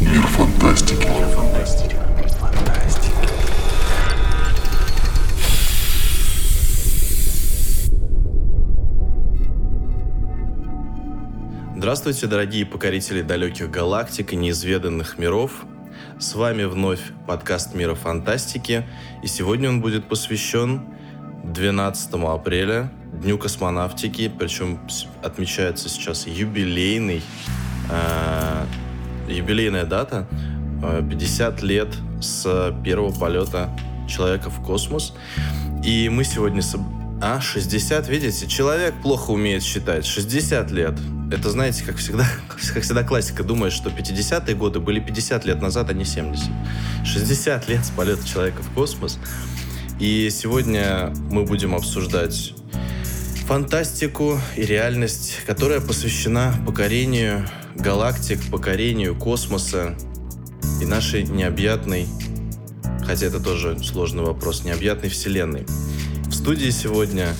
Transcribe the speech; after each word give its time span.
Мир 0.00 0.22
фантастики. 0.26 1.06
Мир 1.06 1.28
фантастики. 1.28 1.96
Здравствуйте, 11.76 12.26
дорогие 12.26 12.64
покорители 12.64 13.20
далеких 13.20 13.70
галактик 13.70 14.32
и 14.32 14.36
неизведанных 14.36 15.18
миров. 15.18 15.66
С 16.18 16.34
вами 16.34 16.64
вновь 16.64 17.00
подкаст 17.26 17.74
Мира 17.74 17.94
фантастики, 17.94 18.86
и 19.22 19.26
сегодня 19.26 19.68
он 19.68 19.80
будет 19.82 20.06
посвящен 20.08 20.82
12 21.44 22.14
апреля, 22.14 22.90
Дню 23.24 23.38
космонавтики, 23.38 24.30
причем 24.38 24.78
отмечается 25.22 25.88
сейчас 25.88 26.26
юбилейный, 26.26 27.22
э, 27.88 28.64
юбилейная 29.28 29.86
дата, 29.86 30.28
э, 30.82 31.02
50 31.08 31.62
лет 31.62 31.88
с 32.20 32.76
первого 32.84 33.18
полета 33.18 33.70
человека 34.06 34.50
в 34.50 34.62
космос. 34.62 35.14
И 35.82 36.10
мы 36.10 36.24
сегодня... 36.24 36.60
С... 36.60 36.76
А, 37.22 37.40
60, 37.40 38.06
видите? 38.08 38.46
Человек 38.46 38.92
плохо 39.02 39.30
умеет 39.30 39.62
считать. 39.62 40.04
60 40.04 40.70
лет. 40.70 40.92
Это, 41.32 41.48
знаете, 41.48 41.82
как 41.82 41.96
всегда, 41.96 42.26
как 42.48 42.58
всегда 42.58 43.04
классика. 43.04 43.42
Думаешь, 43.42 43.72
что 43.72 43.88
50-е 43.88 44.54
годы 44.54 44.80
были 44.80 45.00
50 45.00 45.46
лет 45.46 45.62
назад, 45.62 45.88
а 45.88 45.94
не 45.94 46.04
70. 46.04 46.44
60 47.06 47.68
лет 47.70 47.86
с 47.86 47.88
полета 47.88 48.28
человека 48.28 48.62
в 48.62 48.68
космос. 48.74 49.18
И 49.98 50.28
сегодня 50.30 51.14
мы 51.30 51.44
будем 51.44 51.74
обсуждать 51.74 52.52
фантастику 53.46 54.38
и 54.56 54.62
реальность, 54.62 55.40
которая 55.46 55.80
посвящена 55.80 56.54
покорению 56.66 57.46
галактик, 57.74 58.40
покорению 58.50 59.14
космоса 59.14 59.96
и 60.80 60.86
нашей 60.86 61.24
необъятной, 61.24 62.06
хотя 63.06 63.26
это 63.26 63.40
тоже 63.40 63.78
сложный 63.84 64.24
вопрос, 64.24 64.64
необъятной 64.64 65.10
вселенной. 65.10 65.66
В 66.26 66.32
студии 66.32 66.70
сегодня 66.70 67.34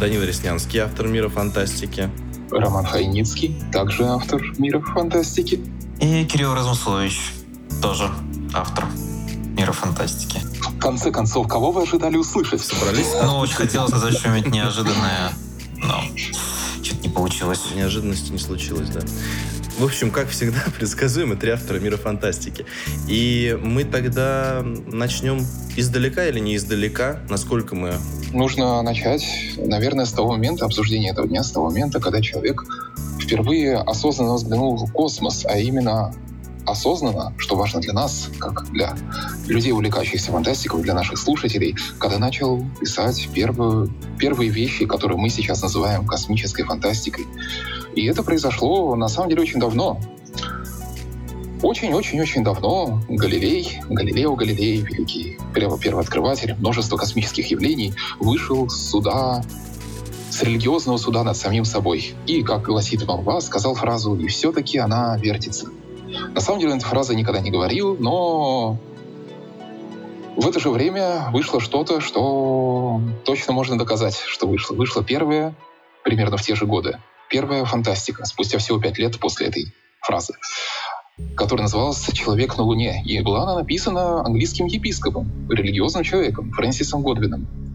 Данил 0.00 0.22
Реснянский, 0.22 0.80
автор 0.80 1.06
мира 1.08 1.28
фантастики. 1.28 2.08
Роман 2.50 2.86
Хайницкий, 2.86 3.60
также 3.72 4.04
автор 4.04 4.42
мира 4.58 4.80
фантастики. 4.80 5.60
И 6.00 6.24
Кирилл 6.24 6.54
Размуслович, 6.54 7.32
тоже 7.82 8.08
автор 8.54 8.86
мира 9.56 9.72
фантастики. 9.72 10.40
В 10.76 10.78
конце 10.78 11.10
концов, 11.10 11.48
кого 11.48 11.72
вы 11.72 11.82
ожидали 11.82 12.16
услышать? 12.16 12.60
Собрались? 12.60 13.08
Ну, 13.22 13.38
очень 13.38 13.54
хотелось 13.56 13.90
сказать 13.90 14.14
что-нибудь 14.18 14.52
неожиданное, 14.52 15.32
но 15.78 16.02
что-то 16.82 17.02
не 17.02 17.08
получилось. 17.08 17.60
Неожиданности 17.74 18.30
не 18.30 18.38
случилось, 18.38 18.90
да. 18.90 19.00
В 19.78 19.84
общем, 19.84 20.10
как 20.10 20.28
всегда, 20.28 20.58
предсказуемо 20.78 21.36
три 21.36 21.50
автора 21.50 21.78
мира 21.80 21.96
фантастики. 21.96 22.66
И 23.08 23.58
мы 23.62 23.84
тогда 23.84 24.62
начнем 24.62 25.44
издалека 25.76 26.26
или 26.26 26.40
не 26.40 26.56
издалека, 26.56 27.20
насколько 27.28 27.74
мы... 27.74 27.94
Нужно 28.32 28.80
начать, 28.82 29.24
наверное, 29.56 30.04
с 30.04 30.12
того 30.12 30.32
момента, 30.32 30.66
обсуждения 30.66 31.10
этого 31.10 31.26
дня, 31.26 31.42
с 31.42 31.50
того 31.50 31.66
момента, 31.70 32.00
когда 32.00 32.20
человек 32.20 32.64
впервые 33.20 33.76
осознанно 33.78 34.34
взглянул 34.34 34.76
в 34.76 34.92
космос, 34.92 35.44
а 35.46 35.58
именно 35.58 36.14
осознанно, 36.66 37.32
что 37.38 37.56
важно 37.56 37.80
для 37.80 37.92
нас, 37.92 38.28
как 38.38 38.70
для 38.70 38.96
людей, 39.46 39.72
увлекающихся 39.72 40.32
фантастикой, 40.32 40.82
для 40.82 40.94
наших 40.94 41.18
слушателей, 41.18 41.76
когда 41.98 42.18
начал 42.18 42.64
писать 42.80 43.28
первую, 43.32 43.92
первые 44.18 44.50
вещи, 44.50 44.86
которые 44.86 45.18
мы 45.18 45.28
сейчас 45.28 45.62
называем 45.62 46.06
космической 46.06 46.64
фантастикой. 46.64 47.26
И 47.94 48.04
это 48.06 48.22
произошло, 48.22 48.94
на 48.96 49.08
самом 49.08 49.30
деле, 49.30 49.42
очень 49.42 49.60
давно. 49.60 50.00
Очень-очень-очень 51.62 52.44
давно 52.44 53.02
Галилей, 53.08 53.80
Галилео 53.88 54.34
Галилей, 54.36 54.82
великий 54.82 55.38
первооткрыватель, 55.54 56.54
множество 56.58 56.98
космических 56.98 57.50
явлений, 57.50 57.94
вышел 58.20 58.68
с 58.68 58.90
суда 58.90 59.42
с 60.30 60.42
религиозного 60.42 60.98
суда 60.98 61.24
над 61.24 61.36
самим 61.36 61.64
собой. 61.64 62.14
И, 62.26 62.42
как 62.42 62.62
гласит 62.62 63.02
вам 63.04 63.24
вас, 63.24 63.46
сказал 63.46 63.74
фразу 63.74 64.14
«И 64.16 64.26
все-таки 64.26 64.76
она 64.76 65.16
вертится». 65.16 65.68
На 66.34 66.40
самом 66.40 66.60
деле, 66.60 66.76
эта 66.76 66.86
фраза 66.86 67.14
никогда 67.14 67.40
не 67.40 67.50
говорил, 67.50 67.96
но 67.96 68.78
в 70.36 70.46
это 70.46 70.60
же 70.60 70.70
время 70.70 71.28
вышло 71.32 71.60
что-то, 71.60 72.00
что 72.00 73.00
точно 73.24 73.52
можно 73.52 73.78
доказать, 73.78 74.16
что 74.26 74.46
вышло. 74.46 74.74
Вышло 74.74 75.02
первое, 75.02 75.54
примерно 76.04 76.36
в 76.36 76.42
те 76.42 76.54
же 76.54 76.66
годы, 76.66 76.98
первая 77.30 77.64
фантастика, 77.64 78.24
спустя 78.26 78.58
всего 78.58 78.78
пять 78.78 78.98
лет 78.98 79.18
после 79.18 79.46
этой 79.48 79.74
фразы, 80.02 80.34
которая 81.36 81.64
называлась 81.64 82.06
«Человек 82.12 82.56
на 82.58 82.64
Луне». 82.64 83.02
И 83.04 83.20
была 83.22 83.44
она 83.44 83.54
написана 83.56 84.20
английским 84.20 84.66
епископом, 84.66 85.48
религиозным 85.50 86.04
человеком, 86.04 86.52
Фрэнсисом 86.52 87.02
Годвином. 87.02 87.65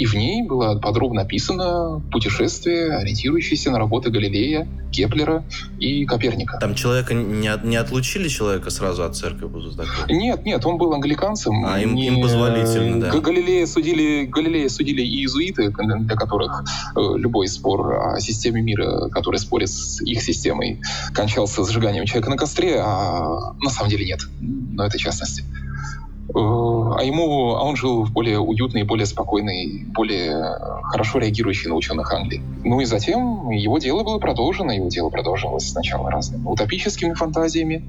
И 0.00 0.06
в 0.06 0.14
ней 0.14 0.42
было 0.42 0.78
подробно 0.78 1.20
описано 1.20 2.00
путешествие, 2.10 2.96
ориентирующееся 2.96 3.70
на 3.70 3.78
работы 3.78 4.08
Галилея, 4.08 4.66
Кеплера 4.90 5.44
и 5.78 6.06
Коперника. 6.06 6.56
Там 6.58 6.74
человека 6.74 7.12
не, 7.12 7.50
не 7.64 7.76
отлучили 7.76 8.28
человека 8.28 8.70
сразу 8.70 9.04
от 9.04 9.14
церкви? 9.14 9.44
Будут 9.44 9.78
Нет, 10.08 10.46
нет, 10.46 10.64
он 10.64 10.78
был 10.78 10.94
англиканцем. 10.94 11.66
А 11.66 11.78
им, 11.78 11.94
не... 11.94 12.06
им 12.06 12.22
позволительно, 12.22 12.98
да. 12.98 13.10
Галилея 13.10 13.66
судили, 13.66 14.24
Галилея 14.24 14.70
судили 14.70 15.02
и 15.02 15.20
иезуиты, 15.20 15.70
для 15.70 16.16
которых 16.16 16.64
э, 16.96 17.00
любой 17.18 17.48
спор 17.48 18.14
о 18.14 18.20
системе 18.20 18.62
мира, 18.62 19.10
который 19.10 19.38
спорит 19.38 19.68
с 19.68 20.00
их 20.00 20.22
системой, 20.22 20.80
кончался 21.12 21.62
сжиганием 21.62 22.06
человека 22.06 22.30
на 22.30 22.38
костре, 22.38 22.80
а 22.80 23.52
на 23.60 23.68
самом 23.68 23.90
деле 23.90 24.06
нет. 24.06 24.20
Но 24.40 24.86
это 24.86 24.96
частности. 24.96 25.44
Э, 26.32 26.38
а 26.38 27.02
ему, 27.02 27.56
а 27.56 27.64
он 27.64 27.76
жил 27.76 28.04
в 28.04 28.12
более 28.12 28.38
уютной, 28.38 28.84
более 28.84 29.06
спокойной, 29.06 29.84
более 29.88 30.58
хорошо 30.84 31.18
реагирующей 31.18 31.68
на 31.68 31.74
ученых 31.74 32.12
Англии. 32.12 32.42
Ну 32.64 32.80
и 32.80 32.84
затем 32.84 33.50
его 33.50 33.78
дело 33.78 34.04
было 34.04 34.18
продолжено, 34.18 34.72
его 34.72 34.88
дело 34.88 35.10
продолжилось 35.10 35.68
сначала 35.68 36.10
разными 36.10 36.46
утопическими 36.46 37.14
фантазиями, 37.14 37.84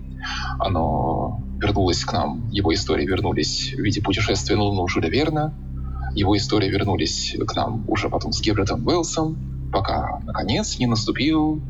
оно 0.59 1.40
вернулось 1.59 2.03
к 2.03 2.13
нам, 2.13 2.50
его 2.51 2.74
истории 2.74 3.06
вернулись 3.06 3.74
в 3.75 3.80
виде 3.80 4.01
путешествия 4.01 4.56
на 4.56 4.63
Луну 4.63 4.88
Жюля 4.88 5.09
Верна, 5.09 5.53
его 6.16 6.35
истории 6.35 6.69
вернулись 6.69 7.35
к 7.47 7.56
нам 7.56 7.85
уже 7.88 8.09
потом 8.09 8.31
с 8.31 8.41
Гебретом 8.41 8.85
Уэллсом, 8.88 9.69
пока, 9.72 10.19
наконец, 10.24 10.80
не 10.80 10.88
наступил 10.88 11.62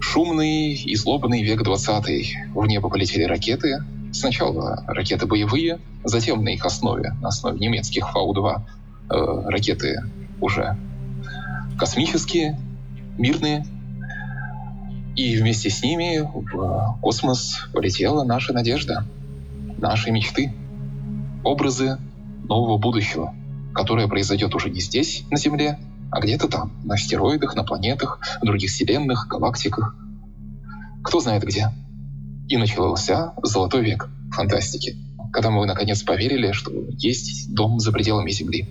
шумный 0.00 0.74
и 0.74 0.94
злобный 0.94 1.42
век 1.42 1.62
20 1.62 2.36
В 2.54 2.66
небо 2.66 2.88
полетели 2.88 3.24
ракеты, 3.24 3.78
Сначала 4.12 4.84
ракеты 4.86 5.26
боевые, 5.26 5.80
затем 6.04 6.42
на 6.42 6.50
их 6.50 6.64
основе, 6.64 7.14
на 7.20 7.28
основе 7.28 7.58
немецких 7.58 8.10
Фау-2, 8.10 8.60
э, 9.10 9.42
ракеты 9.46 10.02
уже 10.40 10.76
космические, 11.78 12.58
мирные. 13.16 13.66
И 15.16 15.36
вместе 15.36 15.68
с 15.68 15.82
ними 15.82 16.20
в 16.20 16.98
космос 17.00 17.68
полетела 17.72 18.24
наша 18.24 18.52
надежда, 18.52 19.04
наши 19.78 20.10
мечты, 20.10 20.52
образы 21.44 21.98
нового 22.44 22.78
будущего, 22.78 23.34
которое 23.74 24.08
произойдет 24.08 24.54
уже 24.54 24.70
не 24.70 24.80
здесь, 24.80 25.24
на 25.30 25.36
Земле, 25.36 25.78
а 26.10 26.20
где-то 26.20 26.48
там, 26.48 26.72
на 26.84 26.94
астероидах, 26.94 27.54
на 27.54 27.64
планетах, 27.64 28.20
в 28.40 28.44
других 28.44 28.70
вселенных, 28.70 29.26
галактиках. 29.28 29.94
Кто 31.02 31.20
знает 31.20 31.44
где. 31.44 31.70
И 32.48 32.56
начался 32.56 33.34
золотой 33.42 33.82
век 33.82 34.08
фантастики, 34.32 34.96
когда 35.32 35.50
мы 35.50 35.66
наконец 35.66 36.02
поверили, 36.02 36.52
что 36.52 36.72
есть 36.96 37.54
дом 37.54 37.78
за 37.78 37.92
пределами 37.92 38.30
Земли. 38.30 38.66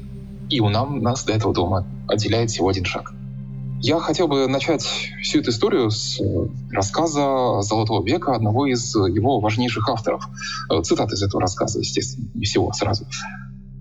И 0.49 0.59
у 0.61 0.69
нам, 0.69 0.99
нас 0.99 1.23
до 1.25 1.33
этого 1.33 1.53
дома 1.53 1.85
отделяет 2.07 2.49
всего 2.49 2.69
один 2.69 2.85
шаг. 2.85 3.13
Я 3.79 3.99
хотел 3.99 4.27
бы 4.27 4.47
начать 4.47 4.81
всю 5.21 5.39
эту 5.39 5.51
историю 5.51 5.91
с 5.91 6.19
рассказа 6.71 7.61
«Золотого 7.61 8.03
века» 8.03 8.33
одного 8.33 8.65
из 8.65 8.95
его 8.95 9.39
важнейших 9.39 9.87
авторов. 9.89 10.27
Цитат 10.81 11.11
из 11.11 11.21
этого 11.21 11.41
рассказа, 11.41 11.79
естественно, 11.79 12.27
не 12.33 12.45
всего 12.45 12.73
сразу. 12.73 13.05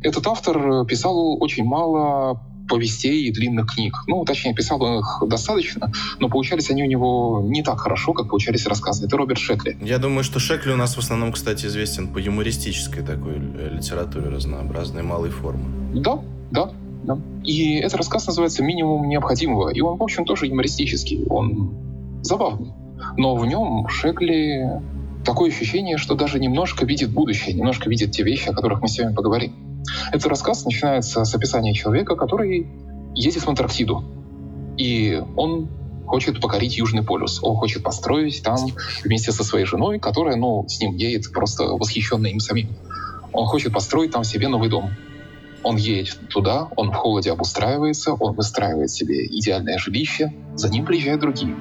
Этот 0.03 0.27
автор 0.27 0.85
писал 0.85 1.43
очень 1.43 1.65
мало 1.65 2.43
повестей 2.69 3.29
и 3.29 3.33
длинных 3.33 3.75
книг. 3.75 3.97
Ну, 4.07 4.25
точнее, 4.25 4.55
писал 4.55 4.83
он 4.83 5.01
их 5.01 5.23
достаточно, 5.27 5.91
но 6.19 6.29
получались 6.29 6.71
они 6.71 6.83
у 6.83 6.87
него 6.87 7.43
не 7.45 7.63
так 7.63 7.79
хорошо, 7.79 8.13
как 8.13 8.29
получались 8.29 8.67
рассказы. 8.67 9.07
Это 9.07 9.17
Роберт 9.17 9.39
Шекли. 9.39 9.77
Я 9.81 9.99
думаю, 9.99 10.25
что 10.25 10.39
Шекли 10.39 10.73
у 10.73 10.77
нас 10.77 10.97
в 10.97 10.99
основном, 10.99 11.33
кстати, 11.33 11.67
известен 11.67 12.09
по 12.09 12.19
юмористической 12.19 13.03
такой 13.03 13.39
литературе 13.39 14.29
разнообразной 14.29 15.03
малой 15.03 15.31
формы. 15.31 15.65
Да, 15.95 16.21
да, 16.51 16.71
да. 17.05 17.19
И 17.45 17.77
этот 17.77 17.99
рассказ 17.99 18.27
называется 18.27 18.63
«Минимум 18.63 19.09
необходимого», 19.09 19.71
и 19.71 19.81
он, 19.81 19.99
в 19.99 20.03
общем, 20.03 20.25
тоже 20.25 20.47
юмористический, 20.47 21.25
он 21.29 21.75
забавный. 22.23 22.73
Но 23.17 23.37
в 23.37 23.47
нем 23.47 23.89
Шекли 23.89 24.65
такое 25.25 25.51
ощущение, 25.51 25.99
что 25.99 26.15
даже 26.15 26.39
немножко 26.39 26.87
видит 26.87 27.11
будущее, 27.11 27.55
немножко 27.55 27.91
видит 27.91 28.13
те 28.13 28.23
вещи, 28.23 28.49
о 28.49 28.53
которых 28.53 28.81
мы 28.81 28.89
сегодня 28.89 29.15
поговорим. 29.15 29.55
Этот 30.09 30.27
рассказ 30.27 30.65
начинается 30.65 31.25
с 31.25 31.35
описания 31.35 31.75
человека, 31.75 32.17
который 32.17 32.67
едет 33.15 33.43
в 33.43 33.49
Антарктиду. 33.49 34.05
И 34.77 35.23
он 35.37 35.69
хочет 36.07 36.41
покорить 36.41 36.77
Южный 36.77 37.03
полюс. 37.03 37.43
Он 37.43 37.57
хочет 37.57 37.83
построить 37.83 38.43
там 38.43 38.59
вместе 39.05 39.33
со 39.33 39.45
своей 39.45 39.65
женой, 39.65 39.99
которая, 39.99 40.37
ну, 40.37 40.65
с 40.69 40.81
ним 40.81 40.95
едет 40.95 41.33
просто 41.33 41.65
восхищенная 41.65 42.31
им 42.31 42.41
самим. 42.41 42.69
Он 43.33 43.47
хочет 43.47 43.73
построить 43.73 44.13
там 44.13 44.25
себе 44.25 44.49
новый 44.49 44.69
дом. 44.69 44.91
Он 45.63 45.77
едет 45.77 46.19
туда, 46.31 46.69
он 46.77 46.93
в 46.93 46.95
холоде 46.95 47.33
обустраивается, 47.33 48.13
он 48.13 48.35
выстраивает 48.35 48.91
себе 48.91 49.27
идеальное 49.27 49.79
жилище, 49.79 50.33
за 50.55 50.69
ним 50.69 50.87
приезжают 50.87 51.21
другие. 51.21 51.57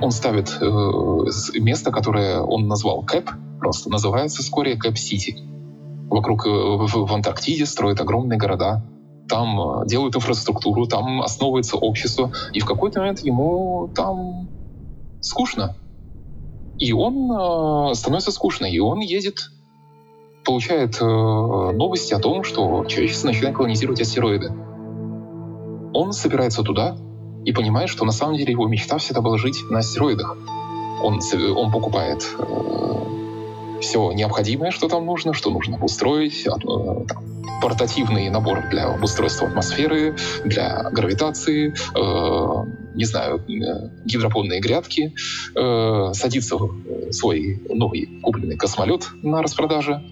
Он 0.00 0.12
ставит 0.12 0.56
э, 0.60 1.58
место, 1.58 1.90
которое 1.90 2.40
он 2.40 2.68
назвал 2.68 3.02
Кэп, 3.02 3.28
просто 3.58 3.90
называется 3.90 4.42
вскоре 4.42 4.76
Кэп-Сити. 4.76 5.36
Вокруг 6.10 6.46
э, 6.46 6.50
в, 6.50 7.12
Антарктиде 7.12 7.66
строят 7.66 8.00
огромные 8.00 8.38
города, 8.38 8.82
там 9.28 9.82
э, 9.82 9.86
делают 9.86 10.16
инфраструктуру, 10.16 10.86
там 10.86 11.22
основывается 11.22 11.76
общество, 11.76 12.32
и 12.52 12.60
в 12.60 12.66
какой-то 12.66 13.00
момент 13.00 13.20
ему 13.20 13.90
там 13.94 14.48
скучно. 15.20 15.76
И 16.78 16.92
он 16.92 17.30
э, 17.30 17.94
становится 17.94 18.32
скучно, 18.32 18.66
и 18.66 18.78
он 18.78 19.00
едет, 19.00 19.50
получает 20.44 20.98
э, 21.00 21.04
новости 21.04 22.14
о 22.14 22.18
том, 22.20 22.42
что 22.42 22.84
человечество 22.86 23.28
начинает 23.28 23.54
колонизировать 23.54 24.00
астероиды. 24.00 24.50
Он 25.92 26.12
собирается 26.12 26.62
туда 26.62 26.96
и 27.44 27.52
понимает, 27.52 27.90
что 27.90 28.04
на 28.04 28.12
самом 28.12 28.36
деле 28.36 28.52
его 28.52 28.66
мечта 28.66 28.98
всегда 28.98 29.20
была 29.20 29.36
жить 29.36 29.62
на 29.70 29.80
астероидах. 29.80 30.36
Он, 31.02 31.20
он 31.56 31.70
покупает 31.70 32.26
э, 32.38 33.07
все 33.80 34.12
необходимое, 34.12 34.70
что 34.70 34.88
там 34.88 35.06
нужно, 35.06 35.34
что 35.34 35.50
нужно 35.50 35.82
устроить, 35.82 36.46
э, 36.46 36.50
там, 36.50 37.28
портативный 37.60 38.28
набор 38.30 38.68
для 38.70 38.86
обустройства 38.86 39.48
атмосферы, 39.48 40.16
для 40.44 40.90
гравитации, 40.90 41.74
э, 41.94 42.94
не 42.94 43.04
знаю, 43.04 43.38
э, 43.38 43.90
гидропонные 44.04 44.60
грядки, 44.60 45.14
э, 45.54 46.12
садится 46.12 46.56
в 46.56 47.12
свой 47.12 47.60
новый 47.68 48.20
купленный 48.22 48.56
космолет 48.56 49.08
на 49.22 49.42
распродаже 49.42 50.02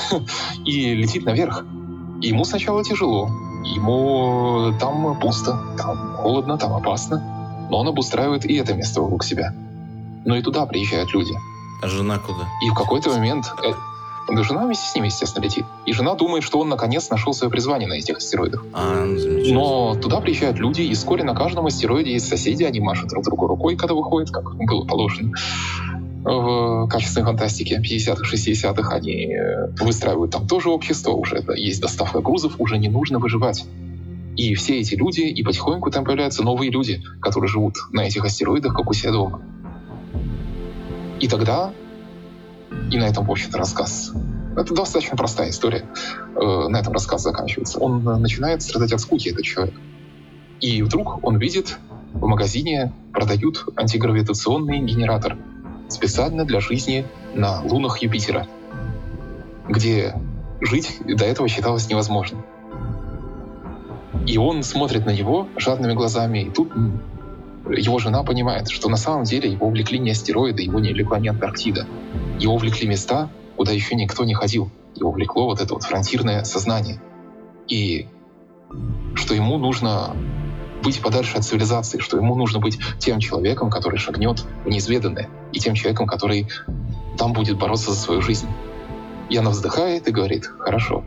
и 0.64 0.94
летит 0.94 1.24
наверх. 1.24 1.64
Ему 2.20 2.44
сначала 2.44 2.82
тяжело, 2.82 3.28
ему 3.64 4.72
там 4.80 5.18
пусто, 5.20 5.58
там 5.76 6.14
холодно, 6.16 6.58
там 6.58 6.74
опасно, 6.74 7.68
но 7.70 7.78
он 7.78 7.88
обустраивает 7.88 8.44
и 8.44 8.56
это 8.56 8.74
место 8.74 9.02
вокруг 9.02 9.24
себя. 9.24 9.54
Но 10.24 10.36
и 10.36 10.42
туда 10.42 10.66
приезжают 10.66 11.12
люди. 11.14 11.34
А 11.80 11.88
жена 11.88 12.18
куда? 12.18 12.48
И 12.64 12.70
в 12.70 12.74
какой-то 12.74 13.10
момент 13.10 13.52
э, 13.62 13.72
жена 14.42 14.64
вместе 14.64 14.88
с 14.88 14.94
ним, 14.94 15.04
естественно, 15.04 15.44
летит. 15.44 15.64
И 15.86 15.92
жена 15.92 16.14
думает, 16.14 16.42
что 16.42 16.58
он 16.58 16.68
наконец 16.68 17.08
нашел 17.10 17.32
свое 17.32 17.50
призвание 17.50 17.88
на 17.88 17.94
этих 17.94 18.18
астероидах. 18.18 18.64
А, 18.72 19.04
ну, 19.04 19.54
Но 19.54 19.94
туда 19.94 20.20
приезжают 20.20 20.58
люди, 20.58 20.82
и 20.82 20.94
вскоре 20.94 21.24
на 21.24 21.34
каждом 21.34 21.66
астероиде 21.66 22.12
есть 22.12 22.28
соседи, 22.28 22.64
они 22.64 22.80
машут 22.80 23.08
друг 23.08 23.24
другу 23.24 23.46
рукой, 23.46 23.76
когда 23.76 23.94
выходят, 23.94 24.30
как 24.30 24.56
было 24.56 24.84
положено 24.84 25.32
в 26.24 26.88
качественной 26.88 27.26
фантастике 27.26 27.80
50-х, 27.80 28.24
60-х. 28.24 28.94
Они 28.94 29.34
э, 29.34 29.70
выстраивают 29.80 30.32
там 30.32 30.46
тоже 30.46 30.70
общество, 30.70 31.12
уже 31.12 31.44
есть 31.56 31.80
доставка 31.80 32.20
грузов, 32.20 32.54
уже 32.58 32.78
не 32.78 32.88
нужно 32.88 33.18
выживать. 33.18 33.64
И 34.36 34.54
все 34.54 34.78
эти 34.78 34.94
люди, 34.94 35.22
и 35.22 35.42
потихоньку 35.42 35.90
там 35.90 36.04
появляются 36.04 36.44
новые 36.44 36.70
люди, 36.70 37.02
которые 37.20 37.48
живут 37.48 37.74
на 37.92 38.02
этих 38.02 38.24
астероидах, 38.24 38.74
как 38.74 38.88
у 38.88 38.92
себя 38.92 39.12
дома. 39.12 39.42
И 41.20 41.28
тогда 41.28 41.72
и 42.90 42.98
на 42.98 43.04
этом, 43.04 43.26
в 43.26 43.30
общем-то, 43.30 43.58
рассказ. 43.58 44.12
Это 44.56 44.74
достаточно 44.74 45.16
простая 45.16 45.50
история. 45.50 45.84
Э, 46.34 46.68
на 46.68 46.78
этом 46.78 46.92
рассказ 46.92 47.22
заканчивается. 47.22 47.78
Он 47.78 48.06
э, 48.08 48.16
начинает 48.16 48.62
страдать 48.62 48.92
от 48.92 49.00
скуки, 49.00 49.28
этот 49.28 49.44
человек. 49.44 49.74
И 50.60 50.82
вдруг 50.82 51.24
он 51.24 51.38
видит, 51.38 51.78
в 52.12 52.26
магазине 52.26 52.92
продают 53.12 53.66
антигравитационный 53.76 54.80
генератор 54.80 55.36
специально 55.88 56.44
для 56.44 56.60
жизни 56.60 57.06
на 57.34 57.62
лунах 57.62 57.98
Юпитера, 58.02 58.46
где 59.68 60.14
жить 60.60 60.98
до 61.06 61.24
этого 61.24 61.48
считалось 61.48 61.88
невозможным. 61.88 62.44
И 64.26 64.36
он 64.36 64.62
смотрит 64.62 65.06
на 65.06 65.10
него 65.10 65.48
жадными 65.56 65.94
глазами, 65.94 66.40
и 66.40 66.50
тут 66.50 66.72
его 67.70 67.98
жена 67.98 68.22
понимает, 68.22 68.70
что 68.70 68.88
на 68.88 68.96
самом 68.96 69.24
деле 69.24 69.50
его 69.50 69.66
увлекли 69.66 69.98
не 69.98 70.10
астероиды, 70.10 70.62
его 70.62 70.80
не 70.80 70.90
увлекла 70.90 71.18
не 71.18 71.28
Антарктида. 71.28 71.86
Его 72.38 72.54
увлекли 72.54 72.88
места, 72.88 73.28
куда 73.56 73.72
еще 73.72 73.94
никто 73.94 74.24
не 74.24 74.34
ходил. 74.34 74.70
Его 74.94 75.10
увлекло 75.10 75.46
вот 75.46 75.60
это 75.60 75.74
вот 75.74 75.82
фронтирное 75.82 76.44
сознание. 76.44 77.00
И 77.68 78.06
что 79.14 79.34
ему 79.34 79.58
нужно 79.58 80.16
быть 80.82 81.00
подальше 81.00 81.36
от 81.36 81.44
цивилизации, 81.44 81.98
что 81.98 82.16
ему 82.16 82.34
нужно 82.34 82.60
быть 82.60 82.78
тем 82.98 83.18
человеком, 83.18 83.70
который 83.70 83.98
шагнет 83.98 84.44
в 84.64 84.68
неизведанное, 84.68 85.28
и 85.52 85.58
тем 85.58 85.74
человеком, 85.74 86.06
который 86.06 86.48
там 87.18 87.32
будет 87.32 87.58
бороться 87.58 87.90
за 87.90 87.96
свою 87.96 88.22
жизнь. 88.22 88.48
И 89.28 89.36
она 89.36 89.50
вздыхает 89.50 90.08
и 90.08 90.12
говорит, 90.12 90.46
хорошо, 90.46 91.04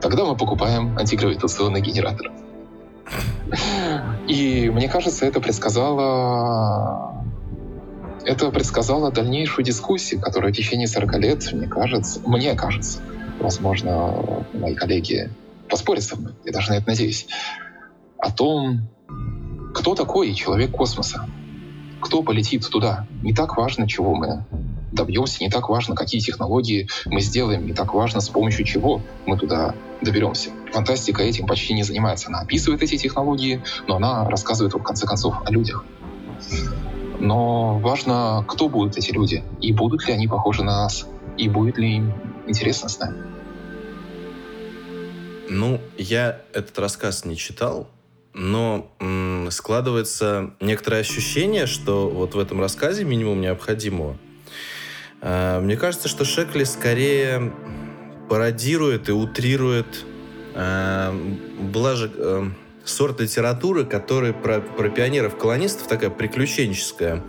тогда 0.00 0.24
мы 0.24 0.36
покупаем 0.36 0.96
антигравитационный 0.98 1.80
генератор. 1.80 2.30
И 4.26 4.70
мне 4.70 4.88
кажется, 4.88 5.26
это 5.26 5.40
предсказало 5.40 7.24
это 8.26 8.50
предсказало 8.50 9.12
дальнейшую 9.12 9.64
дискуссию, 9.64 10.20
которая 10.20 10.52
в 10.52 10.56
течение 10.56 10.88
40 10.88 11.18
лет, 11.18 11.52
мне 11.52 11.68
кажется, 11.68 12.20
мне 12.26 12.54
кажется, 12.54 12.98
возможно, 13.38 14.44
мои 14.52 14.74
коллеги 14.74 15.30
поспорят 15.68 16.02
со 16.02 16.16
мной, 16.16 16.32
я 16.44 16.52
даже 16.52 16.70
на 16.70 16.78
это 16.78 16.88
надеюсь, 16.88 17.28
о 18.18 18.32
том, 18.32 18.88
кто 19.74 19.94
такой 19.94 20.34
человек 20.34 20.72
космоса, 20.72 21.28
кто 22.00 22.22
полетит 22.22 22.68
туда. 22.68 23.06
Не 23.22 23.32
так 23.32 23.56
важно, 23.56 23.86
чего 23.86 24.14
мы 24.14 24.44
добьемся, 24.96 25.44
не 25.44 25.50
так 25.50 25.68
важно, 25.68 25.94
какие 25.94 26.20
технологии 26.20 26.88
мы 27.04 27.20
сделаем, 27.20 27.64
не 27.66 27.72
так 27.72 27.94
важно, 27.94 28.20
с 28.20 28.28
помощью 28.28 28.64
чего 28.64 29.00
мы 29.26 29.38
туда 29.38 29.74
доберемся. 30.02 30.50
Фантастика 30.72 31.22
этим 31.22 31.46
почти 31.46 31.74
не 31.74 31.84
занимается. 31.84 32.28
Она 32.28 32.40
описывает 32.40 32.82
эти 32.82 32.96
технологии, 32.96 33.62
но 33.86 33.96
она 33.96 34.28
рассказывает, 34.28 34.74
в 34.74 34.82
конце 34.82 35.06
концов, 35.06 35.36
о 35.44 35.52
людях. 35.52 35.84
Но 37.20 37.78
важно, 37.78 38.44
кто 38.46 38.68
будут 38.68 38.98
эти 38.98 39.12
люди, 39.12 39.44
и 39.60 39.72
будут 39.72 40.06
ли 40.06 40.12
они 40.12 40.26
похожи 40.28 40.64
на 40.64 40.82
нас, 40.84 41.06
и 41.38 41.48
будет 41.48 41.78
ли 41.78 41.96
им 41.96 42.12
интересно 42.46 42.88
с 42.88 42.98
нами. 42.98 43.16
Ну, 45.48 45.80
я 45.96 46.42
этот 46.52 46.78
рассказ 46.78 47.24
не 47.24 47.36
читал, 47.36 47.88
но 48.34 48.90
м- 49.00 49.48
складывается 49.50 50.50
некоторое 50.60 51.00
ощущение, 51.00 51.66
что 51.66 52.10
вот 52.10 52.34
в 52.34 52.38
этом 52.38 52.60
рассказе 52.60 53.04
минимум 53.04 53.40
необходимого. 53.40 54.18
Э, 55.20 55.60
мне 55.60 55.76
кажется, 55.76 56.08
что 56.08 56.24
Шекли 56.24 56.64
скорее 56.64 57.52
пародирует 58.28 59.08
и 59.08 59.12
утрирует. 59.12 60.04
Э, 60.54 61.12
была 61.60 61.94
же 61.94 62.10
э, 62.14 62.44
сорт 62.84 63.20
литературы, 63.20 63.84
который 63.84 64.32
про, 64.32 64.60
про 64.60 64.88
пионеров-колонистов 64.88 65.86
такая 65.88 66.10
приключенческая. 66.10 67.22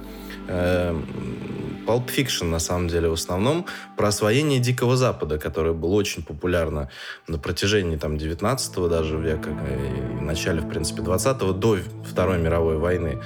Pulp 1.88 2.08
Fiction, 2.14 2.46
на 2.46 2.60
самом 2.60 2.90
деле, 2.90 3.10
в 3.10 3.14
основном, 3.14 3.66
про 3.96 4.10
освоение 4.10 4.60
Дикого 4.60 4.98
Запада, 4.98 5.40
которое 5.40 5.74
было 5.74 5.94
очень 5.94 6.22
популярно 6.22 6.90
на 7.28 7.38
протяжении 7.38 7.96
там, 7.96 8.18
19 8.18 8.90
даже 8.90 9.18
века 9.18 9.50
и 9.50 10.18
в 10.18 10.22
начале, 10.22 10.62
в 10.62 10.70
принципе, 10.70 11.02
20-го, 11.02 11.54
до 11.54 11.80
Второй 12.06 12.40
мировой 12.40 12.78
войны. 12.78 13.22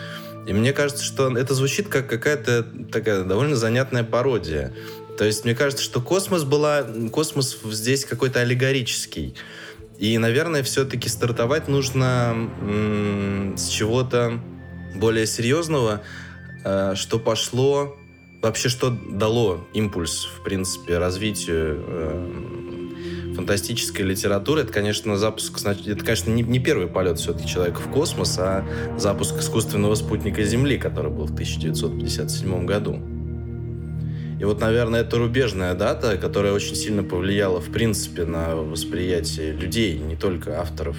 И 0.47 0.53
мне 0.53 0.73
кажется, 0.73 1.03
что 1.03 1.35
это 1.37 1.53
звучит 1.53 1.87
как 1.87 2.07
какая-то 2.07 2.63
такая 2.91 3.23
довольно 3.23 3.55
занятная 3.55 4.03
пародия. 4.03 4.73
То 5.17 5.25
есть 5.25 5.45
мне 5.45 5.53
кажется, 5.53 5.83
что 5.83 6.01
космос 6.01 6.43
была... 6.43 6.83
Космос 7.11 7.59
здесь 7.63 8.05
какой-то 8.05 8.39
аллегорический. 8.39 9.35
И, 9.99 10.17
наверное, 10.17 10.63
все-таки 10.63 11.07
стартовать 11.09 11.67
нужно 11.67 12.33
м- 12.33 13.55
с 13.55 13.67
чего-то 13.67 14.39
более 14.95 15.27
серьезного, 15.27 16.01
э, 16.63 16.93
что 16.95 17.19
пошло, 17.19 17.95
вообще 18.41 18.69
что 18.69 18.89
дало 18.89 19.67
импульс, 19.73 20.25
в 20.25 20.43
принципе, 20.43 20.97
развитию 20.97 21.83
э, 21.85 22.70
фантастической 23.35 24.05
литературы. 24.05 24.61
Это, 24.61 24.73
конечно, 24.73 25.17
запуск, 25.17 25.59
это, 25.65 26.03
конечно, 26.03 26.31
не, 26.31 26.43
не 26.43 26.59
первый 26.59 26.87
полет 26.87 27.19
все-таки 27.19 27.47
человека 27.47 27.79
в 27.81 27.91
космос, 27.91 28.37
а 28.39 28.65
запуск 28.97 29.39
искусственного 29.39 29.95
спутника 29.95 30.43
Земли, 30.43 30.77
который 30.77 31.11
был 31.11 31.25
в 31.25 31.33
1957 31.33 32.65
году. 32.65 32.99
И 34.39 34.43
вот, 34.43 34.59
наверное, 34.59 35.01
это 35.01 35.17
рубежная 35.17 35.75
дата, 35.75 36.17
которая 36.17 36.53
очень 36.53 36.75
сильно 36.75 37.03
повлияла, 37.03 37.61
в 37.61 37.71
принципе, 37.71 38.25
на 38.25 38.55
восприятие 38.55 39.51
людей, 39.51 39.99
не 39.99 40.15
только 40.15 40.59
авторов 40.59 40.97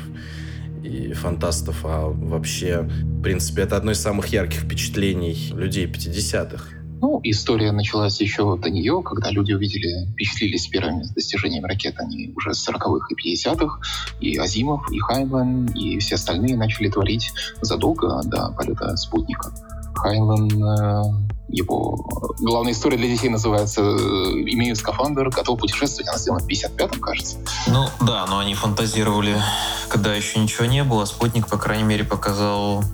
и 0.84 1.12
фантастов, 1.12 1.80
а 1.84 2.06
вообще, 2.08 2.82
в 2.82 3.22
принципе, 3.22 3.62
это 3.62 3.76
одно 3.76 3.92
из 3.92 4.00
самых 4.00 4.28
ярких 4.28 4.60
впечатлений 4.60 5.52
людей 5.54 5.86
50-х. 5.86 6.81
Ну, 7.02 7.20
история 7.24 7.72
началась 7.72 8.20
еще 8.20 8.56
до 8.56 8.70
нее, 8.70 9.02
когда 9.04 9.30
люди 9.30 9.52
увидели, 9.52 10.06
впечатлились 10.12 10.68
первыми 10.68 11.02
достижениями 11.12 11.66
ракет. 11.66 11.96
Они 11.98 12.32
уже 12.36 12.54
с 12.54 12.68
40-х 12.68 13.08
и 13.10 13.34
50-х. 13.34 13.80
И 14.20 14.38
Азимов, 14.38 14.88
и 14.92 15.00
Хайнлен, 15.00 15.66
и 15.74 15.98
все 15.98 16.14
остальные 16.14 16.56
начали 16.56 16.88
творить 16.88 17.32
задолго 17.60 18.22
до 18.22 18.52
полета 18.56 18.96
спутника. 18.96 19.52
Хайнлен, 19.96 20.64
э, 20.64 21.02
его 21.48 22.08
главная 22.38 22.72
история 22.72 22.96
для 22.96 23.08
детей 23.08 23.30
называется 23.30 23.80
«Имею 23.82 24.76
скафандр, 24.76 25.28
готов 25.28 25.58
путешествовать». 25.58 26.08
Она 26.08 26.18
сделана 26.18 26.44
в 26.44 26.48
55-м, 26.48 27.00
кажется. 27.00 27.36
Ну 27.66 27.84
да, 28.06 28.26
но 28.26 28.38
они 28.38 28.54
фантазировали, 28.54 29.42
когда 29.88 30.14
еще 30.14 30.38
ничего 30.38 30.66
не 30.66 30.84
было. 30.84 31.04
Спутник, 31.06 31.48
по 31.48 31.58
крайней 31.58 31.84
мере, 31.84 32.04
показал, 32.04 32.84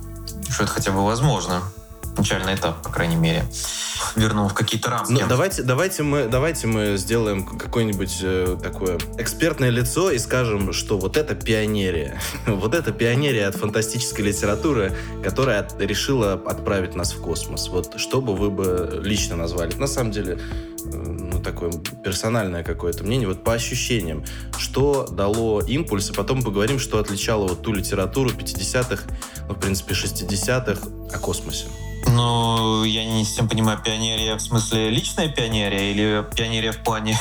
что 0.49 0.63
это 0.63 0.71
хотя 0.71 0.91
бы 0.91 1.05
возможно. 1.05 1.61
Начальный 2.17 2.55
этап, 2.55 2.81
по 2.81 2.89
крайней 2.89 3.15
мере 3.15 3.45
вернул 4.15 4.47
в 4.47 4.53
какие-то 4.53 4.89
рамки. 4.89 5.11
Ну, 5.11 5.21
давайте, 5.27 5.63
давайте, 5.63 6.03
мы, 6.03 6.27
давайте 6.27 6.67
мы 6.67 6.97
сделаем 6.97 7.45
какое-нибудь 7.45 8.19
э, 8.21 8.57
такое 8.61 8.97
экспертное 9.17 9.69
лицо 9.69 10.11
и 10.11 10.17
скажем, 10.17 10.73
что 10.73 10.97
вот 10.97 11.17
это 11.17 11.35
пионерия. 11.35 12.19
вот 12.47 12.75
это 12.75 12.91
пионерия 12.91 13.47
от 13.47 13.55
фантастической 13.55 14.25
литературы, 14.25 14.95
которая 15.23 15.61
от, 15.61 15.79
решила 15.79 16.33
отправить 16.33 16.95
нас 16.95 17.13
в 17.13 17.21
космос. 17.21 17.69
Вот 17.69 17.99
что 17.99 18.21
бы 18.21 18.35
вы 18.35 18.49
бы 18.49 19.01
лично 19.03 19.35
назвали? 19.35 19.73
На 19.75 19.87
самом 19.87 20.11
деле, 20.11 20.39
э, 20.85 20.95
ну, 20.95 21.39
такое 21.41 21.71
персональное 22.03 22.63
какое-то 22.63 23.03
мнение, 23.03 23.27
вот 23.27 23.43
по 23.43 23.53
ощущениям, 23.53 24.23
что 24.57 25.07
дало 25.07 25.61
импульс, 25.61 26.09
и 26.09 26.13
потом 26.13 26.41
поговорим, 26.41 26.79
что 26.79 26.99
отличало 26.99 27.47
вот 27.47 27.61
ту 27.61 27.73
литературу 27.73 28.29
50-х, 28.29 29.03
ну, 29.47 29.53
в 29.53 29.59
принципе, 29.59 29.93
60-х 29.93 30.87
о 31.13 31.19
космосе. 31.19 31.65
Ну, 32.07 32.83
я 32.83 33.05
не 33.05 33.25
совсем 33.25 33.47
понимаю, 33.47 33.79
пионерия 33.79 34.35
в 34.35 34.41
смысле 34.41 34.89
личная 34.89 35.29
пионерия 35.29 35.91
или 35.91 36.25
пионерия 36.35 36.71
в 36.71 36.83
плане 36.83 37.19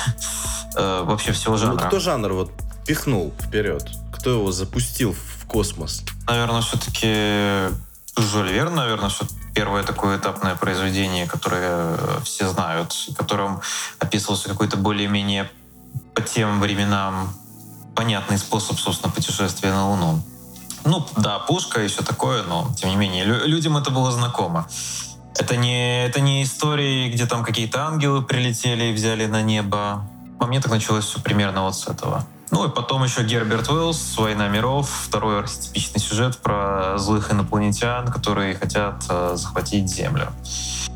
э, 0.76 1.02
вообще 1.04 1.32
всего 1.32 1.52
ну, 1.52 1.58
жанра? 1.58 1.82
Ну, 1.82 1.88
кто 1.88 2.00
жанр 2.00 2.32
вот 2.32 2.52
пихнул 2.86 3.32
вперед? 3.40 3.88
Кто 4.12 4.30
его 4.30 4.52
запустил 4.52 5.14
в 5.14 5.46
космос? 5.46 6.02
Наверное, 6.26 6.62
все-таки 6.62 7.74
Жюль 8.16 8.50
Верн, 8.50 8.74
наверное, 8.74 9.10
что 9.10 9.26
первое 9.54 9.82
такое 9.82 10.18
этапное 10.18 10.54
произведение, 10.54 11.26
которое 11.26 11.96
все 12.24 12.48
знают, 12.48 12.94
которым 13.16 13.60
описывался 13.98 14.48
какой-то 14.48 14.76
более-менее 14.76 15.50
по 16.14 16.22
тем 16.22 16.60
временам 16.60 17.32
понятный 17.94 18.38
способ, 18.38 18.78
собственно, 18.78 19.12
путешествия 19.12 19.70
на 19.70 19.90
Луну. 19.90 20.22
Ну, 20.88 21.06
да, 21.18 21.38
пушка 21.38 21.82
и 21.82 21.86
все 21.86 22.02
такое, 22.02 22.42
но, 22.44 22.66
тем 22.74 22.88
не 22.88 22.96
менее, 22.96 23.24
людям 23.24 23.76
это 23.76 23.90
было 23.90 24.10
знакомо. 24.10 24.66
Это 25.36 25.54
не, 25.54 26.06
это 26.06 26.20
не 26.20 26.42
истории, 26.42 27.10
где 27.10 27.26
там 27.26 27.44
какие-то 27.44 27.86
ангелы 27.86 28.22
прилетели 28.22 28.84
и 28.84 28.92
взяли 28.94 29.26
на 29.26 29.42
небо. 29.42 30.08
По 30.40 30.46
мне 30.46 30.62
так 30.62 30.72
началось 30.72 31.04
все 31.04 31.20
примерно 31.20 31.64
вот 31.64 31.76
с 31.76 31.88
этого. 31.88 32.24
Ну 32.50 32.66
и 32.66 32.70
потом 32.70 33.04
еще 33.04 33.22
Герберт 33.22 33.68
Уэллс 33.68 34.16
«Война 34.16 34.48
миров», 34.48 34.88
второй 34.88 35.40
архетипичный 35.40 36.00
сюжет 36.00 36.38
про 36.38 36.96
злых 36.96 37.30
инопланетян, 37.30 38.08
которые 38.08 38.54
хотят 38.54 39.04
э, 39.10 39.32
захватить 39.36 39.90
Землю, 39.90 40.32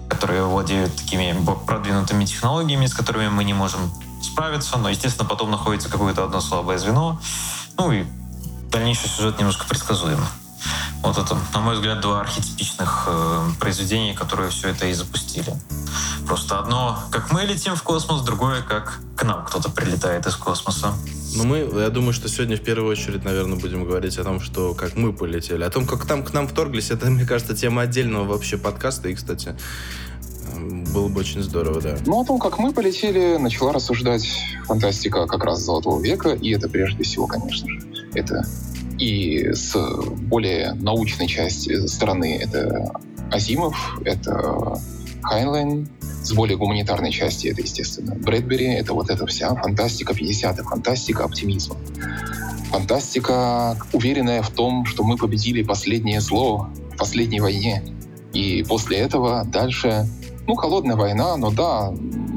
которые 0.09 0.43
владеют 0.45 0.97
такими 0.97 1.37
продвинутыми 1.67 2.25
технологиями, 2.25 2.87
с 2.87 2.95
которыми 2.95 3.29
мы 3.29 3.45
не 3.45 3.53
можем 3.53 3.93
справиться, 4.23 4.79
но, 4.79 4.89
естественно, 4.89 5.29
потом 5.29 5.51
находится 5.51 5.91
какое-то 5.91 6.25
одно 6.25 6.41
слабое 6.41 6.79
звено. 6.79 7.21
Ну 7.77 7.93
и 7.93 8.07
дальнейший 8.73 9.09
сюжет 9.09 9.39
немножко 9.39 9.67
предсказуем. 9.69 10.19
Вот 11.03 11.19
это, 11.19 11.37
на 11.53 11.61
мой 11.61 11.75
взгляд, 11.75 12.01
два 12.01 12.21
архетипичных 12.21 13.05
э, 13.09 13.49
произведения, 13.61 14.15
которые 14.15 14.51
все 14.51 14.69
это 14.69 14.87
и 14.87 14.93
запустили. 14.93 15.53
Просто 16.27 16.61
одно, 16.61 16.99
как 17.11 17.33
мы 17.33 17.43
летим 17.43 17.75
в 17.75 17.83
космос, 17.83 18.23
другое, 18.23 18.63
как 18.63 19.01
к 19.17 19.25
нам 19.25 19.45
кто-то 19.45 19.69
прилетает 19.71 20.27
из 20.27 20.37
космоса. 20.37 20.95
Ну, 21.35 21.45
мы, 21.45 21.59
я 21.81 21.91
думаю, 21.91 22.13
что 22.13 22.29
сегодня 22.29 22.57
в 22.57 22.63
первую 22.63 22.91
очередь, 22.91 23.25
наверное, 23.25 23.59
будем 23.59 23.85
говорить 23.85 24.17
о 24.19 24.25
том, 24.25 24.41
что 24.41 24.75
как 24.75 24.95
мы 24.95 25.13
полетели. 25.13 25.65
О 25.65 25.71
том, 25.71 25.87
как 25.87 26.07
там 26.07 26.23
к 26.23 26.33
нам 26.33 26.47
вторглись, 26.47 26.91
это, 26.91 27.07
мне 27.07 27.27
кажется, 27.27 27.57
тема 27.57 27.83
отдельного 27.83 28.25
вообще 28.25 28.57
подкаста. 28.57 29.09
И, 29.09 29.15
кстати, 29.15 29.57
было 30.95 31.09
бы 31.09 31.21
очень 31.21 31.43
здорово, 31.43 31.81
да. 31.81 31.97
Ну, 32.07 32.21
о 32.21 32.25
том, 32.25 32.39
как 32.39 32.59
мы 32.59 32.73
полетели, 32.73 33.37
начала 33.39 33.73
рассуждать 33.73 34.29
фантастика 34.67 35.27
как 35.27 35.43
раз 35.45 35.61
Золотого 35.61 36.01
века, 36.01 36.31
и 36.31 36.51
это 36.51 36.69
прежде 36.69 37.03
всего, 37.03 37.27
конечно 37.27 37.69
же, 37.69 37.92
это 38.15 38.45
и 38.99 39.53
с 39.53 39.75
более 40.31 40.75
научной 40.75 41.27
части 41.27 41.87
стороны 41.87 42.39
это 42.41 42.93
Азимов, 43.31 43.99
это 44.05 44.79
Хайнлайн, 45.23 45.89
с 46.23 46.33
более 46.33 46.57
гуманитарной 46.57 47.11
части 47.11 47.49
это, 47.49 47.63
естественно, 47.63 48.15
Брэдбери, 48.15 48.67
это 48.75 48.93
вот 48.95 49.11
эта 49.11 49.27
вся 49.27 49.55
фантастика 49.55 50.13
50-х, 50.13 50.63
фантастика 50.65 51.25
оптимизма. 51.25 51.77
Фантастика, 52.71 53.77
уверенная 53.93 54.43
в 54.43 54.51
том, 54.51 54.85
что 54.87 55.05
мы 55.05 55.17
победили 55.17 55.63
последнее 55.63 56.21
зло 56.21 56.69
в 56.95 56.97
последней 56.97 57.41
войне. 57.41 57.83
И 58.33 58.65
после 58.69 58.99
этого 58.99 59.45
дальше 59.45 60.07
ну, 60.47 60.55
холодная 60.55 60.97
война, 60.97 61.37
но 61.37 61.51
да, 61.51 61.93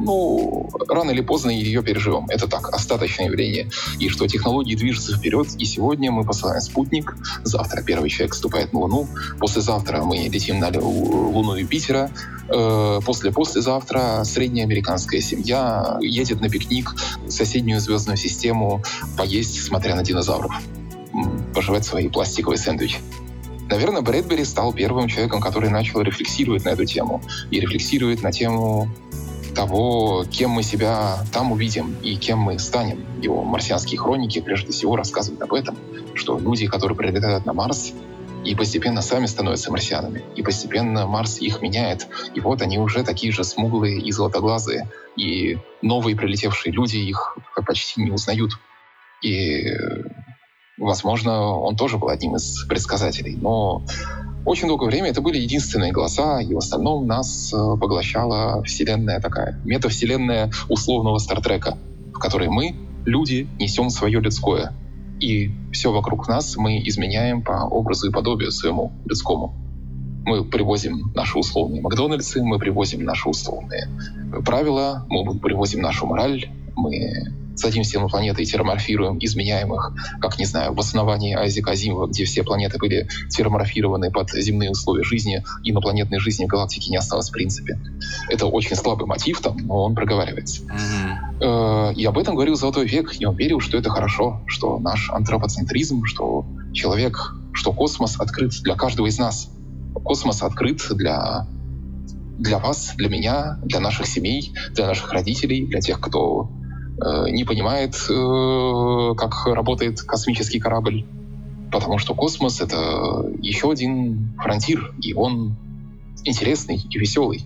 ну, 0.05 0.69
рано 0.87 1.11
или 1.11 1.21
поздно 1.21 1.49
ее 1.49 1.83
переживем. 1.83 2.27
Это 2.29 2.47
так, 2.47 2.69
остаточное 2.69 3.27
явление. 3.27 3.69
И 3.99 4.09
что 4.09 4.27
технологии 4.27 4.75
движутся 4.75 5.17
вперед, 5.17 5.47
и 5.57 5.65
сегодня 5.65 6.11
мы 6.11 6.23
посылаем 6.23 6.61
спутник, 6.61 7.15
завтра 7.43 7.81
первый 7.81 8.09
человек 8.09 8.33
вступает 8.33 8.71
на 8.71 8.79
Луну, 8.79 9.07
послезавтра 9.39 10.03
мы 10.03 10.17
летим 10.17 10.59
на 10.59 10.69
Луну 10.69 11.55
Юпитера, 11.55 12.11
э, 12.49 12.99
после-послезавтра 13.05 14.23
средняя 14.23 14.65
американская 14.65 15.21
семья 15.21 15.97
едет 16.01 16.39
на 16.41 16.49
пикник 16.49 16.93
в 17.25 17.31
соседнюю 17.31 17.79
звездную 17.79 18.17
систему 18.17 18.83
поесть, 19.17 19.63
смотря 19.63 19.95
на 19.95 20.03
динозавров, 20.03 20.53
пожевать 21.53 21.85
свои 21.85 22.09
пластиковые 22.09 22.59
сэндвичи. 22.59 22.99
Наверное, 23.69 24.01
Брэдбери 24.01 24.45
стал 24.45 24.73
первым 24.73 25.07
человеком, 25.07 25.41
который 25.41 25.69
начал 25.69 26.01
рефлексировать 26.01 26.65
на 26.65 26.69
эту 26.69 26.85
тему. 26.85 27.21
И 27.49 27.59
рефлексирует 27.59 28.21
на 28.21 28.31
тему 28.31 28.89
того, 29.55 30.25
кем 30.29 30.51
мы 30.51 30.63
себя 30.63 31.17
там 31.33 31.51
увидим 31.51 31.95
и 32.03 32.15
кем 32.15 32.39
мы 32.39 32.59
станем. 32.59 33.05
Его 33.21 33.43
марсианские 33.43 33.99
хроники 33.99 34.41
прежде 34.41 34.71
всего 34.71 34.95
рассказывают 34.95 35.41
об 35.41 35.53
этом, 35.53 35.77
что 36.13 36.37
люди, 36.37 36.67
которые 36.67 36.97
прилетают 36.97 37.45
на 37.45 37.53
Марс, 37.53 37.93
и 38.43 38.53
постепенно 38.53 39.01
сами 39.01 39.25
становятся 39.25 39.71
марсианами. 39.71 40.23
И 40.35 40.43
постепенно 40.43 41.07
Марс 41.07 41.39
их 41.39 41.61
меняет. 41.61 42.07
И 42.35 42.39
вот 42.39 42.61
они 42.61 42.77
уже 42.77 43.03
такие 43.03 43.33
же 43.33 43.43
смуглые 43.43 43.99
и 43.99 44.11
золотоглазые. 44.11 44.87
И 45.15 45.57
новые 45.81 46.15
прилетевшие 46.15 46.71
люди 46.71 46.97
их 46.97 47.37
почти 47.65 48.03
не 48.03 48.11
узнают. 48.11 48.51
И 49.23 49.63
Возможно, 50.77 51.57
он 51.57 51.77
тоже 51.77 51.97
был 51.97 52.09
одним 52.09 52.35
из 52.35 52.65
предсказателей, 52.65 53.37
но 53.37 53.83
очень 54.45 54.67
долгое 54.67 54.87
время 54.87 55.09
это 55.09 55.21
были 55.21 55.37
единственные 55.37 55.91
голоса, 55.91 56.39
и 56.39 56.53
в 56.53 56.57
остальном 56.57 57.07
нас 57.07 57.51
э, 57.51 57.57
поглощала 57.57 58.63
вселенная 58.63 59.19
такая, 59.19 59.59
метавселенная 59.65 60.51
условного 60.69 61.17
Стартрека, 61.17 61.77
в 62.13 62.19
которой 62.19 62.47
мы, 62.47 62.75
люди, 63.05 63.47
несем 63.59 63.89
свое 63.89 64.19
людское. 64.19 64.73
И 65.19 65.51
все 65.71 65.91
вокруг 65.91 66.27
нас 66.27 66.57
мы 66.57 66.79
изменяем 66.87 67.41
по 67.41 67.67
образу 67.67 68.07
и 68.09 68.11
подобию 68.11 68.51
своему 68.51 68.91
людскому. 69.05 69.53
Мы 70.25 70.43
привозим 70.43 71.11
наши 71.15 71.37
условные 71.37 71.81
Макдональдсы, 71.81 72.43
мы 72.43 72.59
привозим 72.59 73.03
наши 73.03 73.29
условные 73.29 73.87
правила, 74.45 75.05
мы 75.09 75.39
привозим 75.39 75.81
нашу 75.81 76.07
мораль, 76.07 76.49
мы 76.75 77.31
садимся 77.55 77.99
на 77.99 78.07
планеты 78.07 78.43
и 78.43 78.45
изменяем 78.45 79.73
их, 79.73 79.93
как, 80.19 80.37
не 80.39 80.45
знаю, 80.45 80.73
в 80.73 80.79
основании 80.79 81.35
Айзека 81.35 81.71
Азимова, 81.71 82.07
где 82.07 82.25
все 82.25 82.43
планеты 82.43 82.77
были 82.77 83.07
терраморфированы 83.29 84.11
под 84.11 84.31
земные 84.31 84.71
условия 84.71 85.03
жизни, 85.03 85.43
инопланетной 85.63 86.19
жизни 86.19 86.45
в 86.45 86.47
галактике 86.47 86.91
не 86.91 86.97
осталось 86.97 87.29
в 87.29 87.31
принципе. 87.31 87.79
Это 88.29 88.45
очень 88.45 88.75
слабый 88.75 89.07
мотив 89.07 89.41
там, 89.41 89.57
но 89.57 89.83
он 89.83 89.95
проговаривается. 89.95 90.61
Mm-hmm. 90.61 91.95
И 91.95 92.05
об 92.05 92.17
этом 92.17 92.35
говорил 92.35 92.55
Золотой 92.55 92.87
век, 92.87 93.13
и 93.19 93.25
он 93.25 93.35
верил, 93.35 93.59
что 93.59 93.77
это 93.77 93.89
хорошо, 93.89 94.41
что 94.47 94.79
наш 94.79 95.09
антропоцентризм, 95.09 96.05
что 96.05 96.45
человек, 96.73 97.35
что 97.53 97.73
космос 97.73 98.19
открыт 98.19 98.51
для 98.63 98.75
каждого 98.75 99.07
из 99.07 99.17
нас. 99.17 99.49
Космос 99.93 100.43
открыт 100.43 100.81
для 100.91 101.47
для 102.37 102.59
вас, 102.59 102.93
для 102.97 103.07
меня, 103.07 103.59
для 103.63 103.79
наших 103.79 104.07
семей, 104.07 104.51
для 104.71 104.87
наших 104.87 105.11
родителей, 105.13 105.65
для 105.65 105.79
тех, 105.79 106.01
кто 106.01 106.49
не 106.97 107.43
понимает, 107.43 107.95
э, 108.09 109.13
как 109.17 109.47
работает 109.47 110.01
космический 110.01 110.59
корабль. 110.59 111.05
Потому 111.71 111.97
что 111.97 112.13
космос— 112.13 112.61
это 112.61 113.25
еще 113.41 113.71
один 113.71 114.33
фронтир, 114.41 114.93
и 115.01 115.13
он 115.13 115.55
интересный 116.23 116.77
и 116.77 116.97
веселый. 116.97 117.45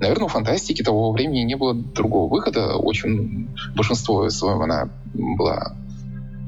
Наверное, 0.00 0.26
у 0.26 0.28
фантастики 0.28 0.82
того 0.82 1.12
времени 1.12 1.40
не 1.40 1.56
было 1.56 1.74
другого 1.74 2.30
выхода. 2.30 2.76
Очень 2.76 3.48
большинство 3.74 4.28
своем 4.30 4.62
она 4.62 4.90
была 5.12 5.76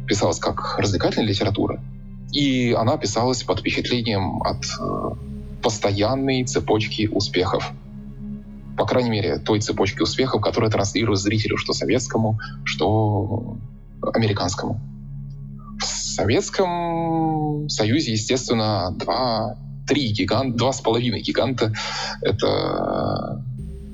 писалась 0.07 0.39
как 0.39 0.79
развлекательная 0.79 1.29
литература. 1.29 1.81
И 2.33 2.73
она 2.73 2.97
писалась 2.97 3.43
под 3.43 3.61
впечатлением 3.61 4.43
от 4.43 4.65
э, 4.81 5.11
постоянной 5.63 6.45
цепочки 6.45 7.09
успехов. 7.09 7.73
По 8.77 8.87
крайней 8.87 9.11
мере, 9.11 9.39
той 9.39 9.61
цепочки 9.61 10.03
успехов, 10.03 10.41
которая 10.41 10.71
транслирует 10.71 11.19
зрителю 11.19 11.57
что 11.57 11.73
советскому, 11.73 12.39
что 12.65 13.57
американскому. 14.03 14.81
В 15.79 15.85
Советском 15.85 17.69
Союзе, 17.69 18.13
естественно, 18.13 18.95
два, 18.99 19.57
три 19.87 20.09
гиганта, 20.13 20.57
два 20.57 20.73
с 20.73 20.81
половиной 20.81 21.21
гиганта. 21.21 21.73
Это 22.23 23.43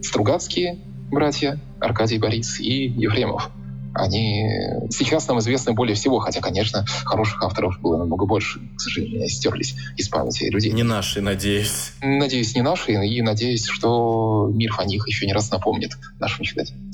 Стругацкие 0.02 0.78
братья, 1.10 1.58
Аркадий 1.80 2.18
Борис 2.18 2.58
и 2.60 2.88
Ефремов. 2.88 3.50
Они 3.94 4.48
сейчас 4.90 5.28
нам 5.28 5.38
известны 5.40 5.72
более 5.72 5.94
всего, 5.94 6.18
хотя, 6.18 6.40
конечно, 6.40 6.84
хороших 7.04 7.42
авторов 7.42 7.80
было 7.80 7.96
намного 7.96 8.26
больше. 8.26 8.60
К 8.76 8.80
сожалению, 8.80 9.28
стерлись 9.28 9.74
из 9.96 10.08
памяти 10.08 10.44
людей. 10.44 10.72
Не 10.72 10.82
наши, 10.82 11.20
надеюсь. 11.20 11.92
Надеюсь, 12.02 12.54
не 12.54 12.62
наши, 12.62 12.92
и 12.92 13.22
надеюсь, 13.22 13.66
что 13.66 14.50
мир 14.52 14.74
о 14.78 14.84
них 14.84 15.06
еще 15.06 15.26
не 15.26 15.32
раз 15.32 15.50
напомнит 15.50 15.92
нашим 16.18 16.44
читателям 16.44 16.90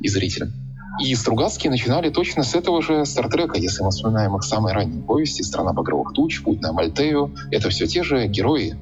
и 0.00 0.08
зрителям. 0.08 0.52
И 1.00 1.14
Стругацкие 1.14 1.70
начинали 1.70 2.10
точно 2.10 2.42
с 2.42 2.54
этого 2.54 2.82
же 2.82 3.06
Стартрека, 3.06 3.58
если 3.58 3.82
мы 3.82 3.90
вспоминаем 3.90 4.36
их 4.36 4.44
самые 4.44 4.74
ранние 4.74 5.02
повести 5.02 5.42
«Страна 5.42 5.72
багровых 5.72 6.12
туч», 6.12 6.42
«Путь 6.42 6.60
на 6.60 6.72
Мальтею». 6.72 7.34
Это 7.50 7.70
все 7.70 7.86
те 7.86 8.02
же 8.02 8.26
герои, 8.26 8.76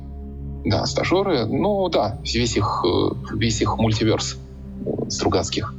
да, 0.64 0.84
стажеры. 0.86 1.46
Ну 1.46 1.88
да, 1.88 2.18
весь 2.24 2.56
их, 2.56 2.84
э, 2.84 3.36
весь 3.36 3.60
их 3.60 3.78
мультиверс 3.78 4.36
э, 4.84 5.08
Стругацких. 5.08 5.74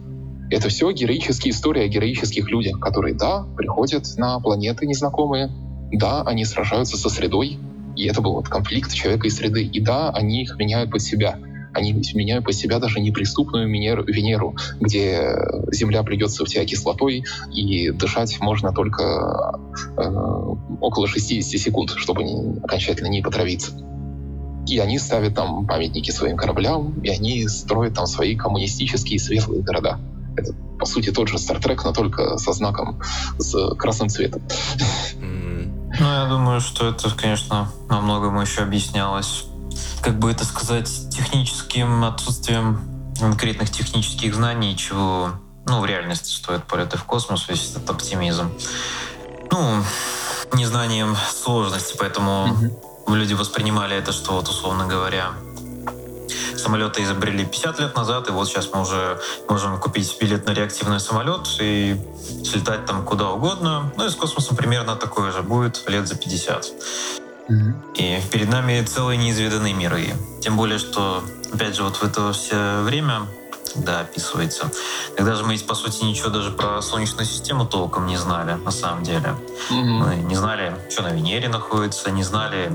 Это 0.51 0.67
все 0.67 0.91
героические 0.91 1.53
истории 1.53 1.86
о 1.86 1.88
героических 1.88 2.50
людях, 2.50 2.79
которые, 2.79 3.15
да, 3.15 3.46
приходят 3.55 4.05
на 4.17 4.38
планеты 4.41 4.86
незнакомые, 4.86 5.50
да, 5.93 6.24
они 6.24 6.43
сражаются 6.43 6.98
со 6.98 7.10
средой, 7.10 7.58
и 7.96 8.05
это 8.05 8.22
был 8.22 8.34
вот 8.34 8.50
конфликт 8.50 8.93
человека 8.93 9.27
и 9.27 9.29
среды, 9.29 9.63
и 9.63 9.79
да, 9.79 10.10
они 10.10 10.43
их 10.43 10.58
меняют 10.58 10.91
под 10.91 11.01
себя. 11.01 11.39
Они 11.74 11.93
меняют 11.93 12.43
под 12.43 12.53
себя 12.53 12.79
даже 12.79 13.00
неприступную 13.00 13.70
Венеру, 13.70 14.55
где 14.81 15.38
Земля 15.72 16.03
плюется 16.03 16.43
в 16.43 16.50
тебя 16.50 16.65
кислотой, 16.65 17.24
и 17.53 17.91
дышать 17.91 18.38
можно 18.41 18.74
только 18.74 19.58
э, 19.98 20.03
около 20.81 21.08
60 21.08 21.62
секунд, 21.62 21.93
чтобы 21.96 22.24
не, 22.24 22.60
окончательно 22.62 23.08
не 23.08 23.22
потравиться. 23.22 23.72
И 24.67 24.79
они 24.79 25.00
ставят 25.00 25.34
там 25.34 25.65
памятники 25.65 26.12
своим 26.12 26.36
кораблям, 26.36 27.00
и 27.03 27.10
они 27.10 27.48
строят 27.48 27.93
там 27.93 28.05
свои 28.05 28.36
коммунистические 28.36 29.17
светлые 29.17 29.63
города. 29.63 29.98
Это, 30.35 30.53
по 30.79 30.85
сути, 30.85 31.11
тот 31.11 31.27
же 31.27 31.35
Trek, 31.35 31.81
но 31.83 31.93
только 31.93 32.38
со 32.38 32.53
знаком 32.53 33.01
с 33.38 33.75
красным 33.75 34.09
цветом. 34.09 34.41
Ну, 36.00 36.05
я 36.05 36.25
думаю, 36.25 36.61
что 36.61 36.89
это, 36.89 37.11
конечно, 37.11 37.69
во 37.89 38.01
многом 38.01 38.39
еще 38.39 38.61
объяснялось, 38.61 39.45
как 40.01 40.17
бы 40.19 40.31
это 40.31 40.45
сказать, 40.45 40.89
техническим 41.09 42.03
отсутствием 42.05 42.79
конкретных 43.19 43.69
технических 43.69 44.33
знаний, 44.33 44.75
чего, 44.75 45.31
ну, 45.67 45.81
в 45.81 45.85
реальности 45.85 46.33
стоит 46.33 46.63
полеты 46.63 46.97
в 46.97 47.03
космос, 47.03 47.47
весь 47.50 47.71
этот 47.71 47.89
оптимизм. 47.89 48.50
Ну, 49.51 49.83
незнанием 50.53 51.15
сложности, 51.15 51.95
поэтому 52.00 52.47
mm-hmm. 52.47 53.15
люди 53.15 53.33
воспринимали 53.33 53.95
это, 53.95 54.11
что 54.11 54.33
вот, 54.33 54.47
условно 54.47 54.88
говоря, 54.88 55.31
Самолеты 56.58 57.03
изобрели 57.03 57.46
50 57.46 57.79
лет 57.79 57.96
назад, 57.96 58.27
и 58.29 58.31
вот 58.31 58.48
сейчас 58.48 58.70
мы 58.74 58.81
уже 58.81 59.20
можем 59.50 59.79
купить 59.79 60.15
билет 60.20 60.46
на 60.46 60.51
реактивный 60.51 61.00
самолет 61.00 61.48
и 61.60 61.96
слетать 62.43 62.86
там 62.86 63.03
куда 63.03 63.29
угодно. 63.31 63.91
Ну 63.98 64.05
и 64.05 64.10
с 64.10 64.15
космосом 64.15 64.55
примерно 64.55 64.96
такое 64.96 65.31
же 65.31 65.41
будет 65.41 65.84
лет 65.88 66.08
за 66.08 66.15
50. 66.15 66.67
И 67.96 68.20
перед 68.31 68.50
нами 68.50 68.84
целый 68.84 69.17
неизведанный 69.17 69.74
мир. 69.74 69.96
И 69.96 70.13
тем 70.41 70.55
более, 70.55 70.79
что, 70.79 71.24
опять 71.53 71.75
же, 71.75 71.84
вот 71.84 71.98
в 71.98 72.03
это 72.03 72.31
все 72.31 72.81
время 72.81 73.27
да, 73.75 74.01
описывается. 74.01 74.70
Тогда 75.15 75.36
же 75.36 75.43
мы, 75.43 75.58
по 75.60 75.75
сути, 75.75 76.03
ничего 76.03 76.29
даже 76.29 76.51
про 76.51 76.81
Солнечную 76.81 77.25
систему 77.25 77.65
толком 77.65 78.05
не 78.05 78.17
знали, 78.17 78.53
на 78.53 78.72
самом 78.72 79.03
деле. 79.03 79.36
Mm-hmm. 79.70 79.84
Мы 79.84 80.15
не 80.15 80.36
знали, 80.36 80.75
что 80.89 81.03
на 81.03 81.10
Венере 81.10 81.50
находится, 81.50 82.12
не 82.12 82.24
знали, 82.24 82.72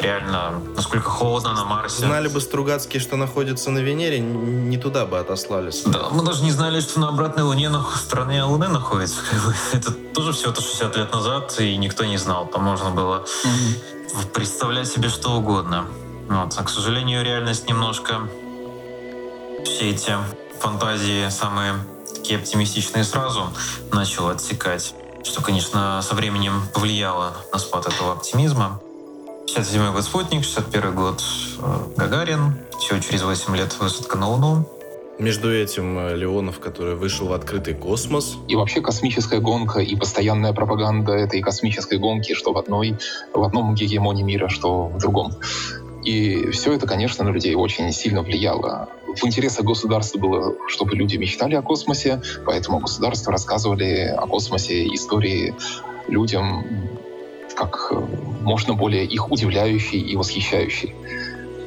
реально, 0.00 0.60
насколько 0.76 1.08
холодно 1.08 1.52
на 1.54 1.64
Марсе. 1.64 2.06
Знали 2.06 2.28
бы 2.28 2.40
Стругацкие, 2.40 3.00
что 3.00 3.16
находится 3.16 3.70
на 3.70 3.78
Венере, 3.78 4.20
не 4.20 4.76
туда 4.78 5.06
бы 5.06 5.18
отослались. 5.18 5.82
Да, 5.84 6.08
мы 6.10 6.24
даже 6.24 6.42
не 6.44 6.52
знали, 6.52 6.80
что 6.80 7.00
на 7.00 7.08
обратной 7.08 7.42
Луне 7.42 7.68
на 7.68 7.84
стороне 7.96 8.44
Луны 8.44 8.68
находится. 8.68 9.20
Это 9.72 9.92
тоже 9.92 10.32
всего-то 10.32 10.60
60 10.62 10.96
лет 10.96 11.12
назад, 11.12 11.54
и 11.60 11.76
никто 11.76 12.04
не 12.04 12.16
знал. 12.16 12.46
Там 12.46 12.64
можно 12.64 12.90
было 12.90 13.24
mm-hmm. 13.44 14.32
представлять 14.32 14.88
себе 14.88 15.08
что 15.08 15.32
угодно. 15.32 15.86
Вот. 16.28 16.54
А, 16.56 16.62
к 16.62 16.68
сожалению, 16.68 17.24
реальность 17.24 17.68
немножко 17.68 18.20
все 19.64 19.90
эти 19.90 20.12
фантазии 20.60 21.28
самые 21.30 21.74
такие 22.14 22.38
оптимистичные 22.38 23.04
сразу 23.04 23.48
начала 23.92 24.32
отсекать. 24.32 24.94
Что, 25.24 25.42
конечно, 25.42 26.00
со 26.02 26.14
временем 26.14 26.62
повлияло 26.72 27.36
на 27.52 27.58
спад 27.58 27.86
этого 27.86 28.12
оптимизма. 28.12 28.80
67 29.48 29.92
год 29.92 30.04
спутник, 30.04 30.44
61 30.44 30.94
год 30.94 31.22
Гагарин, 31.96 32.54
всего 32.78 32.98
через 32.98 33.22
8 33.22 33.56
лет 33.56 33.74
высадка 33.80 34.18
на 34.18 34.28
Луну. 34.28 34.68
Между 35.18 35.50
этим 35.52 35.98
э, 35.98 36.16
Леонов, 36.16 36.60
который 36.60 36.94
вышел 36.94 37.28
в 37.28 37.32
открытый 37.32 37.72
космос. 37.72 38.36
И 38.46 38.54
вообще 38.56 38.82
космическая 38.82 39.40
гонка 39.40 39.80
и 39.80 39.96
постоянная 39.96 40.52
пропаганда 40.52 41.14
этой 41.14 41.40
космической 41.40 41.98
гонки, 41.98 42.34
что 42.34 42.52
в 42.52 42.58
одной, 42.58 42.98
в 43.32 43.42
одном 43.42 43.74
гегемоне 43.74 44.22
мира, 44.22 44.48
что 44.48 44.88
в 44.88 44.98
другом. 44.98 45.32
И 46.04 46.50
все 46.50 46.74
это, 46.74 46.86
конечно, 46.86 47.24
на 47.24 47.30
людей 47.30 47.54
очень 47.54 47.90
сильно 47.90 48.22
влияло. 48.22 48.90
В 49.06 49.24
интересах 49.24 49.64
государства 49.64 50.18
было, 50.18 50.54
чтобы 50.68 50.94
люди 50.94 51.16
мечтали 51.16 51.54
о 51.54 51.62
космосе, 51.62 52.20
поэтому 52.44 52.80
государство 52.80 53.32
рассказывали 53.32 54.14
о 54.14 54.26
космосе 54.26 54.86
истории 54.88 55.54
людям 56.06 56.64
как 57.58 57.88
э, 57.90 57.96
можно 58.42 58.74
более 58.74 59.04
их 59.04 59.32
удивляющий 59.32 59.98
и 59.98 60.14
восхищающий. 60.14 60.94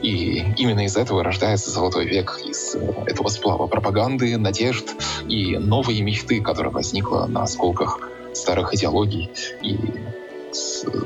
И 0.02 0.46
именно 0.58 0.86
из 0.86 0.96
этого 0.96 1.22
рождается 1.24 1.70
золотой 1.70 2.06
век, 2.06 2.40
из 2.46 2.76
э, 2.76 2.94
этого 3.08 3.28
сплава 3.28 3.68
пропаганды, 3.68 4.38
надежд 4.38 4.86
и 5.28 5.58
новой 5.58 6.00
мечты, 6.00 6.42
которая 6.42 6.72
возникла 6.72 7.26
на 7.26 7.44
осколках 7.44 8.00
старых 8.34 8.74
идеологий 8.74 9.30
и 9.62 9.76
э, 9.76 11.00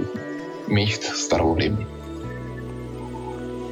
мечт 0.67 1.03
старого 1.03 1.53
времени. 1.53 1.87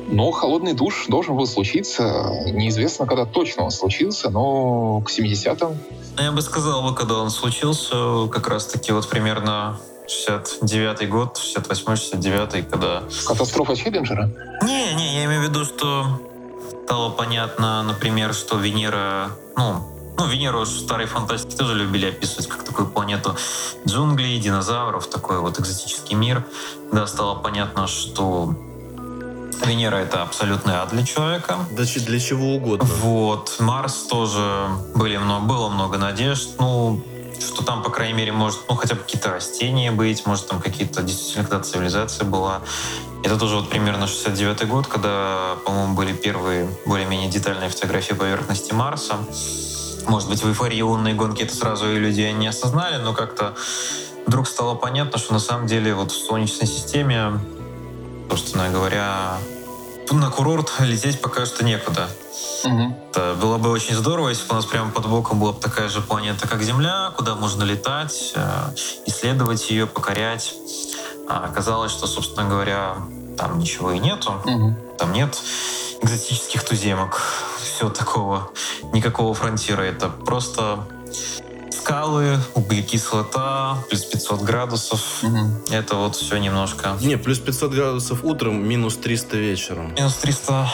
Но 0.10 0.32
холодный 0.32 0.74
душ 0.74 1.06
должен 1.08 1.38
был 1.38 1.46
случиться. 1.46 2.04
Неизвестно, 2.48 3.06
когда 3.06 3.26
точно 3.26 3.64
он 3.64 3.72
случился, 3.72 4.32
но 4.32 5.02
к 5.02 5.12
70-м. 5.12 5.78
Я 6.18 6.32
бы 6.32 6.42
сказал, 6.42 6.94
когда 6.96 7.16
он 7.20 7.30
случился, 7.30 8.28
как 8.32 8.48
раз-таки 8.48 8.92
вот 8.92 9.08
примерно 9.10 9.80
69 10.08 11.10
год, 11.10 11.40
68-69, 11.40 12.70
когда... 12.70 13.04
Катастрофа 13.26 13.76
Челленджера? 13.76 14.30
Не, 14.62 14.94
не, 14.94 15.16
я 15.16 15.26
имею 15.26 15.42
в 15.42 15.44
виду, 15.44 15.66
что 15.66 16.06
стало 16.86 17.10
понятно, 17.10 17.84
например, 17.84 18.34
что 18.34 18.58
Венера, 18.58 19.32
ну, 19.56 19.94
ну, 20.18 20.28
Венеру 20.28 20.62
в 20.62 20.68
старой 20.68 21.08
фантастике 21.08 21.58
тоже 21.58 21.76
любили 21.76 22.08
описывать 22.08 22.48
как 22.48 22.64
такую 22.64 22.88
планету 22.88 23.36
джунглей, 23.88 24.40
динозавров, 24.40 25.08
такой 25.08 25.40
вот 25.40 25.60
экзотический 25.60 26.16
мир. 26.16 26.46
Когда 26.90 27.08
стало 27.08 27.36
понятно, 27.36 27.88
что 27.88 28.56
Венера— 29.66 29.96
это 29.98 30.22
абсолютный 30.22 30.76
ад 30.76 30.90
для 30.90 31.06
человека. 31.06 31.58
Да 31.72 31.84
для 31.84 32.20
чего 32.20 32.56
угодно. 32.56 32.88
Вот. 33.02 33.56
Марс 33.60 34.04
тоже 34.04 34.68
были 34.94 35.18
много, 35.18 35.46
было 35.46 35.70
много 35.70 35.98
надежд. 35.98 36.50
Ну, 36.60 37.02
что 37.40 37.64
там, 37.64 37.84
по 37.84 37.90
крайней 37.90 38.14
мере, 38.14 38.32
может, 38.32 38.62
ну, 38.70 38.76
хотя 38.76 38.96
бы 38.96 39.02
какие-то 39.02 39.30
растения 39.32 39.92
быть, 39.92 40.26
может, 40.26 40.48
там 40.48 40.60
какие-то, 40.60 41.02
действительно, 41.02 41.46
когда 41.46 41.64
цивилизация 41.64 42.26
была. 42.26 42.62
Это 43.24 43.38
тоже 43.38 43.56
вот 43.56 43.70
примерно 43.70 44.08
69 44.08 44.68
год, 44.68 44.88
когда, 44.88 45.56
по-моему, 45.66 45.94
были 45.94 46.14
первые 46.14 46.70
более-менее 46.86 47.30
детальные 47.30 47.70
фотографии 47.70 48.14
поверхности 48.14 48.74
Марса. 48.74 49.18
Может 50.08 50.30
быть, 50.30 50.44
в 50.44 50.50
эйфории 50.50 50.82
лунной 50.82 51.14
гонки 51.14 51.44
это 51.44 51.56
сразу 51.56 51.90
и 51.90 51.98
люди 51.98 52.22
не 52.22 52.48
осознали, 52.48 52.98
но 52.98 53.14
как-то 53.14 53.56
вдруг 54.26 54.48
стало 54.48 54.76
понятно, 54.76 55.18
что 55.18 55.34
на 55.34 55.40
самом 55.40 55.68
деле 55.68 55.94
вот 55.94 56.12
в 56.12 56.26
Солнечной 56.26 56.68
системе, 56.68 57.40
собственно 58.30 58.70
говоря, 58.70 59.38
на 60.12 60.30
курорт 60.30 60.72
лететь 60.80 61.22
пока 61.22 61.46
что 61.46 61.64
некуда. 61.64 62.08
Угу. 62.64 62.96
Это 63.12 63.36
было 63.40 63.58
бы 63.58 63.70
очень 63.70 63.96
здорово, 63.96 64.30
если 64.30 64.48
бы 64.48 64.54
у 64.54 64.56
нас 64.56 64.66
прямо 64.66 64.92
под 64.92 65.08
боком 65.08 65.40
была 65.40 65.54
бы 65.54 65.60
такая 65.60 65.90
же 65.90 66.02
планета, 66.02 66.48
как 66.48 66.62
Земля, 66.62 67.12
куда 67.16 67.36
можно 67.36 67.64
летать, 67.64 68.34
э, 68.36 68.76
исследовать 69.06 69.70
ее, 69.70 69.86
покорять. 69.86 70.56
А 71.28 71.46
оказалось, 71.46 71.92
что, 71.92 72.08
собственно 72.08 72.48
говоря, 72.48 72.96
там 73.38 73.60
ничего 73.60 73.92
и 73.92 74.00
нету. 74.00 74.34
Угу. 74.46 74.76
Там 74.98 75.14
нет 75.14 75.38
экзотических 76.02 76.64
туземок, 76.64 77.22
все 77.62 77.90
такого, 77.90 78.52
никакого 78.92 79.34
фронтира. 79.34 79.82
Это 79.82 80.10
просто 80.10 80.86
скалы, 81.74 82.40
углекислота, 82.54 83.78
плюс 83.90 84.06
500 84.06 84.42
градусов. 84.42 85.02
Мгм. 85.22 85.64
Это 85.72 85.96
вот 85.96 86.16
все 86.16 86.38
немножко... 86.38 86.98
Не, 87.02 87.18
плюс 87.18 87.40
500 87.40 87.72
градусов 87.72 88.24
утром, 88.24 88.68
минус 88.68 88.98
300 88.98 89.38
вечером. 89.38 89.94
Минус 89.96 90.16
300. 90.16 90.70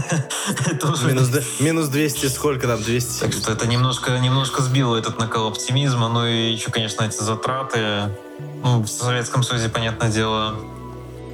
Это 0.66 0.90
уже... 0.92 1.06
Минус, 1.06 1.28
д- 1.28 1.44
минус 1.60 1.88
200 1.88 2.26
сколько 2.26 2.66
там? 2.66 2.82
200? 2.82 3.20
Так 3.20 3.32
что 3.32 3.52
это 3.52 3.66
немножко, 3.66 4.18
немножко 4.18 4.62
сбило 4.62 4.96
этот 4.96 5.18
накал 5.18 5.48
оптимизма. 5.48 6.08
Ну 6.08 6.26
и 6.26 6.52
еще, 6.52 6.70
конечно, 6.70 7.02
эти 7.04 7.20
затраты. 7.22 8.10
Ну, 8.62 8.82
в 8.82 8.88
Советском 8.88 9.42
Союзе, 9.42 9.68
понятное 9.68 10.10
дело, 10.10 10.54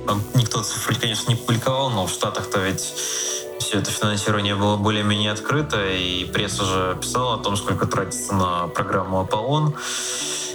там 0.07 0.23
никто 0.35 0.63
цифры, 0.63 0.95
конечно, 0.95 1.31
не 1.31 1.37
публиковал, 1.37 1.91
но 1.91 2.07
в 2.07 2.11
Штатах-то 2.11 2.61
ведь 2.61 2.95
все 3.67 3.81
это 3.81 3.91
финансирование 3.91 4.55
было 4.55 4.77
более-менее 4.77 5.33
открыто, 5.33 5.85
и 5.85 6.25
пресса 6.25 6.63
уже 6.63 6.97
писала 7.01 7.35
о 7.35 7.39
том, 7.39 7.57
сколько 7.57 7.85
тратится 7.87 8.33
на 8.33 8.69
программу 8.69 9.19
«Аполлон», 9.19 9.75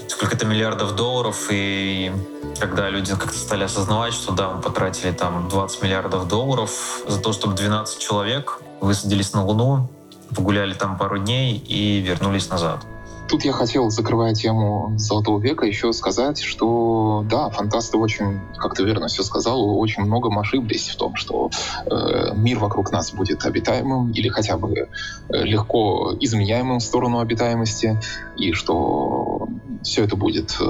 сколько-то 0.07 0.45
миллиардов 0.45 0.95
долларов, 0.95 1.47
и 1.51 2.13
когда 2.57 2.89
люди 2.89 3.13
как-то 3.13 3.37
стали 3.37 3.65
осознавать, 3.65 4.13
что 4.13 4.31
да, 4.31 4.51
мы 4.51 4.61
потратили 4.61 5.11
там 5.11 5.49
20 5.49 5.81
миллиардов 5.83 6.29
долларов 6.29 7.01
за 7.05 7.19
то, 7.19 7.33
чтобы 7.33 7.53
12 7.53 7.99
человек 7.99 8.61
высадились 8.79 9.33
на 9.33 9.43
Луну, 9.43 9.89
погуляли 10.33 10.73
там 10.73 10.97
пару 10.97 11.17
дней 11.17 11.57
и 11.57 11.99
вернулись 11.99 12.49
назад. 12.49 12.85
Тут 13.31 13.45
я 13.45 13.53
хотел, 13.53 13.89
закрывая 13.89 14.33
тему 14.33 14.93
Золотого 14.97 15.39
века, 15.39 15.65
еще 15.65 15.93
сказать, 15.93 16.41
что 16.41 17.25
да, 17.29 17.49
фантасты 17.49 17.97
очень, 17.97 18.41
как 18.57 18.75
ты 18.75 18.83
верно 18.83 19.07
все 19.07 19.23
сказал, 19.23 19.79
очень 19.79 20.03
многом 20.03 20.37
ошиблись 20.37 20.89
в 20.89 20.97
том, 20.97 21.15
что 21.15 21.49
э, 21.85 22.33
мир 22.35 22.59
вокруг 22.59 22.91
нас 22.91 23.13
будет 23.13 23.45
обитаемым 23.45 24.11
или 24.11 24.27
хотя 24.27 24.57
бы 24.57 24.73
э, 24.73 24.87
легко 25.29 26.13
изменяемым 26.19 26.79
в 26.79 26.83
сторону 26.83 27.19
обитаемости, 27.19 27.97
и 28.35 28.51
что 28.51 29.47
все 29.81 30.03
это 30.03 30.17
будет 30.17 30.57
э, 30.59 30.65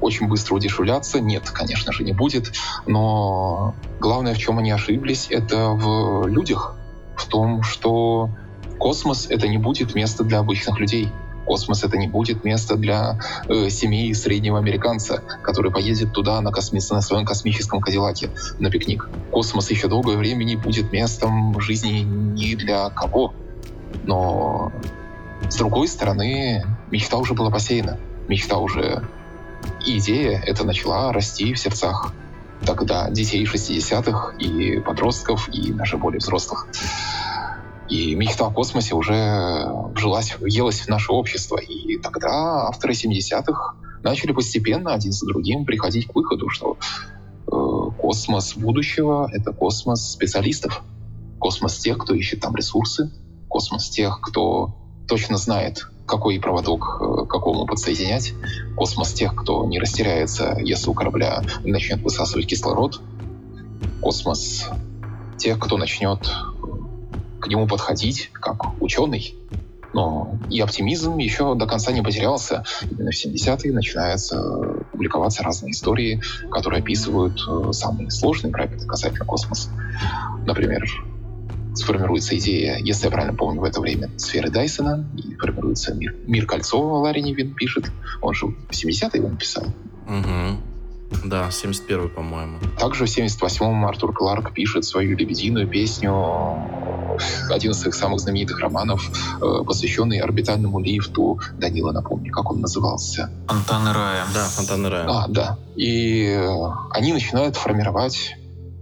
очень 0.00 0.26
быстро 0.26 0.54
удешевляться. 0.54 1.20
Нет, 1.20 1.50
конечно 1.50 1.92
же, 1.92 2.02
не 2.02 2.14
будет, 2.14 2.54
но 2.86 3.74
главное, 4.00 4.32
в 4.32 4.38
чем 4.38 4.58
они 4.58 4.70
ошиблись, 4.70 5.26
это 5.28 5.72
в 5.72 6.28
людях, 6.28 6.76
в 7.14 7.26
том, 7.26 7.62
что 7.62 8.30
космос— 8.78 9.26
это 9.28 9.48
не 9.48 9.58
будет 9.58 9.94
место 9.94 10.24
для 10.24 10.38
обычных 10.38 10.80
людей. 10.80 11.10
Космос 11.46 11.84
это 11.84 11.96
не 11.96 12.08
будет 12.08 12.44
место 12.44 12.76
для 12.76 13.18
э, 13.48 13.68
семьи 13.70 14.12
среднего 14.14 14.58
американца, 14.58 15.22
который 15.42 15.70
поедет 15.70 16.12
туда 16.12 16.40
на, 16.40 16.50
косми... 16.50 16.80
на 16.90 17.00
своем 17.00 17.24
космическом 17.24 17.80
Кадиллаке 17.80 18.30
на 18.58 18.70
пикник. 18.70 19.08
Космос 19.30 19.70
еще 19.70 19.88
долгое 19.88 20.16
время 20.16 20.44
не 20.44 20.56
будет 20.56 20.92
местом 20.92 21.60
жизни 21.60 22.00
ни 22.00 22.54
для 22.54 22.90
кого. 22.90 23.34
Но 24.04 24.72
с 25.48 25.56
другой 25.56 25.88
стороны, 25.88 26.64
мечта 26.90 27.16
уже 27.16 27.34
была 27.34 27.50
посеяна. 27.50 27.98
Мечта 28.28 28.58
уже... 28.58 29.02
Идея 29.86 30.42
это 30.44 30.64
начала 30.64 31.10
расти 31.12 31.54
в 31.54 31.58
сердцах 31.58 32.12
тогда 32.66 33.08
детей 33.10 33.44
60-х 33.44 34.34
и 34.38 34.78
подростков, 34.80 35.48
и 35.48 35.72
даже 35.72 35.96
более 35.96 36.18
взрослых. 36.18 36.66
И 37.88 38.14
мечта 38.14 38.46
о 38.46 38.50
космосе 38.50 38.94
уже 38.94 39.66
вжилась, 39.94 40.36
въелась 40.38 40.80
в 40.80 40.88
наше 40.88 41.12
общество. 41.12 41.56
И 41.56 41.98
тогда 41.98 42.68
авторы 42.68 42.94
70-х 42.94 43.74
начали 44.02 44.32
постепенно 44.32 44.94
один 44.94 45.12
за 45.12 45.26
другим 45.26 45.64
приходить 45.64 46.06
к 46.06 46.14
выходу, 46.14 46.48
что 46.48 46.78
э, 47.46 48.00
космос 48.00 48.54
будущего— 48.54 49.28
это 49.32 49.52
космос 49.52 50.12
специалистов. 50.12 50.82
Космос 51.38 51.78
тех, 51.78 51.98
кто 51.98 52.14
ищет 52.14 52.40
там 52.40 52.56
ресурсы. 52.56 53.10
Космос 53.48 53.90
тех, 53.90 54.20
кто 54.22 54.74
точно 55.06 55.36
знает, 55.36 55.86
какой 56.06 56.40
проводок 56.40 57.00
э, 57.00 57.26
к 57.26 57.28
какому 57.28 57.66
подсоединять. 57.66 58.32
Космос 58.76 59.12
тех, 59.12 59.34
кто 59.34 59.66
не 59.66 59.78
растеряется, 59.78 60.56
если 60.58 60.88
у 60.88 60.94
корабля 60.94 61.42
начнет 61.64 62.00
высасывать 62.00 62.46
кислород. 62.46 63.00
Космос 64.00 64.70
тех, 65.36 65.58
кто 65.58 65.76
начнет 65.76 66.30
к 67.44 67.48
нему 67.48 67.66
подходить 67.66 68.30
как 68.32 68.80
ученый. 68.82 69.34
Но 69.92 70.36
и 70.50 70.58
оптимизм 70.60 71.18
еще 71.18 71.54
до 71.54 71.66
конца 71.66 71.92
не 71.92 72.02
потерялся. 72.02 72.64
Именно 72.90 73.12
в 73.12 73.14
70-е 73.14 73.72
начинаются 73.72 74.42
публиковаться 74.90 75.44
разные 75.44 75.70
истории, 75.70 76.20
которые 76.50 76.80
описывают 76.80 77.38
э, 77.48 77.72
самые 77.72 78.10
сложные 78.10 78.50
проекты 78.50 78.86
касательно 78.86 79.24
космоса. 79.24 79.68
Например, 80.46 80.84
сформируется 81.74 82.36
идея, 82.38 82.78
если 82.78 83.04
я 83.04 83.12
правильно 83.12 83.36
помню, 83.36 83.60
в 83.60 83.64
это 83.64 83.80
время 83.80 84.10
сферы 84.16 84.50
Дайсона, 84.50 85.06
и 85.16 85.34
формируется 85.36 85.94
мир, 85.94 86.16
мир 86.26 86.46
кольцо, 86.46 86.80
Ларри 86.80 87.22
Невин 87.22 87.54
пишет. 87.54 87.92
Он 88.20 88.34
же 88.34 88.46
в 88.46 88.70
70-е 88.70 89.20
его 89.20 89.28
написал. 89.28 89.64
Угу. 90.08 90.73
Да, 91.24 91.50
71 91.50 92.10
по-моему. 92.10 92.58
Также 92.78 93.06
в 93.06 93.08
78-м 93.08 93.86
Артур 93.86 94.12
Кларк 94.12 94.52
пишет 94.52 94.84
свою 94.84 95.16
лебединую 95.16 95.68
песню, 95.68 96.12
один 97.50 97.70
из 97.70 97.80
своих 97.80 97.94
самых 97.94 98.20
знаменитых 98.20 98.58
романов, 98.60 99.10
э, 99.40 99.64
посвященный 99.64 100.18
орбитальному 100.18 100.80
лифту. 100.80 101.40
Данила, 101.58 101.92
напомни, 101.92 102.28
как 102.30 102.50
он 102.50 102.60
назывался? 102.60 103.30
Фонтаны 103.46 103.92
рая. 103.92 104.24
Да, 104.34 104.44
фонтаны 104.44 104.88
рая. 104.88 105.06
А, 105.08 105.28
да. 105.28 105.58
И 105.76 106.26
э, 106.26 106.48
они 106.90 107.12
начинают 107.12 107.56
формировать 107.56 108.36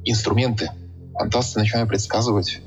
инструменты. 0.04 0.70
Фантасты 1.14 1.60
начинают 1.60 1.88
предсказывать, 1.88 2.60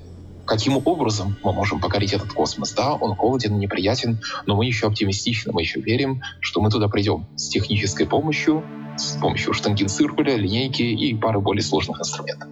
каким 0.45 0.79
образом 0.85 1.35
мы 1.43 1.51
можем 1.51 1.79
покорить 1.79 2.13
этот 2.13 2.31
космос. 2.33 2.71
Да, 2.73 2.93
он 2.93 3.15
холоден, 3.15 3.57
неприятен, 3.57 4.21
но 4.45 4.55
мы 4.55 4.65
еще 4.65 4.87
оптимистичны, 4.87 5.51
мы 5.51 5.61
еще 5.61 5.81
верим, 5.81 6.21
что 6.39 6.61
мы 6.61 6.69
туда 6.69 6.87
придем 6.87 7.27
с 7.35 7.49
технической 7.49 8.05
помощью, 8.05 8.63
с 8.97 9.17
помощью 9.17 9.53
штангенциркуля, 9.53 10.36
линейки 10.36 10.84
и 10.84 11.15
пары 11.15 11.39
более 11.39 11.63
сложных 11.63 11.99
инструментов. 11.99 12.49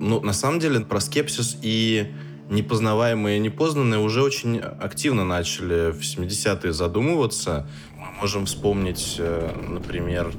Ну, 0.00 0.20
на 0.20 0.32
самом 0.32 0.60
деле, 0.60 0.80
про 0.80 1.00
скепсис 1.00 1.58
и 1.62 2.12
непознаваемые 2.48 3.36
и 3.36 3.40
непознанные 3.40 4.00
уже 4.00 4.22
очень 4.22 4.58
активно 4.58 5.24
начали 5.24 5.92
в 5.92 6.00
70-е 6.00 6.72
задумываться. 6.72 7.68
Мы 7.96 8.10
можем 8.20 8.46
вспомнить, 8.46 9.16
э, 9.18 9.50
например, 9.68 10.32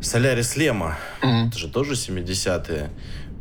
Солярис 0.00 0.56
Лема. 0.56 0.96
Мгм. 1.22 1.48
Это 1.48 1.58
же 1.58 1.68
тоже 1.68 1.94
70-е. 1.94 2.90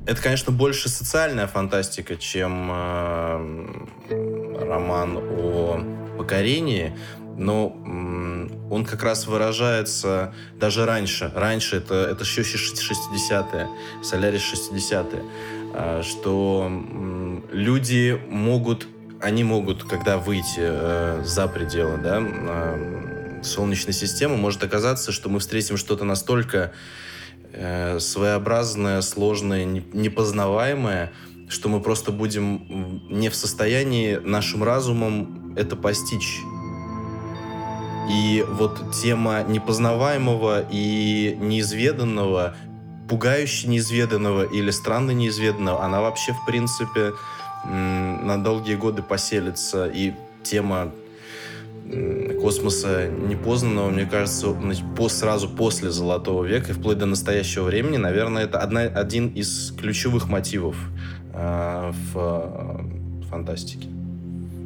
Это, 0.05 0.21
конечно, 0.21 0.51
больше 0.51 0.89
социальная 0.89 1.47
фантастика, 1.47 2.15
чем 2.15 2.69
э, 2.71 3.85
роман 4.61 5.17
о 5.17 5.79
покорении, 6.17 6.93
но 7.37 7.67
м, 7.85 8.51
он 8.71 8.83
как 8.83 9.03
раз 9.03 9.27
выражается 9.27 10.33
даже 10.59 10.85
раньше. 10.85 11.31
Раньше 11.33 11.77
это, 11.77 11.93
это 11.95 12.23
еще 12.23 12.41
60-е, 12.41 13.67
Солярис 14.03 14.41
60-е, 14.41 15.23
а, 15.73 16.01
что 16.03 16.69
люди 17.51 18.19
могут, 18.27 18.87
они 19.21 19.43
могут, 19.43 19.83
когда 19.83 20.17
выйти 20.17 20.59
э, 20.59 21.23
за 21.23 21.47
пределы 21.47 21.97
да, 21.97 22.21
Солнечной 23.43 23.93
системы, 23.93 24.35
может 24.35 24.63
оказаться, 24.63 25.11
что 25.11 25.29
мы 25.29 25.39
встретим 25.39 25.77
что-то 25.77 26.03
настолько 26.03 26.71
э, 27.53 27.99
своеобразное, 27.99 29.01
сложное, 29.01 29.63
не- 29.63 29.85
непознаваемое, 29.93 31.13
что 31.49 31.69
мы 31.69 31.81
просто 31.81 32.11
будем 32.11 33.03
не 33.09 33.29
в 33.29 33.35
состоянии 33.35 34.15
нашим 34.15 34.63
разумом 34.63 35.55
это 35.55 35.75
постичь. 35.75 36.39
И 38.09 38.45
вот 38.47 38.91
тема 38.93 39.43
непознаваемого 39.43 40.65
и 40.69 41.37
неизведанного, 41.39 42.55
пугающе 43.09 43.67
неизведанного 43.67 44.43
или 44.43 44.71
странно 44.71 45.11
неизведанного, 45.11 45.83
она 45.83 46.01
вообще, 46.01 46.33
в 46.33 46.45
принципе, 46.45 47.13
на 47.65 48.41
долгие 48.41 48.75
годы 48.75 49.01
поселится. 49.01 49.87
И 49.87 50.13
тема 50.43 50.91
космоса 52.41 53.07
непознанного, 53.07 53.89
мне 53.89 54.05
кажется, 54.05 54.55
сразу 55.09 55.49
после 55.49 55.89
Золотого 55.89 56.43
века 56.43 56.71
и 56.71 56.73
вплоть 56.73 56.97
до 56.97 57.05
настоящего 57.05 57.63
времени, 57.63 57.97
наверное, 57.97 58.43
это 58.43 58.59
одна, 58.59 58.81
один 58.81 59.29
из 59.29 59.71
ключевых 59.71 60.27
мотивов 60.27 60.75
э, 61.33 61.91
в 62.13 62.17
э, 63.23 63.29
фантастике. 63.29 63.87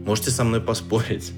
Можете 0.06 0.32
со 0.32 0.44
мной 0.44 0.62
поспорить? 0.62 1.32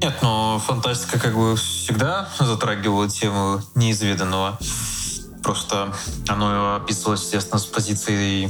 Нет, 0.00 0.14
но 0.22 0.60
фантастика 0.64 1.18
как 1.18 1.34
бы 1.34 1.56
всегда 1.56 2.28
затрагивала 2.38 3.08
тему 3.08 3.60
неизведанного. 3.74 4.56
Просто 5.42 5.92
оно 6.28 6.76
описывалось, 6.76 7.22
естественно, 7.22 7.58
с 7.58 7.66
позиции, 7.66 8.48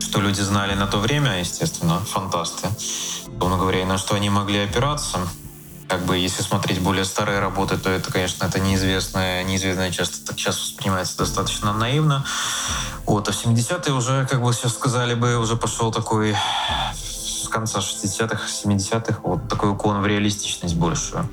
что 0.00 0.20
люди 0.20 0.42
знали 0.42 0.74
на 0.74 0.86
то 0.86 0.98
время, 0.98 1.40
естественно, 1.40 1.98
фантасты. 2.00 2.68
Условно 3.26 3.56
говоря, 3.56 3.86
на 3.86 3.96
что 3.96 4.14
они 4.16 4.28
могли 4.28 4.58
опираться. 4.58 5.20
Как 5.88 6.04
бы, 6.04 6.18
если 6.18 6.42
смотреть 6.42 6.80
более 6.80 7.06
старые 7.06 7.40
работы, 7.40 7.78
то 7.78 7.88
это, 7.88 8.12
конечно, 8.12 8.44
это 8.44 8.60
неизвестное, 8.60 9.42
неизведанное 9.44 9.90
часто 9.90 10.24
так 10.26 10.38
сейчас 10.38 10.60
воспринимается 10.60 11.16
достаточно 11.16 11.72
наивно. 11.72 12.24
Вот, 13.06 13.28
а 13.28 13.32
в 13.32 13.46
70-е 13.46 13.94
уже, 13.94 14.26
как 14.26 14.42
бы 14.42 14.52
сейчас 14.52 14.74
сказали 14.74 15.14
бы, 15.14 15.38
уже 15.38 15.56
пошел 15.56 15.90
такой 15.90 16.36
конца 17.50 17.80
60-х, 17.80 18.46
70-х, 18.46 19.20
вот 19.22 19.48
такой 19.48 19.70
уклон 19.70 20.00
в 20.00 20.06
реалистичность 20.06 20.76
большую. 20.76 21.28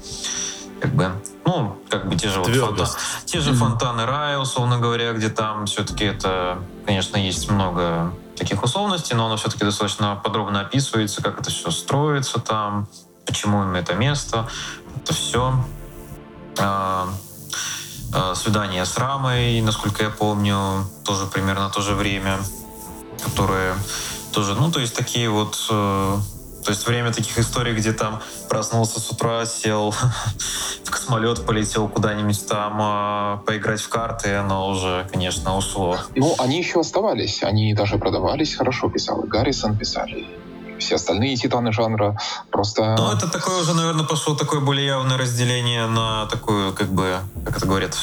Как 0.79 0.93
бы, 0.93 1.11
ну, 1.45 1.75
как 1.89 2.07
бы 2.07 2.15
те 2.15 2.29
же, 2.29 2.39
вот 2.39 2.53
фонтаны, 2.53 2.89
те 3.25 3.39
же 3.39 3.53
фонтаны 3.53 4.05
рая, 4.05 4.37
условно 4.37 4.77
говоря, 4.77 5.13
где 5.13 5.29
там 5.29 5.65
все-таки 5.65 6.03
это, 6.03 6.59
конечно, 6.85 7.17
есть 7.17 7.49
много 7.49 8.13
таких 8.37 8.63
условностей, 8.63 9.15
но 9.15 9.25
оно 9.25 9.37
все-таки 9.37 9.65
достаточно 9.65 10.15
подробно 10.23 10.61
описывается, 10.61 11.23
как 11.23 11.39
это 11.39 11.49
все 11.49 11.71
строится 11.71 12.39
там, 12.39 12.87
почему 13.25 13.63
им 13.63 13.73
это 13.75 13.95
место, 13.95 14.47
это 14.95 15.13
все. 15.13 15.53
А, 16.59 17.09
а, 18.13 18.35
свидание 18.35 18.85
с 18.85 18.97
Рамой, 18.97 19.61
насколько 19.61 20.03
я 20.03 20.09
помню, 20.09 20.85
тоже 21.03 21.25
примерно 21.25 21.69
то 21.69 21.81
же 21.81 21.93
время, 21.93 22.39
которые 23.23 23.75
тоже, 24.37 24.53
ну, 24.53 24.69
то 24.69 24.79
есть 24.79 24.95
такие 24.95 25.31
вот 25.31 25.57
э, 25.71 26.17
то 26.63 26.69
есть 26.69 26.85
время 26.85 27.11
таких 27.11 27.39
историй, 27.39 27.73
где 27.73 27.91
там 27.91 28.21
проснулся 28.47 28.99
с 28.99 29.09
утра, 29.09 29.47
сел 29.47 29.89
в 30.83 30.91
космолет, 30.91 31.43
полетел 31.43 31.87
куда-нибудь 31.87 32.45
там 32.45 32.77
э, 32.79 33.37
поиграть 33.47 33.81
в 33.81 33.89
карты, 33.89 34.35
оно 34.35 34.69
уже, 34.69 35.07
конечно, 35.11 35.57
ушло. 35.57 35.97
Ну, 36.15 36.35
они 36.37 36.59
еще 36.59 36.81
оставались. 36.81 37.41
Они 37.41 37.73
даже 37.73 37.97
продавались 37.97 38.53
хорошо, 38.53 38.89
писал. 38.89 39.23
Гаррисон 39.23 39.75
писали 39.75 40.27
все 40.77 40.95
остальные 40.95 41.35
титаны 41.37 41.71
жанра 41.71 42.15
просто... 42.51 42.95
Ну, 42.95 43.11
это 43.11 43.27
такое 43.27 43.59
уже, 43.59 43.73
наверное, 43.73 44.05
пошло 44.05 44.35
такое 44.35 44.59
более 44.59 44.85
явное 44.85 45.17
разделение 45.17 45.87
на 45.87 46.27
такую, 46.27 46.71
как 46.73 46.89
бы, 46.89 47.17
как 47.43 47.57
это 47.57 47.65
говорят, 47.65 47.97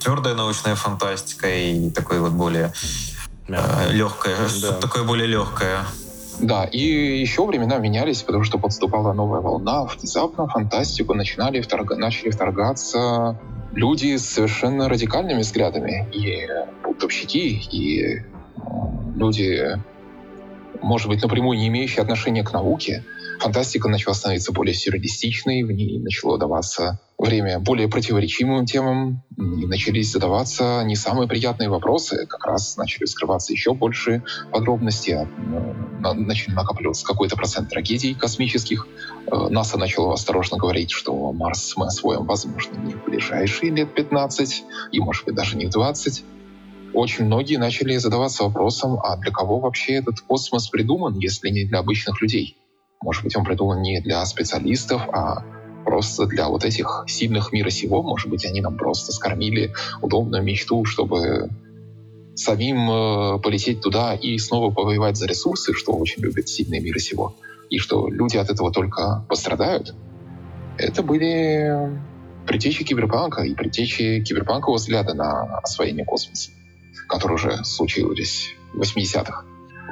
твердая 0.00 0.34
научная 0.34 0.74
фантастика 0.74 1.46
и 1.46 1.90
такое 1.90 2.20
вот 2.20 2.32
более 2.32 2.72
э, 3.48 3.92
легкое, 3.92 4.36
да. 4.62 4.72
такое 4.80 5.04
более 5.04 5.26
легкое. 5.26 5.80
Да, 6.40 6.64
и 6.64 7.20
еще 7.20 7.46
времена 7.46 7.78
менялись, 7.78 8.22
потому 8.22 8.44
что 8.44 8.58
подступала 8.58 9.12
новая 9.12 9.40
волна. 9.40 9.84
Внезапно 9.84 10.48
фантастику 10.48 11.14
начинали 11.14 11.60
вторг... 11.60 11.96
начали 11.96 12.30
вторгаться 12.30 13.38
люди 13.72 14.16
с 14.16 14.28
совершенно 14.28 14.88
радикальными 14.88 15.40
взглядами. 15.40 16.08
И 16.12 16.48
бунтовщики, 16.82 17.60
и 17.70 18.22
люди, 19.14 19.80
может 20.82 21.08
быть, 21.08 21.22
напрямую 21.22 21.58
не 21.58 21.68
имеющие 21.68 22.02
отношения 22.02 22.42
к 22.42 22.52
науке. 22.52 23.04
Фантастика 23.44 23.90
начала 23.90 24.14
становиться 24.14 24.52
более 24.52 24.72
сюрреалистичной, 24.72 25.64
в 25.64 25.70
ней 25.70 25.98
начало 25.98 26.38
даваться 26.38 26.98
время 27.18 27.58
более 27.60 27.88
противоречивым 27.88 28.64
темам, 28.64 29.22
и 29.36 29.66
начались 29.66 30.10
задаваться 30.10 30.82
не 30.86 30.96
самые 30.96 31.28
приятные 31.28 31.68
вопросы, 31.68 32.24
как 32.26 32.46
раз 32.46 32.78
начали 32.78 33.04
скрываться 33.04 33.52
еще 33.52 33.74
больше 33.74 34.22
подробностей, 34.50 35.16
а, 35.16 36.14
начали 36.14 36.54
накапливаться 36.54 37.04
какой-то 37.04 37.36
процент 37.36 37.68
трагедий 37.68 38.14
космических. 38.14 38.88
Э, 39.30 39.48
НАСА 39.50 39.78
начало 39.78 40.14
осторожно 40.14 40.56
говорить, 40.56 40.90
что 40.90 41.30
Марс 41.30 41.74
мы 41.76 41.88
освоим, 41.88 42.24
возможно, 42.24 42.78
не 42.78 42.94
в 42.94 43.04
ближайшие 43.04 43.72
лет 43.72 43.94
15, 43.94 44.64
и, 44.90 45.00
может 45.00 45.26
быть, 45.26 45.34
даже 45.34 45.58
не 45.58 45.66
в 45.66 45.70
20 45.70 46.24
очень 46.94 47.24
многие 47.26 47.56
начали 47.56 47.96
задаваться 47.96 48.44
вопросом, 48.44 49.00
а 49.00 49.16
для 49.16 49.32
кого 49.32 49.58
вообще 49.58 49.94
этот 49.94 50.20
космос 50.20 50.68
придуман, 50.68 51.18
если 51.18 51.50
не 51.50 51.64
для 51.64 51.80
обычных 51.80 52.22
людей? 52.22 52.56
Может 53.02 53.24
быть, 53.24 53.36
он 53.36 53.44
придуман 53.44 53.82
не 53.82 54.00
для 54.00 54.24
специалистов, 54.24 55.02
а 55.12 55.44
просто 55.84 56.26
для 56.26 56.48
вот 56.48 56.64
этих 56.64 57.04
сильных 57.06 57.52
мира 57.52 57.70
сего, 57.70 58.02
может 58.02 58.28
быть, 58.28 58.44
они 58.44 58.60
нам 58.60 58.76
просто 58.76 59.12
скормили 59.12 59.74
удобную 60.00 60.42
мечту, 60.42 60.84
чтобы 60.84 61.50
самим 62.34 62.90
э, 62.90 63.38
полететь 63.40 63.80
туда 63.80 64.14
и 64.14 64.38
снова 64.38 64.72
повоевать 64.72 65.16
за 65.16 65.26
ресурсы, 65.26 65.72
что 65.72 65.92
очень 65.92 66.22
любят 66.22 66.48
сильные 66.48 66.80
мира 66.80 66.98
сего, 66.98 67.36
и 67.70 67.78
что 67.78 68.08
люди 68.08 68.36
от 68.36 68.50
этого 68.50 68.72
только 68.72 69.24
пострадают. 69.28 69.94
Это 70.78 71.02
были 71.02 72.00
предтечи 72.46 72.84
киберпанка 72.84 73.42
и 73.42 73.54
предтечи 73.54 74.22
киберпанкового 74.22 74.78
взгляда 74.78 75.14
на 75.14 75.58
освоение 75.58 76.04
космоса, 76.04 76.50
которые 77.08 77.36
уже 77.36 77.64
случились 77.64 78.54
в 78.72 78.80
80-х. 78.80 79.44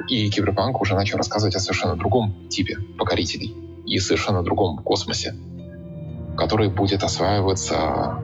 И 0.07 0.29
киберпанк 0.29 0.81
уже 0.81 0.95
начал 0.95 1.17
рассказывать 1.17 1.55
о 1.55 1.59
совершенно 1.59 1.95
другом 1.95 2.49
типе 2.49 2.77
покорителей 2.97 3.53
и 3.85 3.99
совершенно 3.99 4.43
другом 4.43 4.77
космосе, 4.83 5.35
который 6.37 6.69
будет 6.69 7.03
осваиваться 7.03 8.17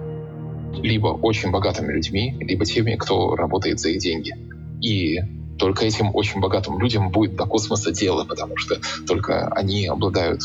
либо 0.74 1.08
очень 1.08 1.52
богатыми 1.52 1.94
людьми, 1.94 2.36
либо 2.40 2.66
теми, 2.66 2.96
кто 2.96 3.36
работает 3.36 3.80
за 3.80 3.90
их 3.90 4.00
деньги. 4.00 4.36
И 4.82 5.20
только 5.58 5.86
этим 5.86 6.16
очень 6.16 6.40
богатым 6.40 6.80
людям 6.80 7.12
будет 7.12 7.36
до 7.36 7.46
космоса 7.46 7.92
дело, 7.92 8.24
потому 8.24 8.58
что 8.58 8.80
только 9.08 9.48
они 9.50 9.88
обладают 9.88 10.42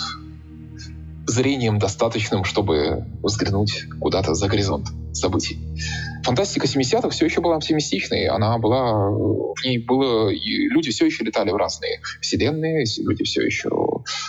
зрением 1.26 1.78
достаточным, 1.78 2.44
чтобы 2.44 3.06
взглянуть 3.22 3.84
куда-то 4.00 4.34
за 4.34 4.48
горизонт 4.48 4.88
событий. 5.12 5.58
Фантастика 6.24 6.66
70-х 6.66 7.10
все 7.10 7.26
еще 7.26 7.40
была 7.40 7.56
оптимистичной. 7.56 8.26
Она 8.28 8.58
была... 8.58 9.10
В 9.10 9.64
ней 9.64 9.78
было... 9.78 10.30
Люди 10.30 10.90
все 10.90 11.06
еще 11.06 11.24
летали 11.24 11.50
в 11.50 11.56
разные 11.56 12.00
вселенные, 12.20 12.84
люди 12.98 13.24
все 13.24 13.42
еще 13.42 13.68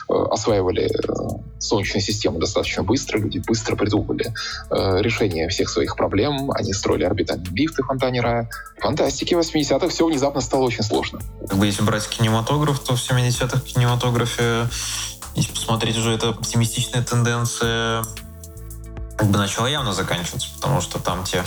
э, 0.09 0.13
осваивали 0.31 0.83
э, 0.83 1.39
Солнечную 1.59 2.01
систему 2.01 2.39
достаточно 2.39 2.83
быстро, 2.83 3.17
люди 3.17 3.41
быстро 3.45 3.75
придумывали 3.75 4.33
э, 4.71 5.01
решение 5.01 5.47
всех 5.49 5.69
своих 5.69 5.95
проблем, 5.95 6.51
они 6.51 6.73
строили 6.73 7.03
орбитальные 7.03 7.51
лифты 7.53 7.81
в 7.81 7.87
фонтане. 7.87 8.21
В 8.21 8.81
фантастике 8.81 9.35
80-х 9.35 9.87
все 9.87 10.05
внезапно 10.05 10.41
стало 10.41 10.63
очень 10.63 10.83
сложно. 10.83 11.19
Как 11.47 11.57
бы 11.57 11.65
если 11.65 11.83
брать 11.83 12.07
кинематограф, 12.07 12.79
то 12.79 12.95
в 12.95 12.99
70-х 12.99 13.59
в 13.59 13.63
кинематографе, 13.63 14.67
если 15.35 15.51
посмотреть 15.53 15.97
уже, 15.97 16.13
это 16.13 16.29
оптимистичная 16.29 17.03
тенденция 17.03 18.03
как 19.17 19.29
бы 19.29 19.37
начала 19.37 19.67
явно 19.67 19.93
заканчиваться, 19.93 20.49
потому 20.55 20.81
что 20.81 20.99
там 20.99 21.23
те 21.23 21.43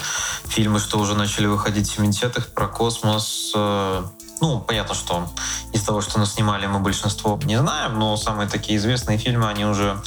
фильмы, 0.48 0.78
что 0.78 0.98
уже 0.98 1.14
начали 1.14 1.46
выходить 1.46 1.90
в 1.90 2.00
70-х 2.00 2.48
про 2.54 2.66
космос, 2.66 3.52
э, 3.54 4.02
ну, 4.40 4.60
понятно, 4.60 4.94
что 4.94 5.28
из 5.72 5.82
того, 5.82 6.00
что 6.00 6.18
нас 6.18 6.34
снимали, 6.34 6.66
мы 6.66 6.78
большинство 6.78 7.38
не 7.44 7.58
знаем, 7.58 7.98
но 7.98 8.16
самые 8.16 8.48
такие 8.48 8.78
известные 8.78 9.18
фильмы, 9.18 9.48
они 9.48 9.64
уже 9.64 10.00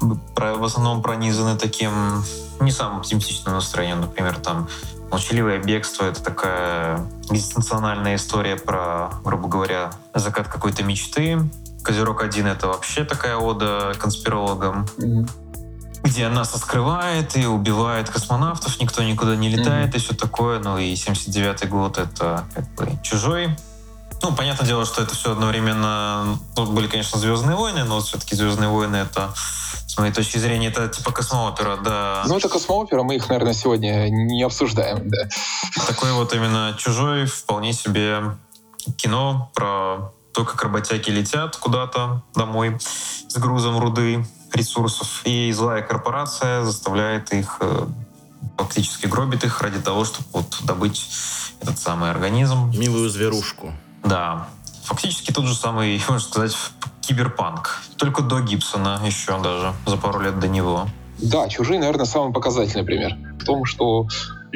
в 0.00 0.64
основном 0.64 1.02
пронизаны 1.02 1.56
таким 1.58 2.24
не 2.60 2.70
самым 2.70 2.98
оптимистичным 2.98 3.54
настроением. 3.54 4.00
Например, 4.00 4.36
там 4.36 4.68
«Молчаливое 5.10 5.62
бегство»— 5.62 6.04
это 6.06 6.22
такая 6.22 7.06
экзистенциональная 7.30 8.16
история 8.16 8.56
про, 8.56 9.10
грубо 9.24 9.48
говоря, 9.48 9.90
закат 10.14 10.48
какой-то 10.48 10.82
мечты. 10.82 11.38
«Козерог-1»— 11.82 12.46
это 12.52 12.66
вообще 12.68 13.04
такая 13.04 13.36
ода 13.36 13.94
конспирологам. 13.98 14.86
Mm-hmm 14.98 15.45
где 16.06 16.28
НАСА 16.28 16.58
скрывает 16.58 17.36
и 17.36 17.46
убивает 17.46 18.08
космонавтов, 18.08 18.80
никто 18.80 19.02
никуда 19.02 19.34
не 19.34 19.48
летает 19.48 19.92
mm-hmm. 19.92 19.96
и 19.96 20.00
все 20.00 20.14
такое. 20.14 20.60
Ну 20.60 20.78
и 20.78 20.94
79-й 20.94 21.66
год— 21.66 21.98
это 21.98 22.44
как 22.54 22.68
бы 22.74 22.88
чужой. 23.02 23.56
Ну, 24.22 24.32
понятное 24.32 24.66
дело, 24.66 24.86
что 24.86 25.02
это 25.02 25.14
все 25.14 25.32
одновременно... 25.32 26.38
Тут 26.54 26.70
были, 26.70 26.86
конечно, 26.86 27.18
«Звездные 27.18 27.56
войны», 27.56 27.84
но 27.84 28.00
все-таки 28.00 28.34
«Звездные 28.34 28.70
войны»— 28.70 28.96
это, 29.10 29.34
с 29.86 29.98
моей 29.98 30.12
точки 30.12 30.38
зрения, 30.38 30.68
это 30.68 30.88
типа 30.88 31.12
космоопера, 31.12 31.76
да. 31.76 32.22
Ну, 32.26 32.38
это 32.38 32.48
космоопера, 32.48 33.02
мы 33.02 33.16
их, 33.16 33.28
наверное, 33.28 33.52
сегодня 33.52 34.08
не 34.08 34.42
обсуждаем, 34.42 35.10
да. 35.10 35.28
Такой 35.86 36.12
вот 36.12 36.32
именно 36.32 36.74
чужой, 36.78 37.26
вполне 37.26 37.72
себе 37.72 38.38
кино 38.96 39.50
про 39.54 40.12
то, 40.32 40.44
как 40.44 40.62
работяги 40.62 41.10
летят 41.10 41.56
куда-то 41.56 42.22
домой 42.34 42.78
с 42.80 43.36
грузом 43.36 43.78
руды, 43.78 44.24
ресурсов. 44.56 45.22
И 45.24 45.52
злая 45.52 45.82
корпорация 45.82 46.64
заставляет 46.64 47.32
их 47.32 47.58
э, 47.60 47.86
фактически 48.56 49.06
гробит 49.06 49.44
их 49.44 49.60
ради 49.60 49.80
того, 49.80 50.04
чтобы 50.04 50.26
вот 50.32 50.58
добыть 50.64 51.08
этот 51.60 51.78
самый 51.78 52.10
организм. 52.10 52.70
Милую 52.76 53.08
зверушку. 53.08 53.72
Да. 54.04 54.48
Фактически 54.84 55.32
тот 55.32 55.46
же 55.46 55.54
самый, 55.54 56.00
можно 56.08 56.28
сказать, 56.28 56.56
киберпанк. 57.00 57.82
Только 57.96 58.22
до 58.22 58.40
Гибсона 58.40 59.00
еще 59.04 59.40
даже, 59.40 59.72
за 59.86 59.96
пару 59.96 60.20
лет 60.20 60.38
до 60.38 60.48
него. 60.48 60.88
Да, 61.18 61.48
«Чужие», 61.48 61.80
наверное, 61.80 62.04
самый 62.04 62.32
показательный 62.32 62.84
пример. 62.84 63.16
В 63.40 63.44
том, 63.44 63.64
что 63.64 64.06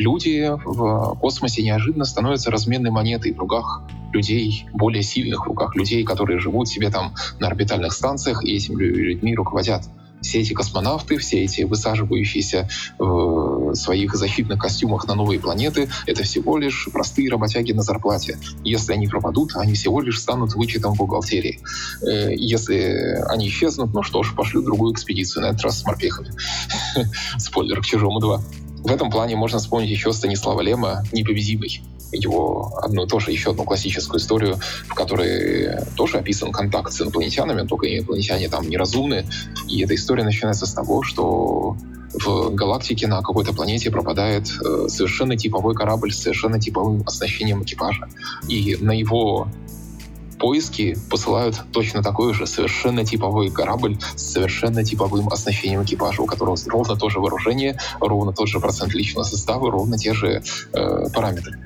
люди 0.01 0.51
в 0.65 1.17
космосе 1.21 1.63
неожиданно 1.63 2.05
становятся 2.05 2.51
разменной 2.51 2.91
монетой 2.91 3.33
в 3.33 3.39
руках 3.39 3.83
людей 4.13 4.67
более 4.73 5.03
сильных, 5.03 5.45
в 5.45 5.49
руках 5.49 5.77
людей, 5.77 6.03
которые 6.05 6.39
живут 6.39 6.69
себе 6.69 6.91
там 6.91 7.15
на 7.39 7.47
орбитальных 7.47 7.93
станциях 7.93 8.45
и 8.45 8.57
этими 8.57 8.83
людьми 8.83 9.35
руководят 9.35 9.85
все 10.23 10.41
эти 10.41 10.53
космонавты, 10.53 11.17
все 11.17 11.45
эти 11.45 11.63
высаживающиеся 11.63 12.69
в 12.99 13.75
своих 13.75 14.15
защитных 14.15 14.61
костюмах 14.61 15.07
на 15.07 15.15
новые 15.15 15.41
планеты, 15.41 15.89
это 16.07 16.25
всего 16.25 16.59
лишь 16.59 16.89
простые 16.93 17.31
работяги 17.31 17.73
на 17.73 17.83
зарплате. 17.83 18.39
Если 18.63 18.93
они 18.93 19.07
пропадут, 19.09 19.53
они 19.57 19.75
всего 19.75 20.01
лишь 20.01 20.21
станут 20.21 20.55
вычетом 20.55 20.95
в 20.95 20.99
бухгалтерии. 20.99 21.61
Э, 22.03 22.35
если 22.35 23.25
они 23.31 23.49
исчезнут, 23.49 23.95
ну 23.95 24.03
что 24.03 24.23
ж, 24.23 24.35
пошлю 24.35 24.63
другую 24.63 24.93
экспедицию, 24.93 25.45
на 25.45 25.47
этот 25.47 25.63
раз 25.63 25.81
с 25.81 25.85
морпехами. 25.85 26.33
Спойлер 27.39 27.81
к 27.81 27.85
«Чужому 27.87 28.21
2». 28.21 28.41
В 28.83 28.91
этом 28.91 29.11
плане 29.11 29.37
можно 29.37 29.59
вспомнить 29.59 29.91
еще 29.91 30.13
Станислава 30.13 30.61
Лема 30.61 31.03
«Непобедимый». 31.13 31.83
Его 32.13 32.77
одну, 32.83 33.07
тоже 33.07 33.31
еще 33.31 33.51
одну 33.51 33.65
классическую 33.65 34.19
историю, 34.19 34.59
в 34.89 34.95
которой 34.95 35.85
тоже 35.97 36.19
описан 36.19 36.51
контакт 36.51 36.93
с 36.93 37.01
инопланетянами, 37.01 37.67
только 37.67 37.87
инопланетяне 37.87 38.49
там 38.49 38.69
неразумны. 38.69 39.27
И 39.69 39.83
эта 39.85 39.95
история 39.95 40.25
начинается 40.25 40.67
с 40.67 40.73
того, 40.73 41.03
что 41.03 41.77
в 42.13 42.51
галактике 42.55 43.07
на 43.07 43.23
какой-то 43.23 43.53
планете 43.53 43.91
пропадает 43.91 44.49
э, 44.49 44.89
совершенно 44.89 45.37
типовой 45.37 45.75
корабль 45.75 46.13
с 46.13 46.19
совершенно 46.19 46.59
типовым 46.59 47.05
оснащением 47.07 47.63
экипажа. 47.63 48.09
И 48.49 48.77
на 48.81 48.93
его 48.93 49.47
поиски 50.41 50.97
посылают 51.11 51.61
точно 51.73 52.03
такой 52.03 52.35
же 52.35 52.47
совершенно 52.47 53.05
типовой 53.05 53.51
корабль 53.51 53.99
с 54.17 54.33
совершенно 54.33 54.83
типовым 54.83 55.29
оснащением 55.29 55.85
экипажа, 55.85 56.23
у 56.23 56.27
которого 56.27 56.57
ровно 56.67 56.97
то 56.97 57.11
же 57.11 57.21
вооружение, 57.21 57.79
ровно 58.01 58.33
тот 58.33 58.49
же 58.49 58.59
процент 58.59 58.95
личного 58.95 59.25
состава, 59.25 59.71
ровно 59.71 59.99
те 59.99 60.15
же 60.15 60.43
э, 60.73 61.11
параметры. 61.15 61.59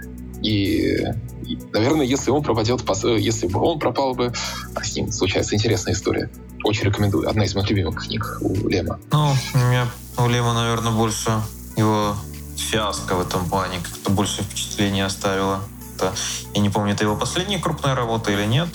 И, 0.43 0.99
и, 1.47 1.59
наверное, 1.73 2.05
если 2.05 2.31
он 2.31 2.43
пропадет, 2.43 2.83
если 3.19 3.47
бы 3.47 3.63
он 3.63 3.79
пропал 3.79 4.15
бы, 4.15 4.33
а 4.75 4.85
с 4.85 4.95
ним 4.95 5.11
случается 5.11 5.55
интересная 5.55 5.95
история. 5.95 6.29
Очень 6.65 6.87
рекомендую. 6.87 7.29
Одна 7.29 7.45
из 7.45 7.55
моих 7.55 7.71
любимых 7.71 8.05
книг 8.05 8.39
у 8.41 8.69
Лема. 8.69 8.99
Ну, 9.13 9.33
у 9.55 10.23
у 10.25 10.29
Лема, 10.29 10.53
наверное, 10.53 10.93
больше 10.93 11.31
его 11.77 12.15
фиаско 12.57 13.15
в 13.15 13.21
этом 13.21 13.49
плане 13.49 13.79
как-то 13.83 14.11
больше 14.11 14.43
впечатления 14.43 15.05
оставило 15.05 15.61
это, 16.05 16.15
я 16.55 16.61
не 16.61 16.71
помню, 16.71 16.93
это 16.93 17.05
его 17.05 17.17
последняя 17.17 17.59
крупная 17.59 17.95
работа 17.95 18.31
или 18.31 18.45
нет. 18.45 18.69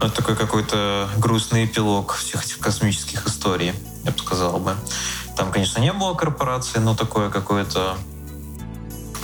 Но 0.00 0.06
это 0.06 0.16
такой 0.16 0.34
какой-то 0.34 1.08
грустный 1.18 1.66
эпилог 1.66 2.14
всех 2.14 2.44
этих 2.44 2.58
космических 2.58 3.26
историй, 3.26 3.74
я 4.04 4.10
бы 4.10 4.18
сказал 4.18 4.58
бы. 4.58 4.74
Там, 5.36 5.52
конечно, 5.52 5.78
не 5.78 5.92
было 5.92 6.14
корпорации, 6.14 6.78
но 6.78 6.94
такое 6.94 7.28
какое-то 7.30 7.96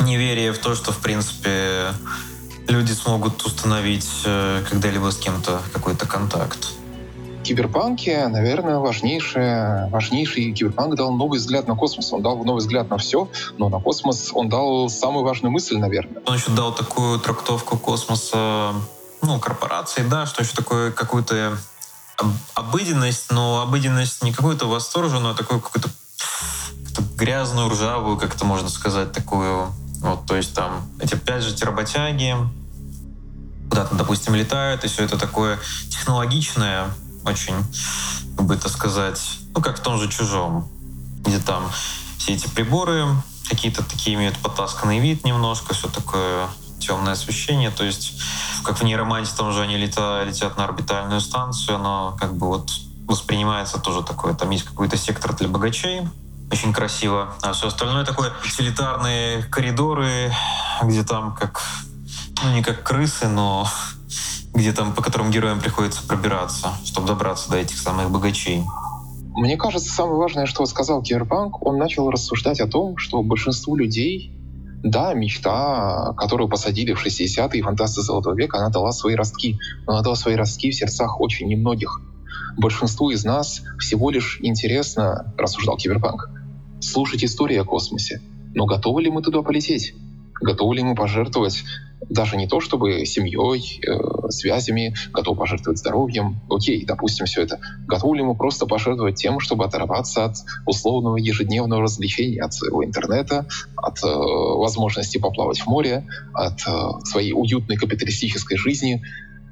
неверие 0.01 0.53
в 0.53 0.59
то, 0.59 0.75
что, 0.75 0.93
в 0.93 0.99
принципе, 0.99 1.93
люди 2.69 2.93
смогут 2.93 3.45
установить 3.45 4.09
э, 4.25 4.65
когда-либо 4.69 5.11
с 5.11 5.17
кем-то 5.17 5.62
какой-то 5.73 6.07
контакт 6.07 6.76
киберпанке, 7.47 8.27
наверное, 8.29 8.79
важнейшее, 8.79 9.89
важнейший 9.91 10.53
киберпанк 10.53 10.97
дал 10.97 11.13
новый 11.13 11.39
взгляд 11.39 11.69
на 11.69 11.77
космос. 11.77 12.13
Он 12.13 12.23
дал 12.23 12.37
новый 12.45 12.59
взгляд 12.59 12.91
на 12.91 12.99
все, 12.99 13.29
но 13.57 13.69
на 13.69 13.81
космос 13.81 14.31
он 14.35 14.49
дал 14.49 14.89
самую 14.89 15.25
важную 15.25 15.53
мысль, 15.53 15.77
наверное. 15.79 16.23
Он 16.27 16.35
еще 16.35 16.51
дал 16.51 16.75
такую 16.75 17.19
трактовку 17.21 17.79
космоса, 17.79 18.73
ну, 19.23 19.39
корпорации, 19.39 20.03
да, 20.03 20.27
что 20.27 20.43
еще 20.43 20.55
такое 20.55 20.91
какую-то 20.91 21.57
обыденность, 22.55 23.31
но 23.31 23.63
обыденность 23.63 24.23
не 24.23 24.33
какую-то 24.33 24.67
восторженную, 24.67 25.35
а 25.35 25.37
такую 25.37 25.61
какую-то 25.61 25.89
грязную, 27.17 27.69
ржавую, 27.69 28.17
как 28.17 28.35
это 28.35 28.45
можно 28.45 28.69
сказать, 28.69 29.13
такую. 29.13 29.73
Вот, 30.01 30.27
то 30.27 30.37
есть 30.37 30.55
там 30.55 30.83
эти 31.01 31.15
опять 31.15 31.43
же 31.43 31.65
работяги 31.65 32.37
куда-то, 33.69 33.95
допустим, 33.97 34.35
летают, 34.35 34.85
и 34.85 34.89
все 34.89 35.05
это 35.05 35.19
такое 35.19 35.59
технологичное, 35.91 36.87
очень, 37.27 37.55
как 38.37 38.47
бы 38.47 38.55
это 38.55 38.69
сказать, 38.69 39.21
ну, 39.55 39.61
как 39.61 39.79
в 39.79 39.83
том 39.83 39.99
же 39.99 40.09
«Чужом», 40.09 40.69
где 41.25 41.39
там 41.39 41.71
все 42.19 42.35
эти 42.35 42.49
приборы 42.49 43.07
какие-то 43.49 43.83
такие 43.85 44.17
имеют 44.17 44.39
потасканный 44.39 44.99
вид 44.99 45.25
немножко, 45.25 45.75
все 45.75 45.89
такое 45.89 46.49
темное 46.81 47.12
освещение, 47.12 47.71
то 47.71 47.85
есть 47.85 48.21
как 48.65 48.79
в 48.79 48.85
нейроманте 48.85 49.33
том 49.37 49.53
же 49.53 49.62
они 49.62 49.77
летают, 49.77 50.29
летят 50.29 50.57
на 50.57 50.65
орбитальную 50.65 51.21
станцию, 51.21 51.79
но 51.79 52.17
как 52.19 52.37
бы 52.37 52.49
вот 52.49 52.71
воспринимается 53.07 53.79
тоже 53.79 54.03
такое, 54.03 54.35
там 54.35 54.51
есть 54.51 54.65
какой-то 54.65 54.97
сектор 54.97 55.35
для 55.35 55.49
богачей, 55.49 56.09
очень 56.51 56.73
красиво. 56.73 57.35
А 57.43 57.53
все 57.53 57.69
остальное 57.69 58.05
такое 58.05 58.33
утилитарные 58.45 59.43
коридоры, 59.45 60.33
где 60.83 61.03
там 61.03 61.35
как, 61.35 61.62
ну 62.43 62.53
не 62.53 62.62
как 62.62 62.83
крысы, 62.83 63.29
но 63.29 63.69
где 64.55 64.73
там, 64.73 64.95
по 64.95 65.03
которым 65.03 65.31
героям 65.31 65.61
приходится 65.61 66.07
пробираться, 66.07 66.69
чтобы 66.85 67.07
добраться 67.07 67.51
до 67.51 67.59
этих 67.59 67.79
самых 67.79 68.11
богачей. 68.11 68.62
Мне 69.35 69.57
кажется, 69.59 69.90
самое 69.90 70.16
важное, 70.16 70.47
что 70.47 70.64
сказал 70.64 71.03
Киберпанк, 71.03 71.64
он 71.64 71.77
начал 71.77 72.11
рассуждать 72.11 72.61
о 72.61 72.66
том, 72.66 72.97
что 72.97 73.23
большинству 73.23 73.77
людей, 73.77 74.33
да, 74.83 75.12
мечта, 75.12 76.14
которую 76.16 76.49
посадили 76.49 76.95
в 76.95 77.05
60-е 77.05 77.62
фантасты 77.62 78.01
Золотого 78.01 78.35
века, 78.35 78.59
она 78.59 78.71
дала 78.71 78.92
свои 78.92 79.14
ростки, 79.14 79.59
но 79.87 79.92
она 79.92 80.03
дала 80.03 80.16
свои 80.16 80.37
ростки 80.37 80.71
в 80.71 80.75
сердцах 80.75 81.21
очень 81.21 81.49
немногих. 81.49 82.01
Большинству 82.57 83.11
из 83.11 83.25
нас 83.25 83.62
всего 83.79 84.11
лишь 84.11 84.38
интересно, 84.40 85.35
рассуждал 85.37 85.77
Киберпанк, 85.77 86.31
слушать 86.81 87.23
истории 87.23 87.59
о 87.59 87.64
космосе. 87.64 88.23
Но 88.55 88.64
готовы 88.64 89.03
ли 89.03 89.11
мы 89.11 89.21
туда 89.21 89.42
полететь? 89.42 89.95
Готовы 90.40 90.77
ли 90.77 90.83
мы 90.83 90.94
пожертвовать 90.94 91.64
даже 92.09 92.37
не 92.37 92.46
то 92.46 92.61
чтобы 92.61 93.05
семьей, 93.07 93.81
э, 93.83 94.31
связями, 94.31 94.94
готов 95.12 95.38
пожертвовать 95.38 95.79
здоровьем. 95.79 96.40
Окей, 96.51 96.85
допустим, 96.85 97.27
все 97.27 97.42
это. 97.42 97.59
Готов 97.87 98.14
ли 98.14 98.22
мы 98.22 98.35
просто 98.35 98.66
пожертвовать 98.66 99.16
тем, 99.16 99.40
чтобы 99.40 99.64
оторваться 99.64 100.25
от 100.27 100.37
условного 100.66 101.16
ежедневного 101.16 101.83
развлечения, 101.83 102.42
от 102.42 102.53
своего 102.53 102.85
интернета, 102.85 103.46
от 103.77 104.03
э, 104.05 104.07
возможности 104.07 105.18
поплавать 105.18 105.61
в 105.61 105.66
море, 105.66 106.07
от 106.35 106.61
э, 106.66 107.05
своей 107.05 107.33
уютной 107.33 107.77
капиталистической 107.77 108.57
жизни. 108.57 109.03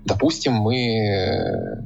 Допустим, 0.05 0.53
мы 0.53 1.83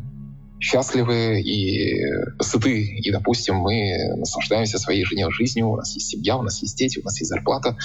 счастливы 0.61 1.41
и 1.41 2.03
сыты, 2.41 2.83
и, 2.83 3.11
допустим, 3.13 3.57
мы 3.57 4.15
наслаждаемся 4.17 4.79
своей 4.79 5.01
ежедневной 5.01 5.33
жизнью, 5.33 5.69
у 5.69 5.77
нас 5.77 5.95
есть 5.95 6.09
семья, 6.09 6.37
у 6.37 6.43
нас 6.43 6.61
есть 6.63 6.77
дети, 6.77 6.99
у 6.99 7.05
нас 7.05 7.19
есть 7.21 7.31
зарплата, 7.31 7.77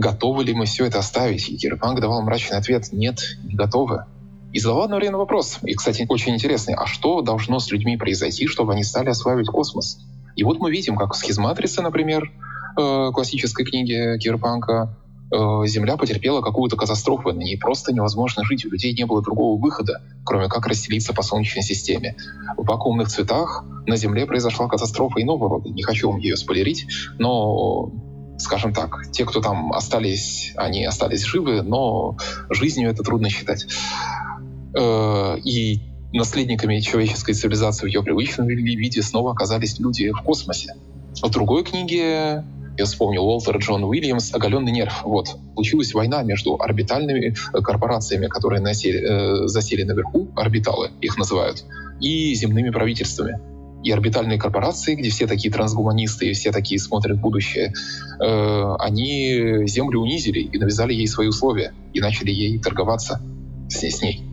готовы 0.00 0.44
ли 0.44 0.54
мы 0.54 0.64
все 0.64 0.86
это 0.86 0.98
оставить? 0.98 1.48
И 1.48 1.56
Кирпанк 1.56 2.00
давал 2.00 2.22
мрачный 2.22 2.58
ответ 2.58 2.92
«нет, 2.92 3.20
не 3.44 3.54
готовы». 3.54 4.06
И 4.52 4.58
задавал 4.58 4.84
одновременно 4.84 5.18
вопрос, 5.18 5.58
и, 5.62 5.74
кстати, 5.74 6.04
очень 6.08 6.34
интересный, 6.34 6.74
а 6.74 6.86
что 6.86 7.20
должно 7.20 7.60
с 7.60 7.70
людьми 7.70 7.96
произойти, 7.96 8.48
чтобы 8.48 8.72
они 8.72 8.82
стали 8.82 9.10
осваивать 9.10 9.46
космос? 9.46 10.00
И 10.34 10.42
вот 10.42 10.58
мы 10.58 10.72
видим, 10.72 10.96
как 10.96 11.14
в 11.14 11.16
«Схизматрице», 11.16 11.82
например, 11.82 12.32
э, 12.76 13.10
классической 13.12 13.64
книге 13.64 14.18
Кирпанка, 14.18 14.96
э, 15.32 15.66
Земля 15.66 15.96
потерпела 15.96 16.40
какую-то 16.40 16.76
катастрофу, 16.76 17.32
на 17.32 17.38
ней 17.38 17.58
просто 17.58 17.92
невозможно 17.92 18.44
жить, 18.44 18.64
у 18.64 18.70
людей 18.70 18.92
не 18.92 19.06
было 19.06 19.22
другого 19.22 19.60
выхода, 19.60 20.02
кроме 20.24 20.48
как 20.48 20.66
расселиться 20.66 21.14
по 21.14 21.22
Солнечной 21.22 21.62
системе. 21.62 22.16
В 22.56 22.66
вакуумных 22.66 23.08
цветах 23.08 23.64
на 23.86 23.96
Земле 23.96 24.26
произошла 24.26 24.66
катастрофа 24.66 25.22
иного 25.22 25.48
рода. 25.48 25.68
Не 25.68 25.84
хочу 25.84 26.10
вам 26.10 26.18
ее 26.18 26.36
спойлерить, 26.36 26.86
но 27.18 27.92
скажем 28.40 28.72
так, 28.72 29.10
те, 29.12 29.24
кто 29.24 29.40
там 29.40 29.72
остались, 29.72 30.52
они 30.56 30.84
остались 30.84 31.24
живы, 31.24 31.62
но 31.62 32.16
жизнью 32.50 32.90
это 32.90 33.02
трудно 33.02 33.28
считать. 33.28 33.66
Э, 34.76 35.38
и 35.44 35.80
наследниками 36.12 36.80
человеческой 36.80 37.34
цивилизации 37.34 37.84
в 37.84 37.88
ее 37.88 38.02
привычном 38.02 38.48
виде 38.48 39.02
снова 39.02 39.32
оказались 39.32 39.78
люди 39.78 40.10
в 40.10 40.22
космосе. 40.22 40.74
В 41.22 41.30
другой 41.30 41.64
книге 41.64 42.44
я 42.78 42.84
вспомнил 42.84 43.24
Уолтер 43.24 43.58
Джон 43.58 43.84
Уильямс 43.84 44.34
«Оголенный 44.34 44.72
нерв». 44.72 45.02
Вот. 45.04 45.36
Случилась 45.54 45.92
война 45.92 46.22
между 46.22 46.56
орбитальными 46.60 47.34
корпорациями, 47.52 48.26
которые 48.26 48.60
насели, 48.60 49.44
э, 49.44 49.46
засели 49.48 49.82
наверху, 49.82 50.28
орбиталы 50.34 50.90
их 51.00 51.18
называют, 51.18 51.64
и 52.00 52.34
земными 52.34 52.70
правительствами 52.70 53.38
и 53.82 53.90
орбитальные 53.90 54.38
корпорации, 54.38 54.94
где 54.94 55.10
все 55.10 55.26
такие 55.26 55.52
трансгуманисты 55.52 56.30
и 56.30 56.32
все 56.32 56.52
такие 56.52 56.78
смотрят 56.78 57.18
будущее, 57.18 57.72
э, 58.20 58.74
они 58.78 59.66
Землю 59.66 60.00
унизили 60.00 60.40
и 60.40 60.58
навязали 60.58 60.92
ей 60.92 61.06
свои 61.06 61.28
условия 61.28 61.72
и 61.92 62.00
начали 62.00 62.30
ей 62.30 62.58
торговаться 62.58 63.20
с, 63.68 63.82
с 63.82 64.02
ней. 64.02 64.26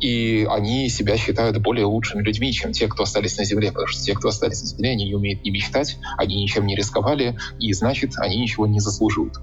И 0.00 0.46
они 0.50 0.90
себя 0.90 1.16
считают 1.16 1.56
более 1.58 1.86
лучшими 1.86 2.22
людьми, 2.22 2.52
чем 2.52 2.72
те, 2.72 2.86
кто 2.86 3.04
остались 3.04 3.38
на 3.38 3.44
Земле, 3.44 3.68
потому 3.68 3.86
что 3.86 4.02
те, 4.02 4.14
кто 4.14 4.28
остались 4.28 4.60
на 4.60 4.68
Земле, 4.68 4.90
они 4.90 5.06
не 5.06 5.14
умеют 5.14 5.42
не 5.42 5.50
мечтать, 5.50 5.96
они 6.18 6.36
ничем 6.42 6.66
не 6.66 6.76
рисковали, 6.76 7.38
и 7.58 7.72
значит, 7.72 8.12
они 8.18 8.38
ничего 8.38 8.66
не 8.66 8.80
заслуживают. 8.80 9.36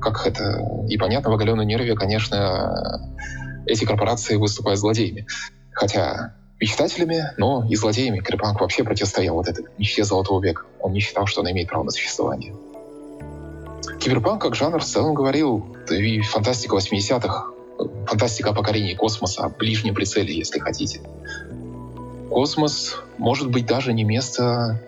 Как 0.00 0.26
это 0.26 0.84
и 0.88 0.96
понятно, 0.96 1.30
в 1.30 1.34
оголенной 1.34 1.66
нерве, 1.66 1.94
конечно, 1.94 3.10
эти 3.66 3.84
корпорации 3.84 4.36
выступают 4.36 4.78
злодеями. 4.78 5.26
Хотя 5.72 6.36
мечтателями, 6.60 7.32
но 7.38 7.66
и 7.68 7.74
злодеями. 7.74 8.18
Киберпанк 8.20 8.60
вообще 8.60 8.84
противостоял 8.84 9.34
вот 9.36 9.48
этой 9.48 9.64
мечте 9.78 10.04
Золотого 10.04 10.42
века. 10.42 10.64
Он 10.80 10.92
не 10.92 11.00
считал, 11.00 11.26
что 11.26 11.40
она 11.40 11.52
имеет 11.52 11.68
право 11.68 11.84
на 11.84 11.90
существование. 11.90 12.54
Киберпанк 13.98 14.42
как 14.42 14.54
жанр 14.54 14.80
в 14.80 14.84
целом 14.84 15.14
говорил, 15.14 15.64
и 15.90 16.20
фантастика 16.20 16.76
80-х, 16.76 17.50
фантастика 18.06 18.50
о 18.50 18.54
покорении 18.54 18.94
космоса, 18.94 19.44
о 19.44 19.48
ближнем 19.48 19.94
прицеле, 19.94 20.34
если 20.34 20.58
хотите. 20.58 21.00
Космос 22.28 22.96
может 23.18 23.50
быть 23.50 23.66
даже 23.66 23.92
не 23.92 24.04
место 24.04 24.80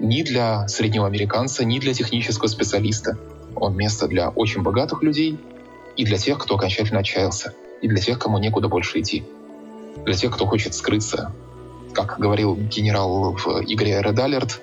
ни 0.00 0.22
для 0.22 0.66
среднего 0.68 1.06
американца, 1.06 1.64
ни 1.64 1.78
для 1.78 1.92
технического 1.92 2.48
специалиста. 2.48 3.18
Он 3.54 3.76
место 3.76 4.08
для 4.08 4.30
очень 4.30 4.62
богатых 4.62 5.02
людей 5.02 5.38
и 5.96 6.04
для 6.04 6.16
тех, 6.16 6.38
кто 6.38 6.54
окончательно 6.54 7.00
отчаялся, 7.00 7.54
и 7.82 7.88
для 7.88 8.00
тех, 8.00 8.18
кому 8.18 8.38
некуда 8.38 8.68
больше 8.68 9.00
идти 9.00 9.24
для 10.04 10.14
тех, 10.14 10.34
кто 10.34 10.46
хочет 10.46 10.74
скрыться. 10.74 11.32
Как 11.92 12.18
говорил 12.18 12.56
генерал 12.56 13.32
в 13.32 13.62
игре 13.66 14.00
Red 14.00 14.16
Alert, 14.16 14.60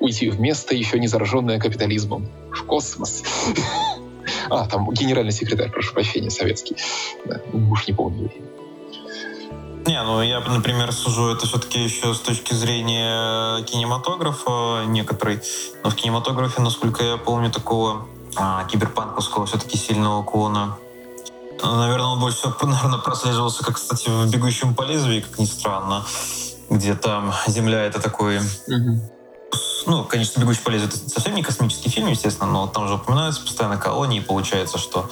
уйти 0.00 0.30
в 0.30 0.40
место, 0.40 0.74
еще 0.74 0.98
не 0.98 1.06
зараженное 1.06 1.58
капитализмом. 1.58 2.28
В 2.52 2.64
космос. 2.64 3.22
А, 4.50 4.66
там 4.66 4.90
генеральный 4.92 5.32
секретарь, 5.32 5.70
прошу 5.70 5.94
прощения, 5.94 6.30
советский. 6.30 6.76
Да, 7.24 7.40
уж 7.52 7.86
не 7.86 7.94
помню. 7.94 8.30
Не, 9.86 10.02
ну 10.02 10.20
я, 10.20 10.40
например, 10.40 10.92
сужу 10.92 11.28
это 11.28 11.46
все-таки 11.46 11.82
еще 11.82 12.12
с 12.12 12.20
точки 12.20 12.52
зрения 12.52 13.62
кинематографа 13.64 14.84
некоторый. 14.86 15.40
Но 15.82 15.88
в 15.90 15.94
кинематографе, 15.94 16.60
насколько 16.60 17.02
я 17.02 17.16
помню, 17.16 17.50
такого 17.50 18.06
а, 18.36 18.64
киберпанковского 18.64 19.46
все-таки 19.46 19.78
сильного 19.78 20.18
уклона. 20.18 20.76
Наверное, 21.62 22.06
он 22.06 22.20
больше 22.20 22.38
всего, 22.38 22.54
наверное, 22.62 22.98
прослеживался, 22.98 23.64
как, 23.64 23.76
кстати, 23.76 24.08
в 24.08 24.30
«Бегущем 24.30 24.74
по 24.74 24.82
лезвию», 24.82 25.22
как 25.22 25.38
ни 25.38 25.44
странно, 25.44 26.04
где 26.70 26.94
там 26.94 27.32
Земля— 27.46 27.82
это 27.84 28.00
такой... 28.00 28.38
Угу 28.38 29.18
ну, 29.88 30.04
конечно, 30.04 30.38
«Бегущий 30.38 30.60
по 30.62 30.68
лезвию»— 30.68 30.92
это 30.94 31.10
совсем 31.10 31.34
не 31.34 31.42
космический 31.42 31.88
фильм, 31.88 32.08
естественно, 32.08 32.50
но 32.50 32.66
там 32.66 32.88
же 32.88 32.94
упоминаются 32.94 33.40
постоянно 33.40 33.78
колонии, 33.78 34.20
и 34.20 34.22
получается, 34.22 34.76
что, 34.76 35.08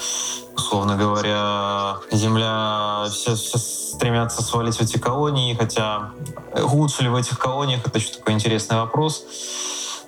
условно 0.55 0.97
говоря, 0.97 1.97
Земля 2.13 3.07
все, 3.11 3.35
все 3.35 3.59
стремятся 3.59 4.43
свалить 4.43 4.77
в 4.77 4.83
эти 4.83 4.99
колонии, 4.99 5.55
хотя 5.55 6.11
лучше 6.55 7.03
ли 7.03 7.09
в 7.09 7.17
этих 7.17 7.39
колониях, 7.39 7.87
это 7.87 7.99
еще 7.99 8.13
такой 8.13 8.35
интересный 8.35 8.77
вопрос. 8.77 9.25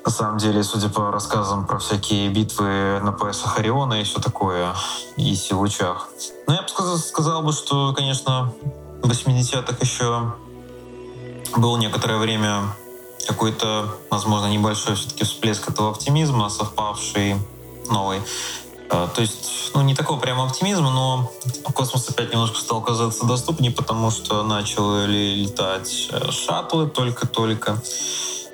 На 0.09 0.13
самом 0.13 0.39
деле, 0.39 0.65
судя 0.65 0.89
по 0.89 1.11
рассказам 1.11 1.67
про 1.67 1.79
всякие 1.79 2.31
битвы 2.31 2.99
на 3.03 3.13
поясах 3.13 3.59
Ориона 3.59 4.01
и 4.01 4.05
все 4.05 4.21
такое, 4.21 4.75
и 5.19 5.35
Силучах. 5.35 6.09
Но 6.47 6.55
я 6.55 6.63
бы 6.63 6.69
сказал, 6.69 6.97
сказал 6.97 7.43
бы, 7.43 7.53
что, 7.53 7.93
конечно, 7.93 8.55
в 9.03 9.11
80-х 9.11 9.77
еще 9.83 10.33
было 11.59 11.77
некоторое 11.77 12.17
время 12.17 12.75
какой-то, 13.27 13.95
возможно, 14.11 14.47
небольшой 14.47 14.95
все-таки 14.95 15.25
всплеск 15.25 15.69
этого 15.69 15.91
оптимизма, 15.91 16.49
совпавший 16.49 17.37
новый. 17.91 18.23
А, 18.89 19.09
то 19.09 19.21
есть, 19.21 19.73
ну, 19.75 19.83
не 19.83 19.95
такого 19.95 20.19
прямо 20.19 20.47
оптимизма, 20.47 20.91
но 20.91 21.31
космос 21.75 22.09
опять 22.09 22.33
немножко 22.33 22.59
стал 22.59 22.81
казаться 22.81 23.27
доступнее, 23.27 23.73
потому 23.73 24.11
что 24.11 24.43
начали 24.43 25.35
летать 25.35 26.09
э, 26.13 26.31
шаттлы 26.31 26.87
только-только. 26.87 27.83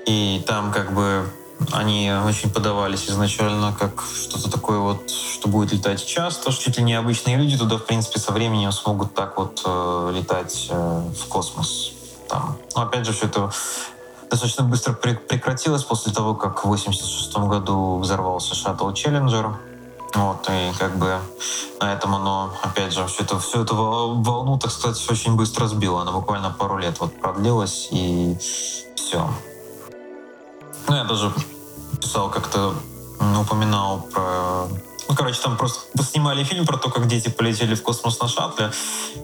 И 0.05 0.43
там 0.49 0.73
как 0.73 0.93
бы 0.93 1.25
они 1.73 2.13
очень 2.27 2.51
подавались 2.51 3.09
изначально 3.09 3.75
как 3.79 4.03
что-то 4.03 4.51
такое 4.51 4.79
вот, 4.79 5.11
что 5.11 5.49
будет 5.49 5.73
летать 5.73 6.05
часто, 6.05 6.51
что 6.51 6.65
чуть 6.65 6.79
ли 6.79 6.85
не 6.85 6.95
обычные 6.95 7.37
люди 7.37 7.57
туда, 7.57 7.77
в 7.77 7.85
принципе, 7.85 8.19
со 8.19 8.33
временем 8.33 8.73
смогут 8.73 9.15
так 9.15 9.37
вот 9.37 9.63
э, 9.65 10.13
летать 10.15 10.69
э, 10.71 11.03
в 11.17 11.29
космос. 11.29 11.93
Там. 12.29 12.57
Но 12.75 12.83
опять 12.83 13.07
же, 13.07 13.13
все 13.13 13.27
это 13.27 13.51
достаточно 14.31 14.65
быстро 14.65 14.93
прекратилось 14.95 15.85
после 15.85 16.13
того, 16.13 16.35
как 16.35 16.65
в 16.65 16.69
86 16.69 17.37
году 17.37 17.99
взорвался 17.99 18.55
шаттл 18.55 18.91
Челленджер. 18.93 19.57
Вот, 20.15 20.49
и 20.49 20.73
как 20.79 20.97
бы 20.97 21.19
на 21.81 21.93
этом 21.93 22.15
оно, 22.15 22.53
опять 22.63 22.93
же, 22.93 23.05
всю 23.07 23.25
эту, 23.25 23.39
всю 23.41 23.63
эту 23.63 23.75
волну, 23.75 24.59
так 24.59 24.71
сказать, 24.71 25.05
очень 25.11 25.35
быстро 25.35 25.67
сбило. 25.67 26.03
Она 26.03 26.13
буквально 26.13 26.51
пару 26.51 26.79
лет 26.79 27.01
вот 27.01 27.21
продлилась, 27.21 27.89
и 27.91 28.37
все. 28.95 29.29
Ну, 30.89 30.97
я 30.97 31.05
даже 31.05 31.33
писал 32.01 32.31
как-то, 32.31 32.75
упоминал 33.41 34.07
про... 34.13 34.69
Ну, 35.09 35.15
короче, 35.15 35.41
там 35.41 35.57
просто 35.57 35.81
снимали 36.03 36.45
фильм 36.45 36.67
про 36.67 36.77
то, 36.77 36.91
как 36.91 37.07
дети 37.07 37.29
полетели 37.29 37.75
в 37.75 37.83
космос 37.83 38.21
на 38.21 38.29
шаттле. 38.29 38.71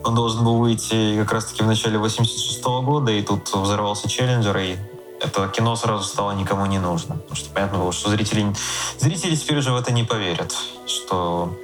Он 0.04 0.14
должен 0.14 0.44
был 0.44 0.58
выйти 0.58 1.18
как 1.20 1.32
раз-таки 1.32 1.62
в 1.62 1.66
начале 1.66 1.98
86 1.98 2.62
-го 2.62 2.82
года, 2.82 3.11
и 3.12 3.22
тут 3.22 3.54
взорвался 3.54 4.08
Челленджер, 4.08 4.56
и 4.58 4.76
это 5.20 5.48
кино 5.48 5.76
сразу 5.76 6.04
стало 6.04 6.32
никому 6.32 6.66
не 6.66 6.78
нужно. 6.78 7.16
Потому 7.16 7.36
что 7.36 7.50
понятно 7.50 7.78
было, 7.78 7.92
что 7.92 8.11
зрители, 8.11 8.54
зрители 8.98 9.36
теперь 9.36 9.58
уже 9.58 9.72
в 9.72 9.76
это 9.76 9.92
не 9.92 10.04
поверят, 10.04 10.54
что 10.86 11.54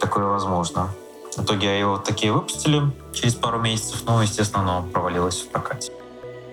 такое 0.00 0.26
возможно. 0.26 0.88
В 1.36 1.42
итоге 1.42 1.78
его 1.78 1.98
такие 1.98 2.32
выпустили 2.32 2.82
через 3.12 3.34
пару 3.34 3.60
месяцев, 3.60 4.02
но, 4.06 4.22
естественно, 4.22 4.62
оно 4.62 4.82
провалилось 4.92 5.40
в 5.42 5.48
прокате. 5.48 5.92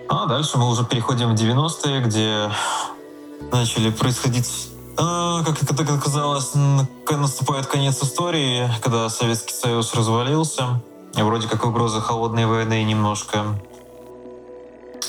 А 0.08 0.26
дальше 0.26 0.58
мы 0.58 0.68
уже 0.68 0.84
переходим 0.84 1.34
в 1.34 1.40
90-е, 1.40 2.00
где 2.00 2.50
начали 3.52 3.90
происходить 3.90 4.70
а, 4.96 5.42
как 5.42 5.60
это 5.62 5.74
оказалось, 5.92 6.52
наступает 7.10 7.66
конец 7.66 8.02
истории, 8.02 8.70
когда 8.80 9.08
Советский 9.08 9.54
Союз 9.54 9.92
развалился, 9.94 10.80
и 11.16 11.22
вроде 11.22 11.48
как 11.48 11.64
угроза 11.64 12.00
холодной 12.00 12.46
войны 12.46 12.82
немножко 12.84 13.44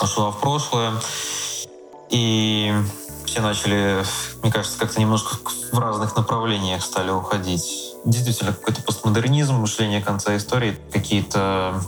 ушла 0.02 0.32
в 0.32 0.40
прошлое. 0.40 0.92
И 2.10 2.74
все 3.26 3.42
начали, 3.42 4.04
мне 4.42 4.52
кажется, 4.52 4.80
как-то 4.80 5.00
немножко 5.00 5.38
в 5.72 5.78
разных 5.78 6.16
направлениях 6.16 6.84
стали 6.84 7.12
уходить. 7.12 7.94
Действительно, 8.06 8.54
какой-то 8.54 8.82
постмодернизм, 8.82 9.56
мышление 9.56 10.02
конца 10.02 10.36
истории, 10.38 10.78
какие-то 10.92 11.82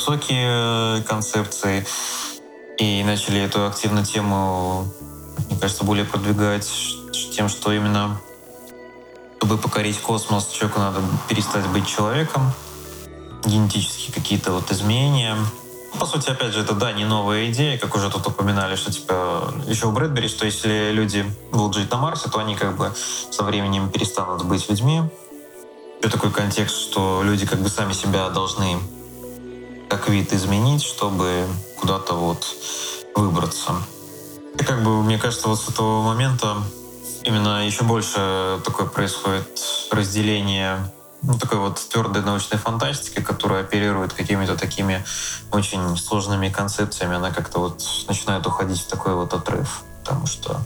высокие 0.00 1.02
концепции. 1.02 1.84
И 2.78 3.04
начали 3.04 3.42
эту 3.42 3.66
активную 3.66 4.06
тему, 4.06 4.86
мне 5.50 5.58
кажется, 5.58 5.84
более 5.84 6.06
продвигать 6.06 6.70
тем, 7.34 7.50
что 7.50 7.72
именно 7.72 8.18
чтобы 9.36 9.58
покорить 9.58 9.98
космос, 9.98 10.48
человеку 10.48 10.80
надо 10.80 11.00
перестать 11.28 11.66
быть 11.68 11.86
человеком, 11.86 12.52
генетические 13.44 14.14
какие-то 14.14 14.52
вот 14.52 14.70
изменения— 14.70 15.36
по 15.98 16.06
сути, 16.06 16.30
опять 16.30 16.52
же, 16.52 16.60
это, 16.60 16.74
да, 16.74 16.92
не 16.92 17.04
новая 17.04 17.50
идея, 17.50 17.76
как 17.76 17.96
уже 17.96 18.10
тут 18.10 18.24
упоминали, 18.24 18.76
что, 18.76 18.92
типа, 18.92 19.52
еще 19.66 19.88
у 19.88 19.90
Брэдбери, 19.90 20.28
что 20.28 20.46
если 20.46 20.92
люди 20.92 21.26
будут 21.50 21.74
жить 21.74 21.90
на 21.90 21.96
Марсе, 21.96 22.30
то 22.30 22.38
они, 22.38 22.54
как 22.54 22.76
бы, 22.76 22.92
со 23.30 23.42
временем 23.42 23.90
перестанут 23.90 24.44
быть 24.44 24.70
людьми. 24.70 25.02
Еще 26.00 26.08
такой 26.08 26.30
контекст, 26.30 26.76
что 26.76 27.22
люди, 27.24 27.44
как 27.44 27.58
бы, 27.58 27.68
сами 27.68 27.92
себя 27.92 28.28
должны 28.30 28.78
как 29.90 30.08
вид 30.08 30.32
изменить, 30.32 30.82
чтобы 30.82 31.46
куда-то 31.76 32.14
вот 32.14 32.46
выбраться. 33.16 33.74
И, 34.58 34.64
как 34.64 34.84
бы, 34.84 35.02
мне 35.02 35.18
кажется, 35.18 35.48
вот 35.48 35.60
с 35.60 35.68
этого 35.68 36.02
момента 36.02 36.58
именно 37.24 37.66
еще 37.66 37.82
больше 37.82 38.60
такое 38.64 38.86
происходит 38.86 39.48
разделение 39.90 40.78
ну, 41.22 41.36
такой 41.36 41.58
вот 41.58 41.78
твердой 41.90 42.22
научной 42.22 42.56
фантастики, 42.56 43.20
которая 43.20 43.62
оперирует 43.62 44.12
какими-то 44.12 44.56
такими 44.56 45.04
очень 45.50 45.96
сложными 45.96 46.48
концепциями, 46.48 47.16
она 47.16 47.30
как-то 47.30 47.58
вот 47.58 47.82
начинает 48.08 48.46
уходить 48.46 48.80
в 48.80 48.86
такой 48.86 49.14
вот 49.14 49.34
отрыв. 49.34 49.82
Потому 50.02 50.26
что 50.26 50.60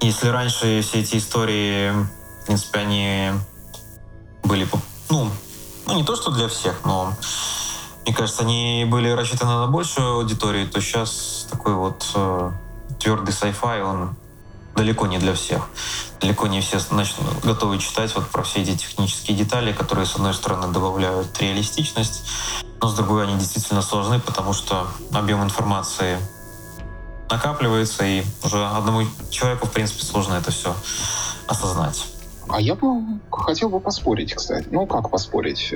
если 0.00 0.28
раньше 0.28 0.80
все 0.80 1.00
эти 1.00 1.16
истории, 1.16 1.92
в 2.42 2.46
принципе, 2.46 2.80
они 2.80 3.32
были, 4.42 4.66
ну, 5.10 5.30
ну 5.86 5.94
не 5.94 6.04
то, 6.04 6.16
что 6.16 6.30
для 6.32 6.48
всех, 6.48 6.84
но 6.84 7.14
мне 8.04 8.14
кажется, 8.14 8.42
они 8.42 8.86
были 8.88 9.10
рассчитаны 9.10 9.52
на 9.52 9.66
большую 9.66 10.14
аудиторию, 10.14 10.68
то 10.68 10.80
сейчас 10.80 11.46
такой 11.50 11.74
вот 11.74 12.10
э, 12.14 12.50
твердый 12.98 13.34
sci-fi, 13.34 13.82
он 13.82 14.16
далеко 14.74 15.06
не 15.06 15.18
для 15.18 15.34
всех. 15.34 15.68
Далеко 16.20 16.46
не 16.46 16.60
все 16.60 16.78
значит, 16.78 17.16
готовы 17.44 17.78
читать 17.78 18.14
вот 18.14 18.26
про 18.28 18.42
все 18.42 18.62
эти 18.62 18.76
технические 18.76 19.36
детали, 19.36 19.72
которые, 19.72 20.06
с 20.06 20.16
одной 20.16 20.34
стороны, 20.34 20.72
добавляют 20.72 21.38
реалистичность, 21.40 22.24
но 22.80 22.88
с 22.88 22.94
другой 22.94 23.24
они 23.24 23.38
действительно 23.38 23.82
сложны, 23.82 24.20
потому 24.20 24.52
что 24.52 24.86
объем 25.12 25.42
информации 25.42 26.18
накапливается, 27.30 28.04
и 28.04 28.24
уже 28.42 28.66
одному 28.66 29.02
человеку, 29.30 29.66
в 29.66 29.70
принципе, 29.70 30.02
сложно 30.02 30.34
это 30.34 30.50
все 30.50 30.74
осознать. 31.46 32.06
А 32.48 32.60
я 32.60 32.74
бы 32.74 33.02
хотел 33.30 33.68
бы 33.68 33.78
поспорить, 33.78 34.34
кстати. 34.34 34.66
Ну, 34.70 34.86
как 34.86 35.10
поспорить? 35.10 35.72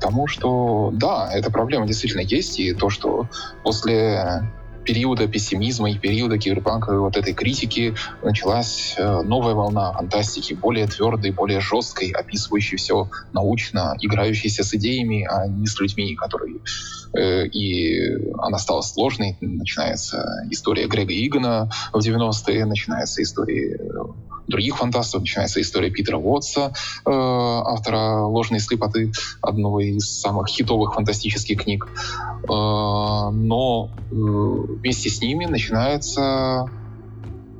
Тому, 0.00 0.26
что 0.26 0.90
да, 0.92 1.30
эта 1.32 1.50
проблема 1.50 1.86
действительно 1.86 2.22
есть, 2.22 2.58
и 2.60 2.72
то, 2.74 2.90
что 2.90 3.28
после 3.62 4.42
периода 4.88 5.28
пессимизма 5.28 5.90
и 5.90 5.98
периода 5.98 6.38
киберпанка 6.38 6.98
вот 6.98 7.18
этой 7.18 7.34
критики 7.34 7.94
началась 8.22 8.94
э, 8.96 9.20
новая 9.20 9.52
волна 9.52 9.92
фантастики, 9.92 10.54
более 10.54 10.86
твердой, 10.86 11.30
более 11.30 11.60
жесткой, 11.60 12.10
описывающей 12.10 12.78
все 12.78 13.10
научно, 13.34 13.94
играющейся 14.00 14.64
с 14.64 14.72
идеями, 14.72 15.28
а 15.30 15.46
не 15.46 15.66
с 15.66 15.78
людьми, 15.78 16.16
которые... 16.16 16.60
Э, 17.14 17.46
и 17.46 18.32
она 18.38 18.56
стала 18.56 18.80
сложной. 18.80 19.36
Начинается 19.42 20.24
история 20.50 20.86
Грега 20.86 21.12
Игана 21.12 21.70
в 21.92 21.98
90-е, 21.98 22.64
начинается 22.64 23.22
история 23.22 23.78
других 24.48 24.76
фантастов. 24.76 25.20
Начинается 25.20 25.60
история 25.60 25.90
Питера 25.90 26.16
Уотса, 26.16 26.72
э, 27.04 27.10
автора 27.10 28.22
«Ложные 28.24 28.60
слепоты», 28.60 29.12
одного 29.40 29.80
из 29.80 30.08
самых 30.20 30.48
хитовых 30.48 30.94
фантастических 30.94 31.62
книг. 31.62 31.86
Э, 31.86 32.46
но 32.48 33.90
э, 34.10 34.14
вместе 34.14 35.10
с 35.10 35.20
ними 35.20 35.44
начинается 35.44 36.66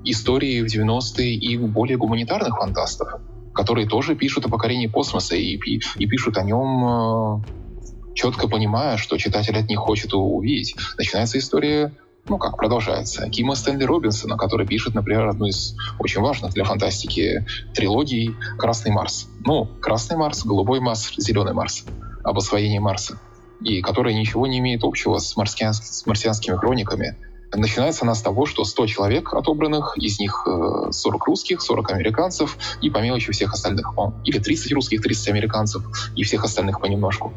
истории 0.05 0.63
в 0.63 0.67
90-е 0.67 1.35
и 1.35 1.57
более 1.59 1.99
гуманитарных 1.99 2.57
фантастов, 2.57 3.21
которые 3.55 3.87
тоже 3.87 4.15
пишут 4.15 4.47
о 4.47 4.49
покорении 4.49 4.87
космоса 4.87 5.37
и, 5.37 5.57
и, 5.57 5.81
и 5.99 6.07
пишут 6.07 6.39
о 6.39 6.43
нем 6.43 7.43
э, 7.43 8.15
четко 8.15 8.49
понимая, 8.49 8.97
что 8.97 9.17
читатель 9.19 9.57
от 9.57 9.69
них 9.69 9.79
хочет 9.79 10.15
увидеть. 10.15 10.75
Начинается 10.97 11.39
история 11.39 11.93
ну 12.29 12.39
как, 12.39 12.57
продолжается. 12.57 13.29
Кима 13.29 13.55
Стэнли 13.55 13.85
Робинсона, 13.85 14.37
который 14.37 14.67
пишет, 14.67 14.95
например, 14.95 15.29
одну 15.29 15.47
из 15.47 15.77
очень 15.99 16.21
важных 16.21 16.53
для 16.53 16.65
фантастики 16.65 17.47
трилогий 17.75 18.35
«Красный 18.59 18.93
Марс». 18.93 19.29
Ну, 19.45 19.67
«Красный 19.81 20.17
Марс», 20.17 20.45
«Голубой 20.45 20.81
Марс», 20.81 21.13
«Зеленый 21.17 21.53
Марс» 21.53 21.85
об 22.25 22.39
освоении 22.39 22.79
Марса. 22.79 23.19
И 23.61 23.81
которая 23.81 24.15
ничего 24.15 24.47
не 24.47 24.59
имеет 24.59 24.85
общего 24.85 25.19
с, 25.19 25.37
марсиан, 25.37 25.75
с 25.75 26.07
марсианскими 26.07 26.57
хрониками, 26.57 27.17
Начинается 27.55 28.05
она 28.05 28.15
с 28.15 28.21
того, 28.21 28.45
что 28.45 28.65
100 28.65 28.87
человек 28.87 29.33
отобранных, 29.33 29.97
из 29.97 30.19
них 30.21 30.47
40 30.91 30.93
э, 31.23 31.25
русских, 31.27 31.63
40 31.63 31.93
американцев 31.93 32.59
и 32.83 32.91
по 32.91 32.99
мелочи 32.99 33.33
всех 33.33 33.55
остальных. 33.55 33.95
Или 34.25 34.39
30 34.39 34.73
русских, 34.73 35.01
30 35.01 35.29
американцев 35.29 35.83
и 36.15 36.25
всех 36.25 36.45
остальных 36.45 36.81
понемножку. 36.81 37.33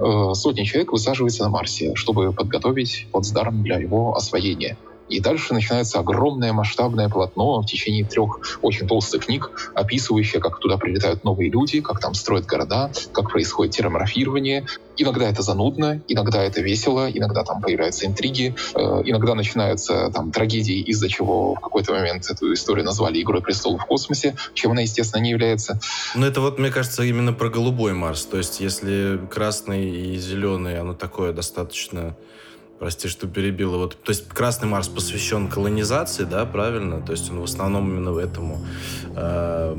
Э, 0.00 0.32
сотни 0.34 0.64
человек 0.64 0.92
высаживается 0.92 1.42
на 1.42 1.50
Марсе, 1.50 1.94
чтобы 1.94 2.32
подготовить 2.32 3.06
плацдарм 3.12 3.62
для 3.62 3.78
его 3.78 4.16
освоения. 4.16 4.78
И 5.10 5.20
дальше 5.20 5.52
начинается 5.52 5.98
огромное 5.98 6.52
масштабное 6.52 7.08
полотно 7.08 7.60
в 7.60 7.66
течение 7.66 8.04
трех 8.04 8.58
очень 8.62 8.86
толстых 8.86 9.26
книг, 9.26 9.72
описывающее, 9.74 10.40
как 10.40 10.60
туда 10.60 10.76
прилетают 10.76 11.24
новые 11.24 11.50
люди, 11.50 11.80
как 11.80 12.00
там 12.00 12.14
строят 12.14 12.46
города, 12.46 12.90
как 13.12 13.30
происходит 13.30 13.74
терраморфирование. 13.74 14.66
Иногда 14.96 15.28
это 15.28 15.42
занудно, 15.42 16.00
иногда 16.08 16.42
это 16.42 16.60
весело, 16.60 17.10
иногда 17.10 17.42
там 17.42 17.60
появляются 17.60 18.06
интриги, 18.06 18.54
э, 18.74 18.80
иногда 19.04 19.34
начинаются 19.34 20.10
там 20.12 20.30
трагедии, 20.30 20.80
из-за 20.82 21.08
чего 21.08 21.54
в 21.54 21.60
какой-то 21.60 21.92
момент 21.92 22.30
эту 22.30 22.52
историю 22.52 22.84
назвали 22.84 23.20
«Игрой 23.20 23.42
престолов 23.42 23.82
в 23.82 23.86
космосе», 23.86 24.36
чем 24.54 24.72
она, 24.72 24.82
естественно, 24.82 25.22
не 25.22 25.30
является. 25.30 25.80
Ну, 26.14 26.26
это 26.26 26.40
вот, 26.40 26.58
мне 26.58 26.70
кажется, 26.70 27.02
именно 27.02 27.32
про 27.32 27.48
голубой 27.48 27.94
Марс. 27.94 28.24
То 28.26 28.38
есть, 28.38 28.60
если 28.60 29.18
красный 29.30 29.90
и 29.90 30.16
зеленый, 30.18 30.78
оно 30.78 30.94
такое 30.94 31.32
достаточно 31.32 32.14
Прости, 32.80 33.08
что 33.08 33.28
перебил. 33.28 33.76
Вот, 33.76 34.02
то 34.02 34.10
есть 34.10 34.26
Красный 34.28 34.66
Марс 34.66 34.88
посвящен 34.88 35.48
колонизации, 35.48 36.24
да, 36.24 36.46
правильно? 36.46 37.02
То 37.02 37.12
есть 37.12 37.30
он 37.30 37.40
в 37.40 37.44
основном 37.44 37.90
именно 37.90 38.18
этому. 38.18 38.64
Э, 39.14 39.76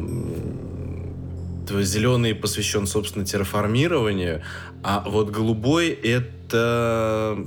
зеленый 1.68 2.36
посвящен, 2.36 2.86
собственно, 2.86 3.26
терраформированию, 3.26 4.44
а 4.84 5.04
вот 5.08 5.32
голубой 5.32 5.90
это 5.90 7.40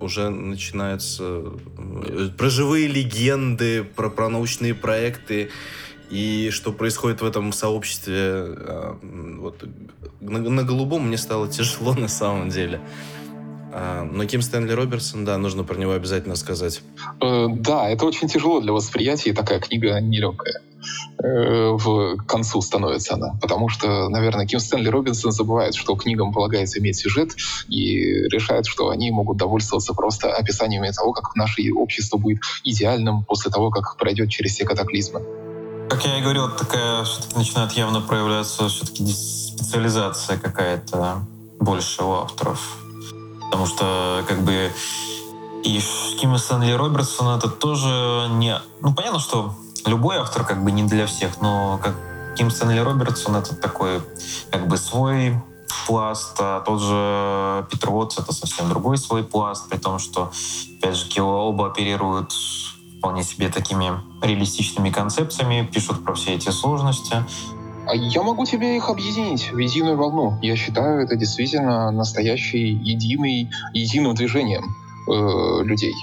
уже 0.00 0.30
начинается 0.30 1.42
э, 1.76 2.28
про 2.38 2.48
живые 2.48 2.88
легенды, 2.88 3.84
про, 3.84 4.08
про 4.08 4.30
научные 4.30 4.74
проекты 4.74 5.50
и 6.08 6.48
что 6.50 6.72
происходит 6.72 7.20
в 7.20 7.26
этом 7.26 7.52
сообществе. 7.52 8.14
Э, 8.16 8.94
вот, 9.02 9.62
на, 10.22 10.38
на 10.38 10.62
голубом 10.62 11.08
мне 11.08 11.18
стало 11.18 11.48
тяжело 11.48 11.92
на 11.98 12.08
самом 12.08 12.48
деле. 12.48 12.80
А, 13.74 14.04
но 14.04 14.26
Ким 14.26 14.42
Стэнли 14.42 14.72
Робертсон, 14.72 15.24
да, 15.24 15.38
нужно 15.38 15.64
про 15.64 15.76
него 15.76 15.92
обязательно 15.92 16.36
сказать. 16.36 16.82
Э, 17.22 17.46
да, 17.48 17.88
это 17.88 18.04
очень 18.04 18.28
тяжело 18.28 18.60
для 18.60 18.72
восприятия, 18.72 19.32
такая 19.32 19.60
книга 19.60 19.98
нелегкая 19.98 20.60
э, 21.22 21.70
в 21.70 22.18
концу 22.26 22.60
становится 22.60 23.14
она. 23.14 23.34
Потому 23.40 23.70
что, 23.70 24.10
наверное, 24.10 24.46
Ким 24.46 24.60
Стэнли 24.60 24.88
Робинсон 24.88 25.32
забывает, 25.32 25.74
что 25.74 25.96
книгам 25.96 26.34
полагается 26.34 26.80
иметь 26.80 26.98
сюжет 26.98 27.34
и 27.68 28.28
решает, 28.28 28.66
что 28.66 28.90
они 28.90 29.10
могут 29.10 29.38
довольствоваться 29.38 29.94
просто 29.94 30.30
описаниями 30.30 30.90
того, 30.90 31.14
как 31.14 31.34
наше 31.34 31.72
общество 31.72 32.18
будет 32.18 32.42
идеальным 32.64 33.24
после 33.24 33.50
того, 33.50 33.70
как 33.70 33.96
пройдет 33.96 34.28
через 34.28 34.52
все 34.52 34.66
катаклизмы. 34.66 35.22
Как 35.88 36.04
я 36.04 36.18
и 36.18 36.22
говорил, 36.22 36.50
такая 36.50 37.04
все-таки 37.04 37.36
начинает 37.38 37.72
явно 37.72 38.02
проявляться 38.02 38.68
все-таки 38.68 39.06
специализация 39.06 40.36
какая-то 40.36 41.20
больше 41.58 42.02
у 42.02 42.12
авторов 42.12 42.81
Потому 43.52 43.66
что, 43.66 44.24
как 44.26 44.40
бы, 44.44 44.72
и 45.62 45.78
Кима 46.18 46.38
Стэнли 46.38 46.72
Робертсон 46.72 47.36
это 47.36 47.50
тоже 47.50 48.26
не... 48.30 48.58
Ну, 48.80 48.94
понятно, 48.94 49.20
что 49.20 49.54
любой 49.84 50.16
автор 50.16 50.46
как 50.46 50.64
бы 50.64 50.72
не 50.72 50.84
для 50.84 51.06
всех, 51.06 51.42
но 51.42 51.78
как 51.84 51.94
Ким 52.34 52.50
Стэнли 52.50 52.78
Робертсон 52.78 53.36
это 53.36 53.54
такой 53.54 54.00
как 54.50 54.66
бы 54.68 54.78
свой 54.78 55.38
пласт, 55.86 56.34
а 56.40 56.62
тот 56.62 56.80
же 56.80 57.66
Питер 57.70 57.90
Уотс 57.90 58.18
это 58.18 58.32
совсем 58.32 58.70
другой 58.70 58.96
свой 58.96 59.22
пласт, 59.22 59.68
при 59.68 59.76
том, 59.76 59.98
что, 59.98 60.32
опять 60.78 60.96
же, 60.96 61.22
оба 61.22 61.66
оперируют 61.66 62.32
вполне 62.96 63.22
себе 63.22 63.50
такими 63.50 64.00
реалистичными 64.22 64.88
концепциями, 64.88 65.68
пишут 65.70 66.02
про 66.02 66.14
все 66.14 66.36
эти 66.36 66.48
сложности, 66.48 67.26
я 67.94 68.22
могу 68.22 68.44
тебе 68.46 68.76
их 68.76 68.88
объединить 68.88 69.52
в 69.52 69.58
единую 69.58 69.96
волну. 69.96 70.38
Я 70.42 70.56
считаю, 70.56 71.02
это 71.02 71.16
действительно 71.16 71.90
настоящий 71.90 72.68
единый, 72.68 73.50
единым 73.72 74.14
движением 74.14 74.74
э, 75.08 75.64
людей. 75.64 75.94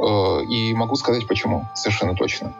Э, 0.00 0.44
и 0.44 0.74
могу 0.74 0.96
сказать 0.96 1.26
почему, 1.26 1.66
совершенно 1.74 2.14
точно. 2.14 2.54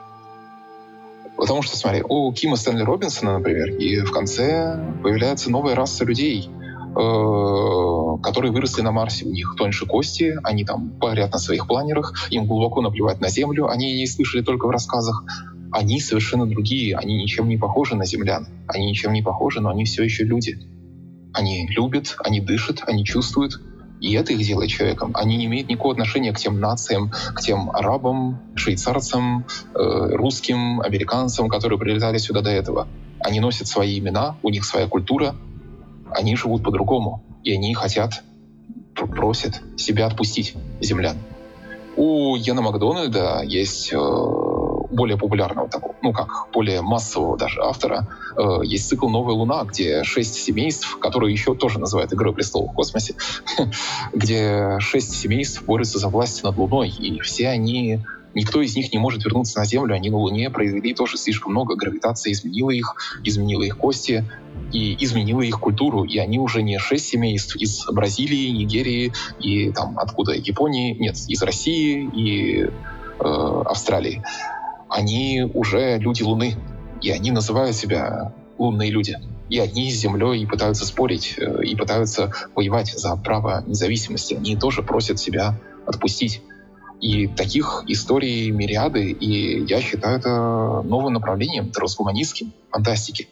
Потому 1.37 1.61
что, 1.61 1.77
смотри, 1.77 2.03
у 2.07 2.31
Кима 2.33 2.57
Стэнли 2.57 2.83
Робинсона, 2.83 3.37
например, 3.37 3.69
и 3.69 4.01
в 4.01 4.11
конце 4.11 4.77
появляется 5.01 5.49
новая 5.49 5.73
раса 5.73 6.03
людей, 6.03 6.49
э, 6.49 8.21
которые 8.21 8.51
выросли 8.51 8.81
на 8.81 8.91
Марсе. 8.91 9.25
У 9.25 9.31
них 9.31 9.55
тоньше 9.57 9.85
кости, 9.85 10.37
они 10.43 10.65
там 10.65 10.89
парят 10.99 11.31
на 11.31 11.39
своих 11.39 11.65
планерах, 11.65 12.27
им 12.29 12.45
глубоко 12.45 12.81
наплевать 12.81 13.21
на 13.21 13.29
Землю, 13.29 13.69
они 13.69 13.95
не 13.95 14.05
слышали 14.05 14.41
только 14.41 14.67
в 14.67 14.69
рассказах 14.69 15.23
они 15.71 15.99
совершенно 15.99 16.45
другие, 16.45 16.95
они 16.97 17.15
ничем 17.17 17.47
не 17.47 17.57
похожи 17.57 17.95
на 17.95 18.05
землян. 18.05 18.47
Они 18.67 18.87
ничем 18.87 19.13
не 19.13 19.21
похожи, 19.21 19.61
но 19.61 19.69
они 19.69 19.85
все 19.85 20.03
еще 20.03 20.23
люди. 20.23 20.59
Они 21.33 21.67
любят, 21.67 22.15
они 22.23 22.41
дышат, 22.41 22.83
они 22.87 23.05
чувствуют, 23.05 23.61
и 24.01 24.13
это 24.13 24.33
их 24.33 24.45
делает 24.45 24.71
человеком. 24.71 25.11
Они 25.13 25.37
не 25.37 25.45
имеют 25.45 25.69
никакого 25.69 25.93
отношения 25.93 26.31
к 26.33 26.37
тем 26.37 26.59
нациям, 26.59 27.11
к 27.35 27.41
тем 27.41 27.69
арабам, 27.69 28.39
швейцарцам, 28.55 29.45
э, 29.75 30.09
русским, 30.15 30.81
американцам, 30.81 31.49
которые 31.49 31.77
прилетали 31.77 32.17
сюда 32.17 32.41
до 32.41 32.49
этого. 32.49 32.87
Они 33.19 33.39
носят 33.39 33.67
свои 33.67 33.99
имена, 33.99 34.37
у 34.41 34.49
них 34.49 34.63
своя 34.65 34.87
культура, 34.87 35.35
они 36.11 36.35
живут 36.35 36.63
по-другому, 36.63 37.23
и 37.43 37.53
они 37.53 37.73
хотят, 37.73 38.23
просят 38.95 39.61
себя 39.77 40.07
отпустить, 40.07 40.55
землян. 40.81 41.17
У 41.95 42.35
Яна 42.37 42.61
Макдональда 42.61 43.41
есть 43.43 43.91
э, 43.91 43.97
более 44.89 45.17
популярного 45.17 45.69
такого, 45.69 45.95
ну 46.01 46.13
как, 46.13 46.47
более 46.53 46.81
массового 46.81 47.37
даже 47.37 47.61
автора, 47.61 48.07
э, 48.37 48.61
есть 48.63 48.87
цикл 48.87 49.09
«Новая 49.09 49.35
луна», 49.35 49.63
где 49.63 50.03
шесть 50.03 50.35
семейств, 50.35 50.97
которые 50.99 51.31
еще 51.31 51.55
тоже 51.55 51.79
называют 51.79 52.13
«Игрой 52.13 52.33
престолов 52.33 52.71
в 52.71 52.75
космосе», 52.75 53.15
где 54.13 54.79
шесть 54.79 55.13
семейств 55.15 55.63
борются 55.63 55.99
за 55.99 56.09
власть 56.09 56.43
над 56.43 56.57
Луной, 56.57 56.89
и 56.89 57.19
все 57.19 57.49
они 57.49 58.01
Никто 58.35 58.61
из 58.61 58.75
них 58.75 58.93
не 58.93 58.99
может 58.99 59.25
вернуться 59.25 59.59
на 59.59 59.65
Землю, 59.65 59.95
они 59.95 60.09
на 60.09 60.17
Луне 60.17 60.49
произвели 60.49 60.93
тоже 60.93 61.17
слишком 61.17 61.51
много, 61.51 61.75
гравитация 61.75 62.31
изменила 62.31 62.69
их, 62.69 62.95
изменила 63.23 63.63
их 63.63 63.77
кости 63.77 64.23
и 64.71 65.03
изменила 65.03 65.41
их 65.41 65.59
культуру, 65.59 66.03
и 66.03 66.17
они 66.19 66.37
уже 66.37 66.61
не 66.61 66.77
шесть 66.77 67.07
семейств 67.07 67.55
из 67.55 67.85
Бразилии, 67.91 68.49
Нигерии 68.49 69.13
и 69.39 69.71
там 69.71 69.97
откуда, 69.97 70.33
Японии, 70.33 70.93
нет, 70.93 71.15
из 71.27 71.41
России 71.41 72.07
и 72.13 72.63
э, 72.65 72.71
Австралии 73.65 74.23
они 74.89 75.49
уже 75.53 75.97
люди 75.97 76.23
Луны, 76.23 76.55
и 77.01 77.11
они 77.11 77.31
называют 77.31 77.75
себя 77.75 78.33
лунные 78.57 78.91
люди. 78.91 79.17
И 79.49 79.57
одни 79.57 79.91
с 79.91 79.95
Землей 79.95 80.45
пытаются 80.45 80.85
спорить, 80.85 81.35
э, 81.37 81.63
и 81.63 81.75
пытаются 81.75 82.31
воевать 82.55 82.93
за 82.97 83.15
право 83.15 83.63
независимости. 83.65 84.35
Они 84.35 84.55
тоже 84.55 84.83
просят 84.83 85.19
себя 85.19 85.59
отпустить. 85.87 86.41
И 87.01 87.27
таких 87.27 87.85
историй 87.87 88.51
мириады, 88.51 89.11
и 89.11 89.65
я 89.65 89.81
считаю 89.81 90.17
это 90.17 90.81
новым 90.83 91.13
направлением 91.13 91.71
трансгуманистским 91.71 92.51
фантастики. 92.69 93.29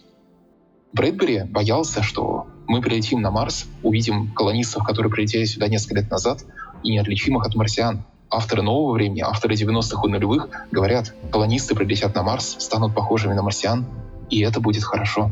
Брэдбери 0.93 1.43
боялся, 1.43 2.01
что 2.01 2.47
мы 2.66 2.82
прилетим 2.82 3.22
на 3.22 3.30
Марс, 3.30 3.66
увидим 3.84 4.32
колонистов, 4.34 4.86
которые 4.86 5.12
прилетели 5.12 5.43
сюда 5.43 5.68
несколько 5.68 5.95
лет 5.95 6.10
назад, 6.10 6.45
и 6.84 6.91
неотличимых 6.91 7.45
от 7.45 7.55
марсиан 7.55 8.03
авторы 8.30 8.61
нового 8.61 8.93
времени, 8.93 9.21
авторы 9.21 9.55
90-х 9.55 10.01
и 10.05 10.11
нулевых 10.11 10.49
говорят, 10.71 11.13
колонисты 11.32 11.75
прилетят 11.75 12.15
на 12.15 12.23
Марс, 12.23 12.55
станут 12.59 12.93
похожими 12.93 13.34
на 13.34 13.41
марсиан, 13.41 13.86
и 14.30 14.41
это 14.41 14.59
будет 14.59 14.84
хорошо. 14.84 15.32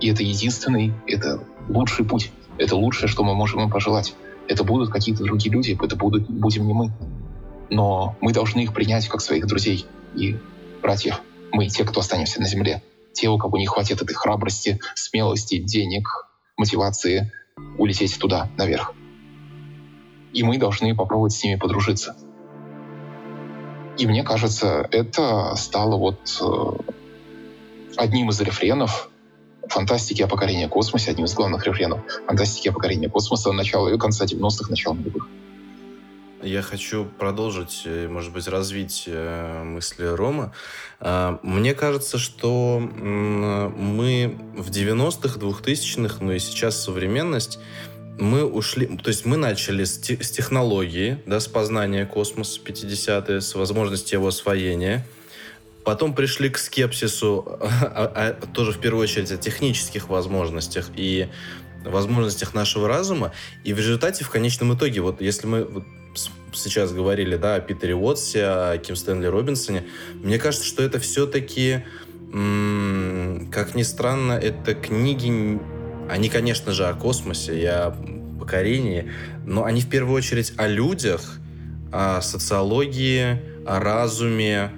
И 0.00 0.08
это 0.08 0.22
единственный, 0.22 0.92
это 1.06 1.40
лучший 1.68 2.04
путь. 2.04 2.30
Это 2.58 2.76
лучшее, 2.76 3.08
что 3.08 3.24
мы 3.24 3.34
можем 3.34 3.62
им 3.62 3.70
пожелать. 3.70 4.14
Это 4.48 4.64
будут 4.64 4.90
какие-то 4.90 5.24
другие 5.24 5.52
люди, 5.52 5.78
это 5.80 5.96
будут, 5.96 6.28
будем 6.28 6.66
не 6.66 6.72
мы. 6.72 6.92
Но 7.70 8.16
мы 8.20 8.32
должны 8.32 8.60
их 8.60 8.74
принять 8.74 9.08
как 9.08 9.20
своих 9.20 9.46
друзей 9.46 9.86
и 10.14 10.36
братьев. 10.82 11.20
Мы 11.52 11.68
те, 11.68 11.84
кто 11.84 12.00
останемся 12.00 12.40
на 12.40 12.46
Земле. 12.46 12.82
Те, 13.12 13.28
у 13.28 13.38
кого 13.38 13.58
не 13.58 13.66
хватит 13.66 14.02
этой 14.02 14.14
храбрости, 14.14 14.80
смелости, 14.94 15.58
денег, 15.58 16.26
мотивации 16.56 17.32
улететь 17.78 18.18
туда, 18.18 18.48
наверх 18.56 18.92
и 20.34 20.42
мы 20.42 20.58
должны 20.58 20.94
попробовать 20.94 21.32
с 21.32 21.42
ними 21.42 21.56
подружиться. 21.56 22.16
И 23.96 24.06
мне 24.06 24.24
кажется, 24.24 24.86
это 24.90 25.54
стало 25.56 25.96
вот 25.96 26.18
э, 26.42 26.92
одним 27.96 28.30
из 28.30 28.40
рефренов 28.40 29.10
фантастики 29.68 30.22
о 30.22 30.26
покорении 30.26 30.66
космоса, 30.66 31.12
одним 31.12 31.26
из 31.26 31.34
главных 31.34 31.64
рефренов 31.66 32.00
фантастики 32.26 32.68
о 32.68 32.72
покорении 32.72 33.06
космоса 33.06 33.52
начала 33.52 33.88
и 33.88 33.96
конца 33.96 34.24
90-х, 34.24 34.68
начала 34.68 34.94
нулевых. 34.94 35.28
я 36.42 36.60
хочу 36.60 37.04
продолжить, 37.04 37.82
э, 37.84 38.08
может 38.08 38.32
быть, 38.32 38.48
развить 38.48 39.04
э, 39.06 39.62
мысли 39.62 40.04
Рома. 40.06 40.52
А, 40.98 41.38
мне 41.44 41.74
кажется, 41.74 42.18
что 42.18 42.80
мы 42.80 44.36
в 44.56 44.70
90-х, 44.70 45.38
2000-х, 45.38 46.16
ну 46.20 46.32
и 46.32 46.40
сейчас 46.40 46.82
современность, 46.82 47.60
мы 48.18 48.44
ушли, 48.44 48.86
то 48.86 49.08
есть 49.08 49.24
мы 49.24 49.36
начали 49.36 49.84
с, 49.84 49.98
с 49.98 50.30
технологии, 50.30 51.18
да, 51.26 51.40
с 51.40 51.48
познания 51.48 52.06
космоса 52.06 52.60
50-е, 52.64 53.40
с 53.40 53.54
возможности 53.54 54.14
его 54.14 54.28
освоения. 54.28 55.06
Потом 55.84 56.14
пришли 56.14 56.48
к 56.48 56.58
скепсису, 56.58 57.44
а, 57.60 58.12
а, 58.14 58.46
тоже 58.46 58.72
в 58.72 58.78
первую 58.78 59.02
очередь 59.02 59.30
о 59.32 59.36
технических 59.36 60.08
возможностях 60.08 60.90
и 60.96 61.28
возможностях 61.84 62.54
нашего 62.54 62.88
разума. 62.88 63.32
И 63.64 63.72
в 63.74 63.78
результате, 63.78 64.24
в 64.24 64.30
конечном 64.30 64.74
итоге, 64.74 65.00
вот 65.00 65.20
если 65.20 65.46
мы 65.46 65.64
вот 65.64 65.84
сейчас 66.54 66.92
говорили, 66.92 67.36
да, 67.36 67.56
о 67.56 67.60
Питере 67.60 67.94
Уотсе, 67.94 68.44
о 68.44 68.78
Ким 68.78 68.96
Стэнли 68.96 69.26
Робинсоне, 69.26 69.84
мне 70.14 70.38
кажется, 70.38 70.66
что 70.66 70.82
это 70.82 71.00
все-таки, 71.00 71.84
как 72.30 73.74
ни 73.74 73.82
странно, 73.82 74.32
это 74.32 74.74
книги, 74.74 75.58
они, 76.08 76.28
конечно 76.28 76.72
же, 76.72 76.86
о 76.86 76.94
космосе 76.94 77.60
и 77.60 77.64
о 77.64 77.96
покорении, 78.38 79.10
но 79.46 79.64
они 79.64 79.80
в 79.80 79.88
первую 79.88 80.16
очередь 80.16 80.52
о 80.56 80.66
людях, 80.66 81.38
о 81.92 82.20
социологии, 82.20 83.40
о 83.66 83.80
разуме, 83.80 84.70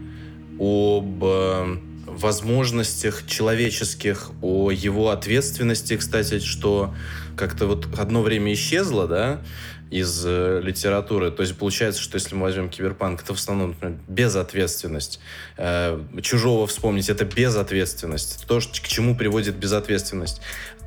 об 0.59 1.25
э, 1.25 1.77
возможностях 2.07 3.27
человеческих, 3.27 4.31
о 4.43 4.71
его 4.71 5.11
ответственности, 5.11 5.97
кстати, 5.97 6.39
что 6.41 6.95
как-то 7.37 7.67
вот 7.67 7.87
одно 7.99 8.23
время 8.23 8.53
исчезло, 8.53 9.07
да, 9.07 9.43
из 9.91 10.25
э, 10.27 10.61
литературы. 10.63 11.31
То 11.31 11.43
есть 11.43 11.57
получается, 11.57 12.03
что 12.03 12.17
если 12.17 12.35
мы 12.35 12.43
возьмем 12.43 12.69
киберпанк, 12.69 13.23
это 13.23 13.35
в 13.35 13.39
основном 13.39 13.71
например, 13.71 13.99
безответственность. 14.09 15.21
Э, 15.57 16.01
чужого 16.23 16.67
вспомнить, 16.67 17.09
это 17.09 17.25
безответственность. 17.25 18.45
То, 18.49 18.59
к 18.59 18.89
чему 18.89 19.17
приводит 19.17 19.57
безответственность. 19.57 20.41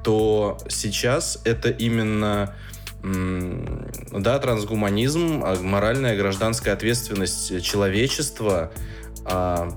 То 0.04 0.58
сейчас 0.70 1.40
это 1.44 1.70
именно 1.70 2.56
да, 3.02 4.40
трансгуманизм, 4.40 5.42
а 5.44 5.56
моральная 5.62 6.18
гражданская 6.18 6.74
ответственность 6.74 7.64
человечества, 7.64 8.72
а, 9.26 9.70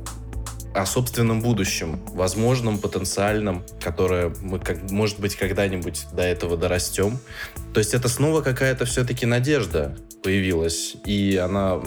о 0.74 0.86
собственном 0.86 1.42
будущем, 1.42 2.00
возможном, 2.08 2.78
потенциальном, 2.78 3.64
которое 3.80 4.32
мы, 4.40 4.58
как, 4.58 4.90
может 4.90 5.20
быть, 5.20 5.36
когда-нибудь 5.36 6.06
до 6.12 6.22
этого 6.22 6.56
дорастем. 6.56 7.18
То 7.74 7.78
есть 7.78 7.94
это 7.94 8.08
снова 8.08 8.40
какая-то 8.40 8.86
все-таки 8.86 9.26
надежда 9.26 9.96
появилась, 10.22 10.96
и 11.04 11.36
она... 11.36 11.80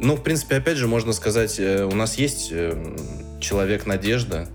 Ну, 0.00 0.16
в 0.16 0.22
принципе, 0.22 0.56
опять 0.56 0.78
же, 0.78 0.88
можно 0.88 1.12
сказать, 1.12 1.60
э, 1.60 1.84
у 1.84 1.94
нас 1.94 2.16
есть 2.16 2.48
э, 2.50 2.96
человек-надежда, 3.38 4.48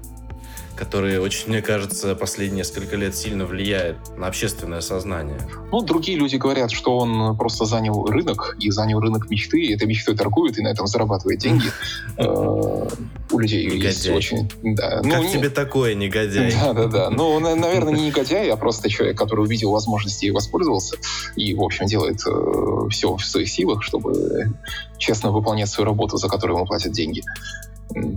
который 0.76 1.20
очень, 1.20 1.50
мне 1.50 1.62
кажется, 1.62 2.16
последние 2.16 2.56
несколько 2.56 2.96
лет 2.96 3.16
сильно 3.16 3.46
влияет 3.46 3.98
на 4.18 4.28
общественное 4.28 4.82
сознание. 4.82 5.40
Ну, 5.72 5.82
другие 5.82 6.18
люди 6.18 6.36
говорят, 6.36 6.72
что 6.72 6.98
он 6.98 7.38
просто 7.38 7.66
занял 7.66 8.06
рынок, 8.06 8.56
и 8.60 8.70
занял 8.72 9.00
рынок 9.00 9.30
мечты, 9.30 9.60
и 9.60 9.74
этой 9.74 9.88
мечтой 9.88 10.16
торгует, 10.16 10.58
и 10.58 10.62
на 10.62 10.70
этом 10.70 10.88
зарабатывает 10.88 11.40
деньги. 11.40 11.66
Э, 12.18 12.88
у 13.32 13.40
людей 13.40 13.70
есть 13.70 14.08
очень... 14.08 14.48
Как 14.78 15.04
ну, 15.04 15.30
тебе 15.30 15.50
такое, 15.50 15.96
негодяй? 15.96 16.54
Да-да-да. 16.64 17.10
Ну, 17.10 17.40
наверное, 17.40 17.92
не 17.92 18.06
негодяй, 18.06 18.50
а 18.50 18.56
просто 18.56 18.90
человек, 18.90 19.18
который 19.18 19.42
увидел 19.42 19.72
возможности 19.72 20.28
и 20.28 20.32
воспользовался, 20.32 20.96
и, 21.36 21.54
в 21.54 21.62
общем, 21.62 21.88
делает 21.88 22.22
э, 22.26 22.90
все 22.90 23.18
в 23.18 23.26
своих 23.26 23.50
силах, 23.50 23.84
чтобы 23.84 24.54
честно 24.98 25.32
выполнять 25.32 25.68
свою 25.68 25.90
работу, 25.90 26.16
за 26.16 26.30
которую 26.30 26.56
ему 26.56 26.66
платят 26.66 26.94
деньги 26.94 27.22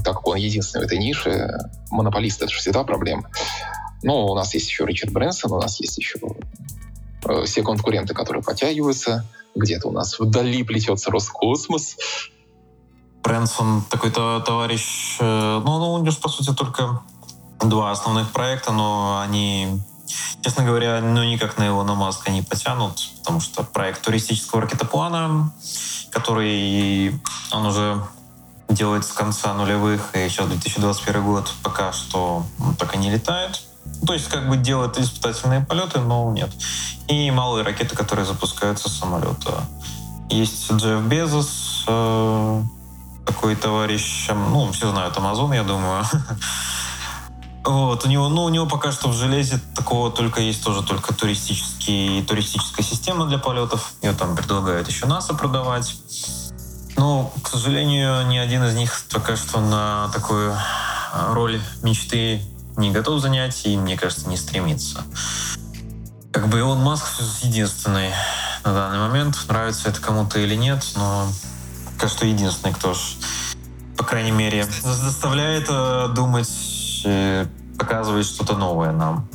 так 0.05 0.16
как 0.16 0.26
он 0.26 0.37
единственный 0.37 0.83
в 0.83 0.87
этой 0.87 0.99
нише, 0.99 1.59
монополист— 1.91 2.43
это 2.43 2.51
же 2.51 2.59
всегда 2.59 2.85
проблема. 2.85 3.31
Но 4.03 4.26
у 4.26 4.35
нас 4.35 4.55
есть 4.55 4.68
еще 4.68 4.85
Ричард 4.87 5.12
Брэнсон, 5.12 5.53
у 5.53 5.61
нас 5.61 5.81
есть 5.81 5.99
еще 5.99 6.18
э, 7.24 7.45
все 7.45 7.62
конкуренты, 7.62 8.14
которые 8.14 8.43
подтягиваются. 8.43 9.24
Где-то 9.55 9.89
у 9.89 9.93
нас 9.93 10.18
вдали 10.18 10.62
плетется 10.62 11.11
Роскосмос. 11.11 11.97
Брэнсон 13.22 13.83
такой-то 13.91 14.41
товарищ... 14.47 15.16
Э, 15.20 15.61
ну, 15.64 15.79
ну, 15.79 15.93
у 15.95 15.99
него, 15.99 16.16
по 16.22 16.29
сути, 16.29 16.55
только 16.55 17.03
два 17.61 17.91
основных 17.91 18.31
проекта, 18.31 18.72
но 18.72 19.20
они, 19.20 19.81
честно 20.43 20.64
говоря, 20.64 21.01
ну, 21.01 21.24
никак 21.24 21.59
на 21.59 21.64
его 21.64 21.83
на 21.83 21.95
Маска 21.95 22.31
не 22.31 22.43
потянут, 22.43 23.01
потому 23.18 23.41
что 23.41 23.64
проект 23.64 24.03
туристического 24.03 24.62
ракетоплана, 24.62 25.53
который 26.11 27.20
он 27.53 27.66
уже 27.66 28.01
делает 28.69 29.05
с 29.05 29.12
конца 29.12 29.55
нулевых, 29.55 30.14
и 30.14 30.29
сейчас 30.29 30.47
2021 30.49 31.25
год 31.25 31.53
пока 31.62 31.93
что 31.93 32.47
он 32.61 32.75
так 32.75 32.95
и 32.95 32.99
не 32.99 33.11
летает. 33.11 33.62
То 34.07 34.12
есть 34.12 34.29
как 34.29 34.49
бы 34.49 34.57
делает 34.57 34.99
испытательные 34.99 35.61
полеты, 35.61 36.01
но 36.01 36.31
нет. 36.33 36.51
И 37.09 37.31
малые 37.31 37.64
ракеты, 37.64 37.97
которые 37.97 38.27
запускаются 38.27 38.89
с 38.89 38.99
самолета. 38.99 39.64
Есть 40.29 40.71
Джефф 40.71 41.03
Безос, 41.05 41.85
э, 41.87 42.62
такой 43.27 43.57
товарищ, 43.57 44.29
ну, 44.29 44.71
все 44.73 44.91
знают 44.91 45.16
Амазон, 45.16 45.53
я 45.53 45.64
думаю. 45.64 46.05
Вот, 47.64 48.07
у 48.07 48.09
него, 48.09 48.31
ну, 48.31 48.45
у 48.45 48.49
него 48.49 48.64
пока 48.64 48.93
что 48.93 49.09
в 49.09 49.12
железе 49.12 49.61
такого 49.75 50.11
только 50.11 50.41
есть 50.41 50.64
тоже 50.64 50.83
только 50.83 51.12
туристический, 51.12 52.23
туристическая 52.23 52.83
система 52.83 53.27
для 53.27 53.37
полетов. 53.37 53.93
Ее 54.01 54.14
там 54.14 54.35
предлагают 54.37 54.89
еще 54.89 55.05
НАСА 55.05 55.35
продавать. 55.35 55.95
Ну, 56.99 57.32
к 57.44 57.49
сожалению, 57.49 58.26
ни 58.26 58.36
один 58.38 58.64
из 58.64 58.74
них 58.74 58.92
пока 59.12 59.36
что 59.36 59.61
на 59.61 60.11
такую 60.12 60.53
а, 60.53 61.32
роль 61.32 61.61
мечты 61.84 62.42
не 62.76 62.90
готов 62.90 63.20
занять 63.20 63.64
и, 63.66 63.76
мне 63.76 63.96
кажется, 63.96 64.28
не 64.28 64.36
стремится. 64.36 65.05
Как 66.32 66.49
бы 66.49 66.59
Илон 66.59 66.82
Маск 66.82 67.05
единственный 67.42 68.11
на 68.64 68.74
данный 68.74 68.99
момент. 68.99 69.36
Нравится 69.49 69.90
это 69.90 70.01
кому-то 70.01 70.40
или 70.40 70.57
нет, 70.57 70.84
но 70.96 71.28
пока 71.94 72.09
что 72.09 72.26
единственный, 72.26 72.74
кто 72.74 72.94
ж, 72.94 72.99
по 73.96 74.03
крайней 74.03 74.32
мере, 74.32 74.64
заставляет 74.64 75.66
э, 75.68 76.09
думать, 76.16 77.03
э, 77.05 77.46
показывает 77.78 78.26
что-то 78.26 78.57
новое 78.57 78.90
нам. 78.90 79.28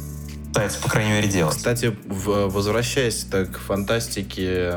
Пытается, 0.47 0.79
по 0.79 0.89
крайней 0.89 1.11
мере, 1.11 1.29
делать. 1.29 1.55
Кстати, 1.55 1.97
возвращаясь 2.05 3.23
так 3.23 3.53
к 3.53 3.57
фантастике 3.57 4.73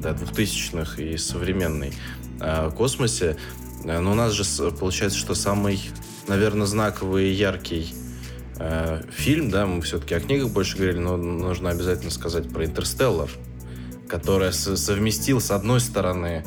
да, 0.00 0.10
2000-х 0.10 1.02
и 1.02 1.16
современной 1.16 1.92
э, 2.40 2.70
космосе. 2.76 3.36
Э, 3.84 4.00
но 4.00 4.12
у 4.12 4.14
нас 4.14 4.32
же 4.32 4.44
получается, 4.72 5.18
что 5.18 5.34
самый, 5.34 5.80
наверное, 6.26 6.66
знаковый 6.66 7.30
и 7.30 7.32
яркий 7.32 7.94
э, 8.58 9.02
фильм, 9.10 9.50
да, 9.50 9.66
мы 9.66 9.82
все-таки 9.82 10.14
о 10.14 10.20
книгах 10.20 10.50
больше 10.50 10.76
говорили, 10.76 10.98
но 10.98 11.16
нужно 11.16 11.70
обязательно 11.70 12.10
сказать 12.10 12.48
про 12.48 12.64
«Интерстеллар», 12.64 13.30
которая 14.08 14.52
совместил, 14.52 15.40
с 15.40 15.50
одной 15.50 15.80
стороны, 15.80 16.44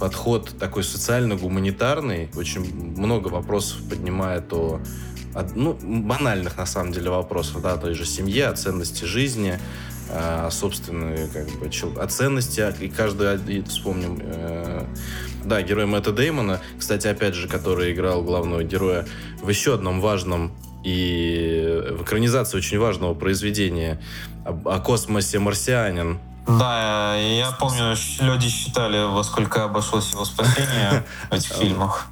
подход 0.00 0.54
такой 0.58 0.82
социально-гуманитарный, 0.82 2.30
очень 2.34 2.74
много 2.96 3.28
вопросов 3.28 3.78
поднимает 3.88 4.52
о 4.52 4.80
ну, 5.54 5.78
банальных, 5.80 6.56
на 6.56 6.66
самом 6.66 6.92
деле, 6.92 7.10
вопросов, 7.10 7.62
да, 7.62 7.76
той 7.76 7.94
же 7.94 8.04
семье, 8.04 8.48
о 8.48 8.54
ценности 8.54 9.04
жизни, 9.04 9.58
а, 10.12 10.50
собственные 10.50 11.28
как 11.28 11.46
бы, 11.58 11.70
о 12.00 12.06
ценности, 12.06 12.60
а, 12.60 12.70
и 12.70 12.88
каждый 12.88 13.62
вспомним 13.64 14.18
э, 14.20 14.84
да, 15.44 15.62
герой 15.62 15.86
Мэтта 15.86 16.12
Деймона, 16.12 16.60
кстати, 16.78 17.06
опять 17.06 17.34
же, 17.34 17.48
который 17.48 17.92
играл 17.92 18.22
главного 18.22 18.62
героя 18.62 19.06
в 19.42 19.48
еще 19.48 19.74
одном 19.74 20.00
важном 20.00 20.52
и 20.84 21.82
в 21.92 22.02
экранизации 22.02 22.58
очень 22.58 22.78
важного 22.78 23.14
произведения 23.14 24.02
о, 24.44 24.74
о 24.74 24.80
космосе 24.80 25.38
«Марсианин». 25.38 26.20
Да, 26.46 27.14
я 27.16 27.52
помню, 27.52 27.94
люди 28.20 28.48
считали, 28.48 29.02
во 29.04 29.22
сколько 29.22 29.64
обошлось 29.64 30.12
его 30.12 30.24
спасение 30.24 31.04
в 31.30 31.34
этих 31.34 31.52
фильмах. 31.58 32.08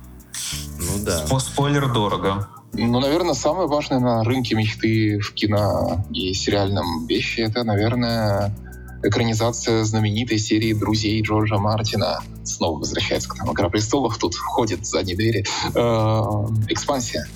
Ну 0.78 1.04
да. 1.04 1.26
Спойлер 1.38 1.92
дорого. 1.92 2.48
Ну, 2.72 3.00
наверное, 3.00 3.34
самое 3.34 3.66
важное 3.66 3.98
на 3.98 4.22
рынке 4.24 4.54
мечты 4.54 5.18
в 5.18 5.32
кино 5.34 6.04
и 6.12 6.32
сериальном 6.34 7.06
вещи 7.06 7.40
это, 7.40 7.64
наверное, 7.64 8.54
экранизация 9.02 9.84
знаменитой 9.84 10.38
серии 10.38 10.72
«Друзей» 10.72 11.20
Джорджа 11.22 11.58
Мартина. 11.58 12.20
Снова 12.44 12.78
возвращается 12.78 13.28
к 13.28 13.36
нам 13.38 13.52
«Игра 13.52 13.68
престолов», 13.68 14.18
тут 14.18 14.34
входит 14.34 14.80
в 14.80 14.84
задние 14.84 15.16
двери. 15.16 15.44
Э, 15.74 16.20
экспансия. 16.68 17.26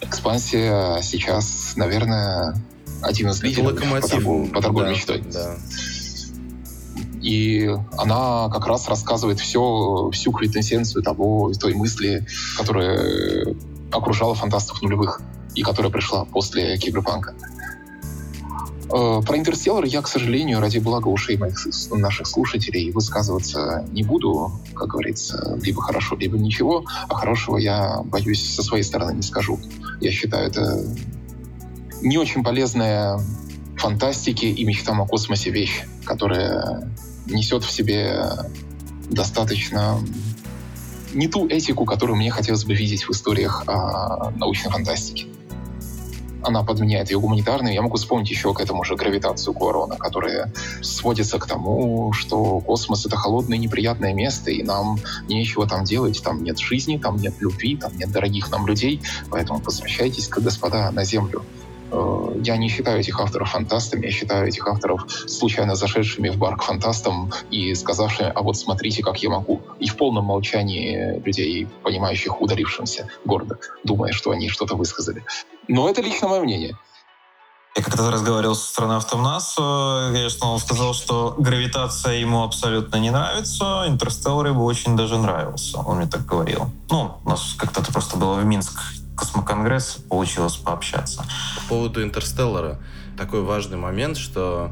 Экспансия 0.00 1.00
сейчас, 1.02 1.74
наверное, 1.76 2.54
один 3.02 3.30
из 3.30 3.42
лидеров 3.42 3.78
по, 3.78 4.00
торгу, 4.06 4.48
по 4.48 4.60
торговле 4.60 4.88
да, 4.88 4.92
мечтой. 4.92 5.22
Да. 5.32 5.56
И 7.22 7.74
она 7.96 8.50
как 8.50 8.66
раз 8.66 8.86
рассказывает 8.88 9.40
все, 9.40 10.10
всю 10.12 10.30
квинтэссенцию 10.30 11.02
того, 11.02 11.52
той 11.58 11.74
мысли, 11.74 12.26
которая 12.58 13.54
окружала 13.94 14.34
фантастов 14.34 14.82
нулевых 14.82 15.20
и 15.54 15.62
которая 15.62 15.90
пришла 15.90 16.24
после 16.24 16.76
киберпанка. 16.76 17.34
Э, 18.92 19.22
про 19.26 19.38
«Интерстеллар» 19.38 19.84
я, 19.84 20.02
к 20.02 20.08
сожалению, 20.08 20.60
ради 20.60 20.78
блага 20.78 21.08
ушей 21.08 21.36
моих, 21.36 21.56
наших 21.90 22.26
слушателей 22.26 22.90
высказываться 22.90 23.84
не 23.92 24.02
буду. 24.02 24.52
Как 24.74 24.88
говорится, 24.88 25.58
либо 25.62 25.80
хорошо, 25.80 26.16
либо 26.16 26.36
ничего. 26.38 26.84
А 27.08 27.14
хорошего 27.14 27.56
я, 27.56 28.02
боюсь, 28.04 28.54
со 28.54 28.62
своей 28.62 28.84
стороны 28.84 29.16
не 29.16 29.22
скажу. 29.22 29.58
Я 30.00 30.10
считаю, 30.10 30.46
это 30.48 30.84
не 32.02 32.18
очень 32.18 32.44
полезная 32.44 33.18
фантастики 33.76 34.46
и 34.46 34.64
мечтам 34.64 35.00
о 35.00 35.06
космосе 35.06 35.50
вещь, 35.50 35.84
которая 36.04 36.92
несет 37.26 37.64
в 37.64 37.70
себе 37.70 38.28
достаточно 39.10 39.98
не 41.14 41.28
ту 41.28 41.46
этику, 41.48 41.84
которую 41.84 42.16
мне 42.16 42.30
хотелось 42.30 42.64
бы 42.64 42.74
видеть 42.74 43.04
в 43.04 43.10
историях 43.10 43.64
о 43.66 44.30
научной 44.36 44.70
фантастике 44.70 45.26
она 46.46 46.62
подменяет 46.62 47.10
ее 47.10 47.18
гуманитарную. 47.18 47.74
Я 47.74 47.82
могу 47.82 47.96
вспомнить 47.96 48.30
еще 48.30 48.52
к 48.54 48.60
этому 48.60 48.84
же 48.84 48.96
гравитацию 48.96 49.54
Куарона, 49.54 49.96
которая 49.96 50.52
сводится 50.82 51.38
к 51.38 51.46
тому, 51.46 52.12
что 52.12 52.60
космос— 52.60 53.06
это 53.06 53.16
холодное 53.16 53.58
неприятное 53.58 54.12
место, 54.12 54.50
и 54.50 54.62
нам 54.62 54.98
нечего 55.28 55.66
там 55.66 55.84
делать. 55.84 56.22
Там 56.22 56.42
нет 56.44 56.58
жизни, 56.58 56.98
там 56.98 57.16
нет 57.16 57.34
любви, 57.40 57.76
там 57.76 57.96
нет 57.96 58.10
дорогих 58.10 58.50
нам 58.50 58.66
людей. 58.66 59.00
Поэтому 59.30 59.60
возвращайтесь, 59.60 60.28
господа, 60.28 60.90
на 60.90 61.04
Землю. 61.04 61.42
Э, 61.94 62.40
я 62.42 62.56
не 62.56 62.68
считаю 62.68 63.00
этих 63.00 63.20
авторов 63.20 63.50
фантастами, 63.50 64.06
я 64.06 64.12
считаю 64.12 64.48
этих 64.48 64.66
авторов 64.66 65.06
случайно 65.26 65.74
зашедшими 65.74 66.28
в 66.28 66.36
бар 66.36 66.56
к 66.56 66.62
фантастам 66.62 67.32
и 67.50 67.74
сказавшими, 67.74 68.32
а 68.34 68.42
вот 68.42 68.56
смотрите, 68.56 69.02
как 69.02 69.22
я 69.22 69.30
могу. 69.30 69.60
И 69.78 69.88
в 69.88 69.96
полном 69.96 70.24
молчании 70.24 71.22
людей, 71.24 71.68
понимающих 71.82 72.40
ударившимся 72.40 73.08
гордо, 73.24 73.58
думая, 73.84 74.12
что 74.12 74.30
они 74.30 74.48
что-то 74.48 74.76
высказали. 74.76 75.24
Но 75.68 75.88
это 75.88 76.02
лично 76.02 76.28
мое 76.28 76.40
мнение. 76.40 76.76
Я 77.76 77.82
как-то 77.82 78.08
разговаривал 78.08 78.54
с 78.54 78.64
астронавтом 78.68 79.22
НАСА, 79.22 80.10
конечно, 80.12 80.46
он 80.46 80.60
сказал, 80.60 80.94
что 80.94 81.34
гравитация 81.36 82.14
ему 82.14 82.44
абсолютно 82.44 82.96
не 82.98 83.10
нравится, 83.10 83.84
Интерстеллар 83.88 84.46
ему 84.46 84.64
очень 84.64 84.96
даже 84.96 85.18
нравился, 85.18 85.78
он 85.80 85.96
мне 85.96 86.06
так 86.06 86.24
говорил. 86.24 86.70
Ну, 86.90 87.16
у 87.24 87.28
нас 87.28 87.54
как-то 87.58 87.80
это 87.80 87.92
просто 87.92 88.16
было 88.16 88.34
в 88.34 88.44
Минск 88.44 88.80
космоконгресс, 89.16 89.98
получилось 90.08 90.56
пообщаться. 90.56 91.24
По 91.56 91.68
поводу 91.68 92.02
Интерстеллара 92.02 92.78
такой 93.16 93.42
важный 93.42 93.76
момент, 93.76 94.16
что 94.16 94.70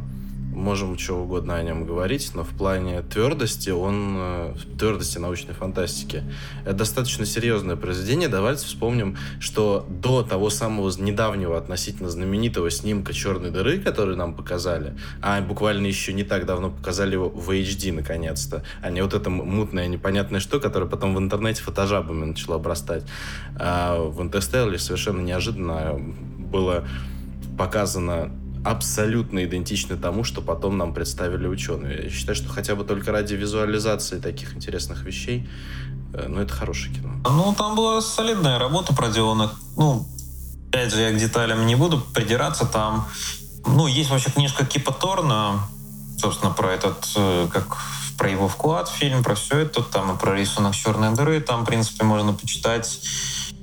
можем 0.53 0.99
что 0.99 1.15
угодно 1.15 1.57
о 1.57 1.63
нем 1.63 1.87
говорить, 1.87 2.31
но 2.35 2.45
в 2.45 2.51
плане 2.51 3.03
твердости 3.03 3.71
он, 3.71 4.15
э, 4.17 4.55
твердости 4.79 5.19
научной 5.19 5.55
фантастики, 5.55 6.23
это 6.65 6.75
достаточно 6.75 7.25
серьезное 7.25 7.77
произведение. 7.77 8.29
Давайте 8.29 8.67
вспомним, 8.67 9.17
что 9.41 9.87
до 9.89 10.23
того 10.23 10.51
самого 10.51 10.93
недавнего 10.99 11.57
относительно 11.57 12.11
знаменитого 12.11 12.71
снимка 12.71 13.13
черной 13.13 13.51
дыры, 13.51 13.79
который 13.79 14.17
нам 14.17 14.35
показали, 14.35 14.95
а 15.21 15.41
буквально 15.41 15.87
еще 15.87 16.13
не 16.13 16.25
так 16.25 16.47
давно 16.47 16.71
показали 16.71 17.15
его 17.15 17.29
в 17.29 17.51
HD 17.51 17.93
наконец-то, 17.93 18.63
а 18.83 18.91
не 18.91 19.03
вот 19.03 19.15
эта 19.15 19.31
мутная 19.31 19.89
непонятная 19.89 20.41
штука, 20.41 20.69
которая 20.69 20.89
потом 20.89 21.15
в 21.15 21.19
интернете 21.19 21.63
фотожабами 21.63 22.25
начала 22.25 22.57
обрастать. 22.57 23.05
А 23.57 23.99
в 24.03 24.21
Интерстелларе 24.23 24.79
совершенно 24.79 25.21
неожиданно 25.21 25.99
было 26.39 26.85
показано 27.57 28.31
абсолютно 28.65 29.45
идентичны 29.45 29.97
тому, 29.97 30.25
что 30.25 30.41
потом 30.41 30.79
нам 30.79 30.95
представили 30.95 31.47
ученые. 31.47 32.05
Я 32.05 32.11
считаю, 32.11 32.37
что 32.37 32.49
хотя 32.49 32.75
бы 32.75 32.85
только 32.85 33.13
ради 33.13 33.35
визуализации 33.35 34.21
таких 34.21 34.57
интересных 34.57 35.03
вещей, 35.03 35.49
э, 36.15 36.27
ну, 36.29 36.41
это 36.41 36.53
хорошее 36.53 36.95
кино. 36.95 37.11
Ну, 37.25 37.55
там 37.57 37.75
была 37.75 38.01
солидная 38.01 38.59
работа 38.59 38.95
проделана. 38.95 39.53
Ну, 39.77 40.07
опять 40.69 40.93
же, 40.93 41.01
я 41.01 41.11
к 41.11 41.19
деталям 41.19 41.67
не 41.67 41.75
буду 41.75 42.01
придираться. 42.15 42.65
Там, 42.67 43.09
ну, 43.67 43.87
есть 43.87 44.11
вообще 44.11 44.31
книжка 44.31 44.65
Кипа 44.65 44.93
Торна, 44.93 45.61
собственно, 46.19 46.53
про 46.53 46.73
этот, 46.73 47.09
э, 47.17 47.49
как 47.53 47.77
про 48.17 48.31
его 48.31 48.47
вклад 48.47 48.89
в 48.89 48.93
фильм, 48.93 49.25
про 49.25 49.35
все 49.35 49.61
это, 49.61 49.83
там 49.83 50.15
и 50.15 50.19
про 50.19 50.37
рисунок 50.37 50.75
черной 50.77 51.13
дыры, 51.15 51.41
там, 51.41 51.63
в 51.63 51.67
принципе, 51.67 52.05
можно 52.05 52.33
почитать 52.33 53.01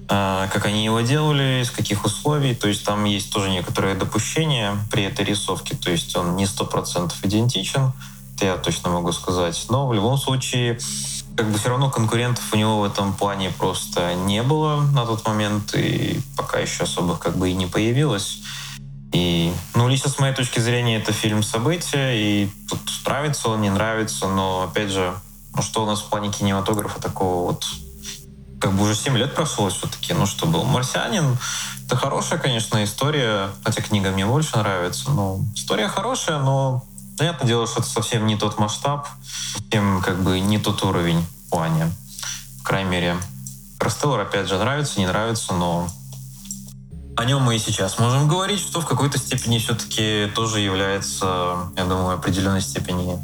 как 0.10 0.66
они 0.66 0.84
его 0.84 1.02
делали, 1.02 1.62
из 1.62 1.70
каких 1.70 2.04
условий. 2.04 2.56
То 2.56 2.68
есть 2.68 2.84
там 2.84 3.06
есть 3.06 3.32
тоже 3.32 3.52
некоторые 3.52 3.94
допущения 3.94 4.76
при 4.92 5.04
этой 5.04 5.24
рисовке. 5.24 5.76
То 5.76 5.92
есть 5.92 6.16
он 6.16 6.36
не 6.36 6.48
сто 6.48 6.66
процентов 6.66 7.24
идентичен, 7.24 7.94
это 8.36 8.46
я 8.46 8.58
точно 8.58 8.90
могу 8.90 9.12
сказать. 9.12 9.66
Но 9.70 9.88
в 9.88 9.94
любом 9.94 10.18
случае, 10.18 10.80
как 11.38 11.52
бы 11.52 11.60
все 11.60 11.70
равно 11.70 11.92
конкурентов 11.92 12.44
у 12.52 12.56
него 12.56 12.80
в 12.80 12.84
этом 12.86 13.14
плане 13.14 13.52
просто 13.52 14.16
не 14.16 14.42
было 14.42 14.82
на 14.82 15.06
тот 15.06 15.28
момент, 15.28 15.76
и 15.76 16.20
пока 16.36 16.58
еще 16.58 16.84
особых 16.84 17.20
как 17.20 17.38
бы 17.38 17.52
и 17.52 17.54
не 17.54 17.68
появилось. 17.68 18.40
И, 19.12 19.54
ну, 19.76 19.88
лично 19.88 20.10
с 20.10 20.20
моей 20.20 20.34
точки 20.34 20.60
зрения, 20.60 20.98
это 20.98 21.14
фильм 21.14 21.44
события, 21.44 22.14
и 22.16 22.50
тут 22.70 22.80
нравится 23.06 23.50
он, 23.50 23.62
не 23.62 23.70
нравится, 23.70 24.28
но, 24.28 24.64
опять 24.64 24.90
же, 24.90 25.14
ну, 25.56 25.62
что 25.62 25.84
у 25.84 25.86
нас 25.86 26.00
в 26.00 26.10
плане 26.10 26.32
кинематографа 26.32 27.02
такого 27.02 27.52
вот 27.52 27.66
как 28.60 28.74
бы 28.74 28.84
уже 28.84 28.96
7 28.96 29.18
лет 29.18 29.34
прошло 29.34 29.70
все-таки. 29.70 30.14
Ну 30.14 30.26
что 30.26 30.46
был? 30.46 30.64
«Марсианин»— 30.64 31.38
это 31.86 31.96
хорошая, 31.96 32.40
конечно, 32.40 32.84
история, 32.84 33.50
хотя 33.64 33.82
книга 33.82 34.12
мне 34.12 34.26
больше 34.26 34.58
нравится. 34.58 35.12
Но 35.12 35.40
история 35.56 35.88
хорошая, 35.88 36.40
но 36.40 36.84
понятное 37.18 37.48
дело, 37.48 37.68
что 37.68 37.80
это 37.80 37.90
совсем 37.90 38.28
не 38.28 38.38
тот 38.38 38.60
масштаб, 38.60 39.08
совсем 39.54 40.02
как 40.02 40.22
бы 40.22 40.40
не 40.40 40.60
тот 40.60 40.84
уровень 40.84 41.26
в 41.48 41.50
плане. 41.50 41.92
По 42.60 42.66
крайней 42.66 42.90
мере, 42.90 43.18
Крастеллар, 43.80 44.22
опять 44.22 44.48
же, 44.48 44.58
нравится, 44.58 45.00
не 45.00 45.08
нравится, 45.08 45.54
но 45.54 45.90
о 47.16 47.26
нем 47.26 47.42
мы 47.42 47.56
и 47.56 47.60
сейчас 47.60 48.00
можем 48.00 48.28
говорить, 48.28 48.60
что 48.60 48.82
в 48.82 48.86
какой-то 48.86 49.18
степени 49.18 49.58
все-таки 49.58 50.32
тоже 50.36 50.60
является, 50.60 51.72
я 51.76 51.86
думаю, 51.86 52.16
определенной 52.16 52.62
степени 52.62 53.20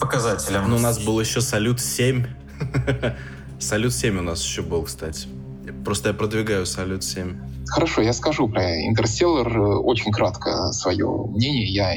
показателем. 0.00 0.68
Ну, 0.68 0.76
у 0.76 0.80
нас 0.80 0.98
был 0.98 1.20
еще 1.20 1.40
«Салют 1.40 1.78
7». 1.78 2.26
Салют 3.60 3.92
7 3.92 4.18
у 4.18 4.22
нас 4.22 4.42
еще 4.42 4.62
был, 4.62 4.82
кстати. 4.82 5.28
Просто 5.84 6.08
я 6.08 6.14
продвигаю 6.14 6.64
Салют 6.64 7.04
7. 7.04 7.36
Хорошо, 7.66 8.00
я 8.00 8.12
скажу 8.14 8.48
про 8.48 8.86
Интерстеллар 8.86 9.56
э, 9.56 9.76
очень 9.76 10.10
кратко 10.12 10.72
свое 10.72 11.06
мнение. 11.06 11.66
Я 11.66 11.96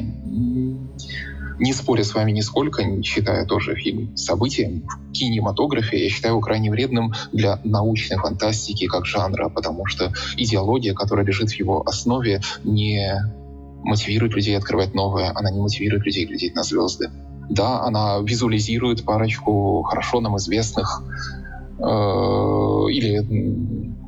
не 1.59 1.73
спорю 1.73 2.03
с 2.03 2.13
вами 2.13 2.31
нисколько, 2.31 2.83
считаю 3.03 3.47
тоже 3.47 3.75
фильм 3.75 4.15
событием 4.17 4.83
в 4.87 5.11
кинематографе. 5.13 6.03
Я 6.03 6.09
считаю 6.09 6.33
его 6.33 6.41
крайне 6.41 6.69
вредным 6.69 7.13
для 7.31 7.59
научной 7.63 8.17
фантастики 8.17 8.87
как 8.87 9.05
жанра, 9.05 9.47
потому 9.49 9.85
что 9.85 10.11
идеология, 10.35 10.93
которая 10.93 11.25
лежит 11.25 11.51
в 11.51 11.55
его 11.55 11.81
основе, 11.87 12.41
не 12.65 13.23
мотивирует 13.83 14.33
людей 14.33 14.57
открывать 14.57 14.93
новое, 14.93 15.31
она 15.33 15.49
не 15.49 15.61
мотивирует 15.61 16.05
людей 16.05 16.25
глядеть 16.25 16.55
на 16.55 16.63
звезды. 16.63 17.09
Да, 17.49 17.81
она 17.81 18.19
визуализирует 18.19 19.05
парочку 19.05 19.81
хорошо 19.83 20.21
нам 20.21 20.37
известных 20.37 21.03
или 21.79 23.19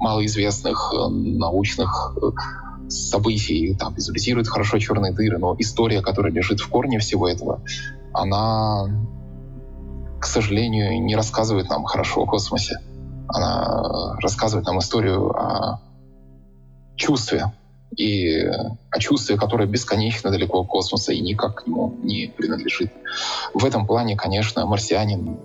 малоизвестных 0.05 0.93
э, 0.93 1.09
научных 1.09 2.18
э, 2.22 2.89
событий, 2.89 3.76
там, 3.76 3.93
визуализирует 3.95 4.47
хорошо 4.47 4.78
черные 4.78 5.11
дыры, 5.13 5.38
но 5.39 5.55
история, 5.57 6.01
которая 6.01 6.32
лежит 6.32 6.59
в 6.59 6.70
корне 6.70 6.99
всего 6.99 7.28
этого, 7.28 7.61
она, 8.13 8.86
к 10.20 10.26
сожалению, 10.26 11.01
не 11.03 11.16
рассказывает 11.16 11.70
нам 11.70 11.84
хорошо 11.86 12.24
о 12.24 12.26
космосе. 12.28 12.78
Она 13.28 14.16
рассказывает 14.22 14.68
нам 14.68 14.80
историю 14.80 15.32
о 15.32 15.82
чувстве, 16.95 17.51
и 17.97 18.41
о 18.89 18.99
чувстве, 18.99 19.38
которое 19.38 19.68
бесконечно 19.68 20.30
далеко 20.30 20.61
от 20.61 20.68
космоса 20.68 21.13
и 21.13 21.22
никак 21.22 21.63
к 21.63 21.68
нему 21.68 21.95
не 22.03 22.28
принадлежит. 22.28 22.91
В 23.53 23.63
этом 23.63 23.86
плане, 23.88 24.16
конечно, 24.18 24.66
«Марсианин» 24.66 25.39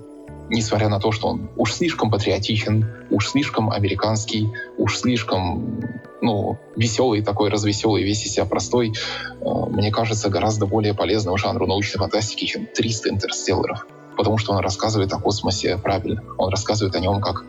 несмотря 0.51 0.89
на 0.89 1.01
то, 1.01 1.13
что 1.13 1.29
он 1.29 1.51
уж 1.57 1.73
слишком 1.75 2.11
патриотичен, 2.11 3.07
уж 3.11 3.31
слишком 3.31 3.71
американский, 3.71 4.51
уж 4.77 4.99
слишком 4.99 5.81
ну, 6.21 6.59
веселый 6.77 7.23
такой, 7.23 7.49
развеселый, 7.49 8.03
весь 8.03 8.27
из 8.27 8.33
себя 8.33 8.45
простой, 8.45 8.93
э, 8.93 9.45
мне 9.45 9.91
кажется, 9.91 10.29
гораздо 10.29 10.67
более 10.67 10.93
полезным 10.93 11.37
жанру 11.37 11.67
научной 11.67 11.99
фантастики, 11.99 12.45
чем 12.45 12.67
300 12.67 13.11
интерстелларов. 13.11 13.87
Потому 14.17 14.37
что 14.37 14.53
он 14.53 14.59
рассказывает 14.59 15.13
о 15.13 15.19
космосе 15.19 15.79
правильно. 15.79 16.23
Он 16.37 16.51
рассказывает 16.51 16.95
о 16.95 17.01
нем 17.01 17.21
как, 17.21 17.45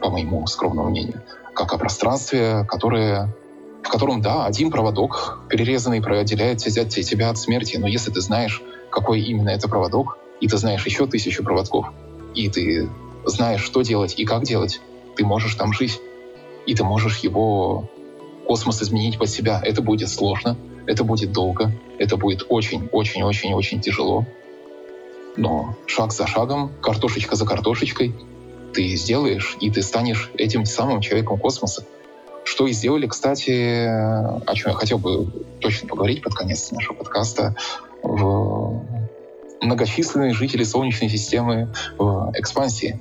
по 0.00 0.10
моему 0.10 0.46
скромному 0.46 0.90
мнению, 0.90 1.22
как 1.54 1.72
о 1.72 1.78
пространстве, 1.78 2.66
которое 2.68 3.34
в 3.82 3.88
котором, 3.88 4.20
да, 4.20 4.46
один 4.46 4.70
проводок, 4.70 5.40
перерезанный, 5.48 5.98
отделяет 5.98 6.58
тебя 6.58 7.30
от 7.30 7.38
смерти. 7.38 7.76
Но 7.78 7.88
если 7.88 8.12
ты 8.12 8.20
знаешь, 8.20 8.62
какой 8.90 9.20
именно 9.22 9.50
это 9.50 9.68
проводок, 9.68 10.18
и 10.40 10.46
ты 10.46 10.56
знаешь 10.56 10.86
еще 10.86 11.06
тысячу 11.06 11.42
проводков, 11.42 11.92
и 12.34 12.48
ты 12.48 12.88
знаешь, 13.24 13.62
что 13.62 13.82
делать 13.82 14.14
и 14.18 14.24
как 14.24 14.44
делать, 14.44 14.80
ты 15.16 15.24
можешь 15.24 15.54
там 15.54 15.72
жить. 15.72 16.00
И 16.66 16.74
ты 16.74 16.84
можешь 16.84 17.18
его 17.18 17.88
космос 18.46 18.82
изменить 18.82 19.18
под 19.18 19.28
себя. 19.28 19.60
Это 19.64 19.82
будет 19.82 20.08
сложно, 20.08 20.56
это 20.86 21.04
будет 21.04 21.32
долго, 21.32 21.72
это 21.98 22.16
будет 22.16 22.46
очень-очень-очень-очень 22.48 23.80
тяжело. 23.80 24.26
Но 25.36 25.76
шаг 25.86 26.12
за 26.12 26.26
шагом, 26.26 26.70
картошечка 26.80 27.36
за 27.36 27.46
картошечкой, 27.46 28.14
ты 28.72 28.96
сделаешь, 28.96 29.56
и 29.60 29.70
ты 29.70 29.82
станешь 29.82 30.30
этим 30.34 30.64
самым 30.66 31.00
человеком 31.00 31.38
космоса. 31.38 31.84
Что 32.44 32.66
и 32.66 32.72
сделали, 32.72 33.06
кстати, 33.06 33.86
о 33.86 34.54
чем 34.54 34.72
я 34.72 34.76
хотел 34.76 34.98
бы 34.98 35.26
точно 35.60 35.88
поговорить 35.88 36.22
под 36.22 36.34
конец 36.34 36.70
нашего 36.72 36.96
подкаста, 36.96 37.54
в 38.02 38.84
многочисленные 39.62 40.34
жители 40.34 40.64
Солнечной 40.64 41.08
системы 41.08 41.72
в 41.98 42.32
экспансии, 42.34 43.00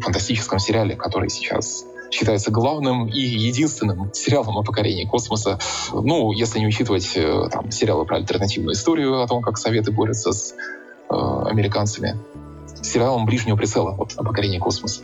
фантастическом 0.00 0.58
сериале, 0.58 0.96
который 0.96 1.28
сейчас 1.28 1.84
считается 2.10 2.50
главным 2.50 3.06
и 3.06 3.20
единственным 3.20 4.12
сериалом 4.12 4.58
о 4.58 4.62
покорении 4.62 5.04
космоса. 5.04 5.58
Ну, 5.92 6.32
если 6.32 6.58
не 6.58 6.66
учитывать 6.66 7.10
э, 7.14 7.48
там, 7.50 7.70
сериалы 7.70 8.04
про 8.04 8.16
альтернативную 8.16 8.74
историю, 8.74 9.22
о 9.22 9.26
том, 9.26 9.42
как 9.42 9.56
Советы 9.56 9.92
борются 9.92 10.32
с 10.32 10.52
э, 10.52 11.14
американцами. 11.14 12.18
Сериалом 12.82 13.24
ближнего 13.24 13.56
прицела 13.56 13.92
вот, 13.92 14.12
о 14.16 14.24
покорении 14.24 14.58
космоса 14.58 15.02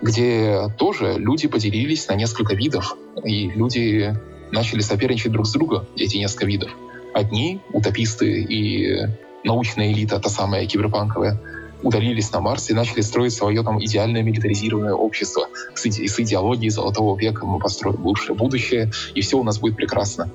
где 0.00 0.68
тоже 0.78 1.14
люди 1.16 1.48
поделились 1.48 2.06
на 2.08 2.14
несколько 2.14 2.54
видов, 2.54 2.96
и 3.24 3.50
люди 3.50 4.14
начали 4.52 4.80
соперничать 4.80 5.32
друг 5.32 5.46
с 5.46 5.52
другом, 5.52 5.86
эти 5.96 6.16
несколько 6.16 6.46
видов. 6.46 6.70
Одни, 7.14 7.60
утописты 7.72 8.42
и 8.42 9.08
научная 9.44 9.92
элита, 9.92 10.18
та 10.18 10.28
самая 10.28 10.66
киберпанковая, 10.66 11.40
удалились 11.82 12.32
на 12.32 12.40
Марс 12.40 12.70
и 12.70 12.74
начали 12.74 13.00
строить 13.00 13.32
свое 13.32 13.62
там 13.62 13.82
идеальное 13.82 14.22
милитаризированное 14.22 14.94
общество 14.94 15.48
с, 15.74 15.86
иде- 15.86 16.06
с 16.08 16.18
идеологией 16.18 16.70
золотого 16.70 17.16
века. 17.16 17.46
Мы 17.46 17.58
построим 17.58 18.04
лучшее 18.04 18.34
будущее, 18.34 18.90
и 19.14 19.20
все 19.20 19.38
у 19.38 19.44
нас 19.44 19.58
будет 19.58 19.76
прекрасно. 19.76 20.30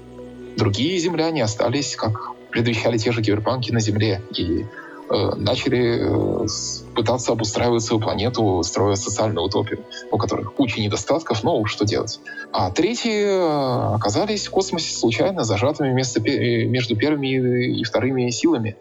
Другие 0.58 0.98
земляне 1.00 1.44
остались, 1.44 1.96
как 1.96 2.32
предвещали 2.52 2.98
те 2.98 3.12
же 3.12 3.22
киберпанки 3.22 3.72
на 3.72 3.80
Земле, 3.80 4.22
и 4.38 4.66
э, 5.10 5.32
начали 5.36 5.98
э, 6.00 6.48
пытаться 6.94 7.32
обустраивать 7.32 7.82
свою 7.82 8.02
планету, 8.02 8.62
строя 8.64 8.96
социальную 8.96 9.46
утопию, 9.46 9.84
у 10.12 10.18
которых 10.18 10.54
куча 10.54 10.80
недостатков, 10.80 11.44
но 11.44 11.66
что 11.66 11.86
делать. 11.86 12.20
А 12.52 12.70
третьи 12.70 13.26
э, 13.26 13.96
оказались 13.96 14.48
в 14.48 14.52
космосе 14.52 14.96
случайно 14.96 15.44
зажатыми 15.44 15.92
вместо, 15.92 16.22
между 16.22 16.96
первыми 16.96 17.80
и 17.80 17.84
вторыми 17.84 18.30
силами. 18.30 18.78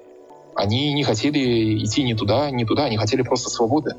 Они 0.55 0.93
не 0.93 1.03
хотели 1.05 1.83
идти 1.85 2.03
ни 2.03 2.15
туда, 2.15 2.51
ни 2.51 2.65
туда, 2.65 2.85
они 2.85 2.97
хотели 2.97 3.23
просто 3.23 3.51
свободы. 3.51 3.95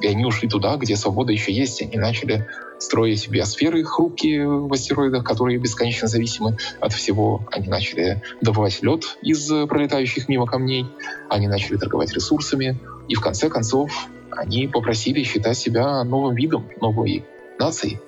И 0.00 0.06
они 0.06 0.24
ушли 0.24 0.48
туда, 0.48 0.76
где 0.76 0.96
свобода 0.96 1.32
еще 1.32 1.52
есть. 1.52 1.80
Они 1.82 1.96
начали 1.96 2.48
строить 2.78 3.28
биосферы 3.28 3.84
хрупкие 3.84 4.48
в 4.48 4.72
астероидах, 4.72 5.22
которые 5.24 5.58
бесконечно 5.58 6.08
зависимы 6.08 6.56
от 6.80 6.92
всего. 6.92 7.46
Они 7.52 7.68
начали 7.68 8.20
добывать 8.40 8.82
лед 8.82 9.16
из 9.22 9.48
пролетающих 9.68 10.28
мимо 10.28 10.46
камней. 10.46 10.86
Они 11.28 11.46
начали 11.46 11.76
торговать 11.76 12.12
ресурсами. 12.12 12.80
И 13.08 13.14
в 13.14 13.20
конце 13.20 13.48
концов 13.48 14.08
они 14.32 14.66
попросили 14.66 15.22
считать 15.22 15.56
себя 15.56 16.02
новым 16.02 16.34
видом, 16.34 16.68
новой 16.80 17.24
нацией. 17.58 18.00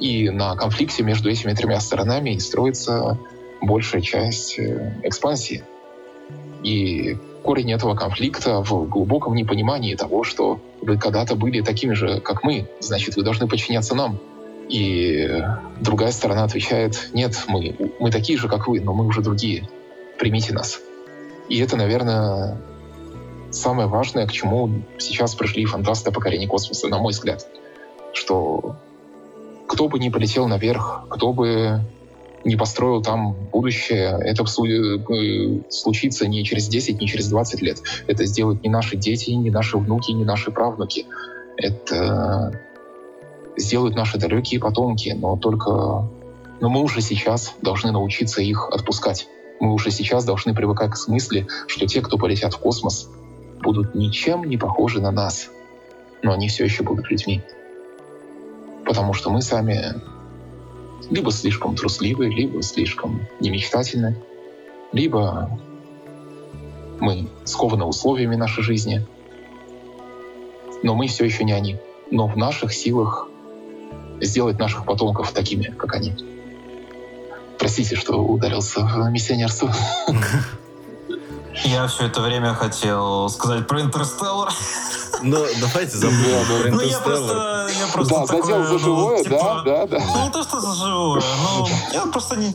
И 0.00 0.28
на 0.30 0.56
конфликте 0.56 1.02
между 1.02 1.30
этими 1.30 1.54
тремя 1.54 1.80
сторонами 1.80 2.36
строится 2.38 3.18
большая 3.60 4.02
часть 4.02 4.58
э, 4.58 5.00
экспансии. 5.02 5.64
И 6.62 7.16
корень 7.42 7.72
этого 7.72 7.94
конфликта 7.94 8.62
в 8.62 8.88
глубоком 8.88 9.34
непонимании 9.34 9.94
того, 9.94 10.24
что 10.24 10.60
вы 10.80 10.98
когда-то 10.98 11.34
были 11.34 11.60
такими 11.60 11.94
же, 11.94 12.20
как 12.20 12.42
мы, 12.42 12.68
значит, 12.80 13.16
вы 13.16 13.22
должны 13.22 13.46
подчиняться 13.46 13.94
нам. 13.94 14.18
И 14.68 15.26
другая 15.80 16.12
сторона 16.12 16.44
отвечает, 16.44 17.10
нет, 17.14 17.44
мы, 17.48 17.74
мы 18.00 18.10
такие 18.10 18.38
же, 18.38 18.48
как 18.48 18.68
вы, 18.68 18.80
но 18.80 18.92
мы 18.92 19.06
уже 19.06 19.22
другие. 19.22 19.68
Примите 20.18 20.52
нас. 20.52 20.80
И 21.48 21.58
это, 21.58 21.76
наверное, 21.76 22.60
самое 23.50 23.88
важное, 23.88 24.26
к 24.26 24.32
чему 24.32 24.82
сейчас 24.98 25.34
пришли 25.34 25.64
фантасты 25.64 26.10
о 26.10 26.12
покорении 26.12 26.46
космоса, 26.46 26.88
на 26.88 26.98
мой 26.98 27.12
взгляд. 27.12 27.46
Что 28.12 28.76
кто 29.66 29.88
бы 29.88 29.98
ни 29.98 30.08
полетел 30.08 30.48
наверх, 30.48 31.04
кто 31.08 31.32
бы 31.32 31.80
не 32.44 32.56
построил 32.56 33.02
там 33.02 33.34
будущее, 33.52 34.18
это 34.20 34.44
э, 34.44 35.70
случится 35.70 36.26
не 36.26 36.44
через 36.44 36.68
10, 36.68 37.00
не 37.00 37.06
через 37.06 37.28
20 37.28 37.62
лет. 37.62 37.82
Это 38.06 38.24
сделают 38.26 38.62
не 38.62 38.68
наши 38.68 38.96
дети, 38.96 39.30
не 39.30 39.50
наши 39.50 39.76
внуки, 39.78 40.12
не 40.12 40.24
наши 40.24 40.50
правнуки. 40.50 41.06
Это 41.56 42.60
сделают 43.56 43.96
наши 43.96 44.18
далекие 44.18 44.60
потомки, 44.60 45.10
но 45.18 45.36
только... 45.36 46.08
Но 46.60 46.68
мы 46.68 46.82
уже 46.82 47.00
сейчас 47.00 47.54
должны 47.62 47.92
научиться 47.92 48.42
их 48.42 48.68
отпускать. 48.70 49.28
Мы 49.60 49.72
уже 49.72 49.90
сейчас 49.90 50.24
должны 50.24 50.54
привыкать 50.54 50.92
к 50.92 51.08
мысли, 51.08 51.46
что 51.66 51.86
те, 51.86 52.00
кто 52.00 52.18
полетят 52.18 52.54
в 52.54 52.58
космос, 52.58 53.08
будут 53.60 53.94
ничем 53.94 54.44
не 54.44 54.56
похожи 54.56 55.00
на 55.00 55.10
нас. 55.10 55.50
Но 56.22 56.32
они 56.32 56.48
все 56.48 56.64
еще 56.64 56.82
будут 56.82 57.10
людьми. 57.10 57.42
Потому 58.84 59.12
что 59.12 59.30
мы 59.30 59.42
сами 59.42 59.94
либо 61.10 61.30
слишком 61.30 61.74
трусливы, 61.74 62.26
либо 62.28 62.62
слишком 62.62 63.26
немечтательны, 63.40 64.16
либо 64.92 65.58
мы 67.00 67.28
скованы 67.44 67.84
условиями 67.84 68.36
нашей 68.36 68.62
жизни, 68.62 69.06
но 70.82 70.94
мы 70.94 71.08
все 71.08 71.24
еще 71.24 71.44
не 71.44 71.52
они. 71.52 71.78
Но 72.10 72.26
в 72.26 72.36
наших 72.36 72.72
силах 72.72 73.28
сделать 74.20 74.58
наших 74.58 74.84
потомков 74.84 75.32
такими, 75.32 75.74
как 75.76 75.94
они. 75.94 76.14
Простите, 77.58 77.96
что 77.96 78.22
ударился 78.22 78.80
в 78.80 79.10
миссионерство. 79.10 79.72
Я 81.64 81.88
все 81.88 82.06
это 82.06 82.20
время 82.20 82.54
хотел 82.54 83.28
сказать 83.28 83.66
про 83.66 83.80
Интерстеллар. 83.82 84.52
Ну, 85.22 85.46
давайте 85.60 85.96
забудем 85.96 86.76
Ну, 86.76 86.80
я 86.80 86.98
просто, 86.98 87.68
я 87.80 87.86
просто 87.92 88.14
да, 88.14 88.26
такой, 88.26 88.42
задел 88.42 88.64
за 88.64 88.72
ну, 88.72 88.78
живое, 88.78 89.24
типа, 89.24 89.62
да, 89.64 89.86
да, 89.86 89.86
да. 89.86 90.04
Ну, 90.14 90.24
не 90.24 90.30
то, 90.30 90.42
что 90.42 90.60
за 90.60 90.74
живое, 90.74 91.22
ну, 91.42 91.66
я 91.92 92.06
просто 92.06 92.36
не... 92.36 92.54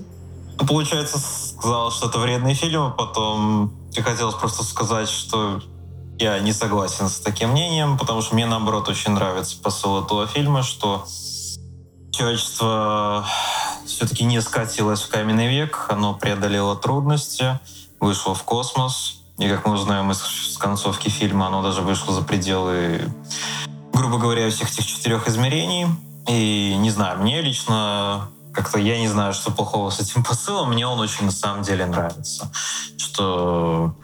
Получается, 0.68 1.20
сказал, 1.20 1.92
что 1.92 2.10
это 2.10 2.20
вредный 2.20 2.54
фильм, 2.54 2.84
а 2.84 2.90
потом 2.90 3.74
мне 3.92 4.04
хотелось 4.04 4.36
просто 4.36 4.64
сказать, 4.64 5.10
что 5.10 5.62
я 6.20 6.40
не 6.40 6.54
согласен 6.54 7.10
с 7.10 7.20
таким 7.20 7.50
мнением, 7.50 7.98
потому 7.98 8.22
что 8.22 8.36
мне, 8.36 8.46
наоборот, 8.46 8.88
очень 8.88 9.12
нравится 9.12 9.58
посыл 9.62 10.04
этого 10.04 10.28
фильма, 10.28 10.64
что 10.64 11.06
человечество 12.12 13.26
все-таки 13.86 14.24
не 14.24 14.42
скатилось 14.42 15.02
в 15.02 15.10
каменный 15.10 15.48
век, 15.48 15.88
оно 15.90 16.14
преодолело 16.14 16.76
трудности, 16.76 17.60
вышло 18.00 18.36
в 18.36 18.44
космос, 18.44 19.23
и 19.38 19.50
как 19.50 19.66
мы 19.66 19.74
узнаем 19.74 20.12
из 20.12 20.58
концовки 20.58 21.10
фильма, 21.10 21.48
оно 21.48 21.62
даже 21.62 21.82
вышло 21.82 22.14
за 22.14 22.22
пределы, 22.22 23.02
грубо 23.92 24.18
говоря, 24.18 24.50
всех 24.50 24.72
этих 24.72 24.86
четырех 24.86 25.28
измерений. 25.28 25.88
И 26.28 26.76
не 26.78 26.90
знаю, 26.90 27.20
мне 27.20 27.42
лично 27.42 28.30
как-то 28.54 28.80
я 28.80 29.00
не 29.00 29.08
знаю, 29.08 29.34
что 29.34 29.52
плохого 29.52 29.90
с 29.90 30.00
этим 30.00 30.24
посылом. 30.24 30.70
Мне 30.70 30.88
он 30.88 31.00
очень 31.00 31.26
на 31.26 31.32
самом 31.32 31.64
деле 31.64 31.86
нравится. 31.86 32.52
Что 32.98 33.96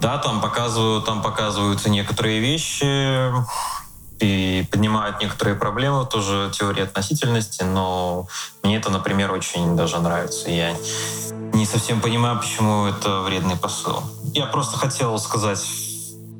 да, 0.00 0.18
там 0.18 0.40
показывают, 0.40 1.04
там 1.04 1.20
показываются 1.20 1.90
некоторые 1.90 2.40
вещи 2.40 3.30
и 4.20 4.66
поднимают 4.70 5.20
некоторые 5.20 5.56
проблемы, 5.56 6.06
тоже 6.06 6.50
теория 6.52 6.84
относительности, 6.84 7.62
но 7.62 8.26
мне 8.62 8.76
это, 8.76 8.90
например, 8.90 9.32
очень 9.32 9.76
даже 9.76 9.98
нравится. 9.98 10.50
Я 10.50 10.76
не 11.52 11.66
совсем 11.66 12.00
понимаю, 12.00 12.38
почему 12.38 12.86
это 12.86 13.20
вредный 13.20 13.56
посыл. 13.56 14.02
Я 14.34 14.46
просто 14.46 14.76
хотел 14.76 15.18
сказать 15.18 15.64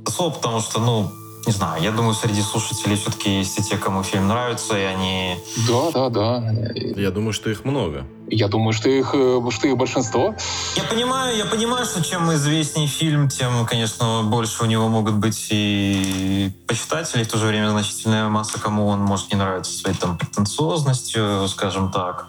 слово, 0.07 0.31
потому 0.35 0.61
что, 0.61 0.81
ну, 0.81 1.11
не 1.47 1.53
знаю, 1.53 1.83
я 1.83 1.91
думаю, 1.91 2.15
среди 2.15 2.43
слушателей 2.43 2.97
все-таки 2.97 3.31
есть 3.39 3.59
и 3.59 3.63
те, 3.63 3.77
кому 3.77 4.03
фильм 4.03 4.29
нравится, 4.29 4.79
и 4.79 4.83
они... 4.83 5.37
Да, 5.69 5.91
да, 5.91 6.09
да. 6.11 6.55
Я 6.75 7.11
думаю, 7.11 7.33
что 7.33 7.51
их 7.51 7.65
много. 7.65 8.05
Я 8.29 8.49
думаю, 8.49 8.73
что 8.73 8.89
их, 8.89 9.11
э, 9.15 9.41
что 9.51 9.67
их 9.67 9.77
большинство. 9.77 10.35
Я 10.77 10.85
понимаю, 10.85 11.37
я 11.37 11.47
понимаю, 11.47 11.85
что 11.87 12.05
чем 12.05 12.33
известнее 12.35 12.87
фильм, 12.87 13.29
тем, 13.29 13.67
конечно, 13.67 14.23
больше 14.25 14.63
у 14.63 14.67
него 14.67 14.89
могут 14.89 15.15
быть 15.15 15.49
и 15.51 16.53
почитателей, 16.69 17.25
в 17.25 17.29
то 17.29 17.39
же 17.39 17.47
время 17.47 17.71
значительная 17.71 18.29
масса, 18.29 18.61
кому 18.61 18.87
он 18.87 19.01
может 19.01 19.33
не 19.33 19.39
нравиться 19.39 19.73
своей 19.73 19.97
там 19.97 20.19
претенциозностью, 20.19 21.49
скажем 21.49 21.91
так, 21.91 22.29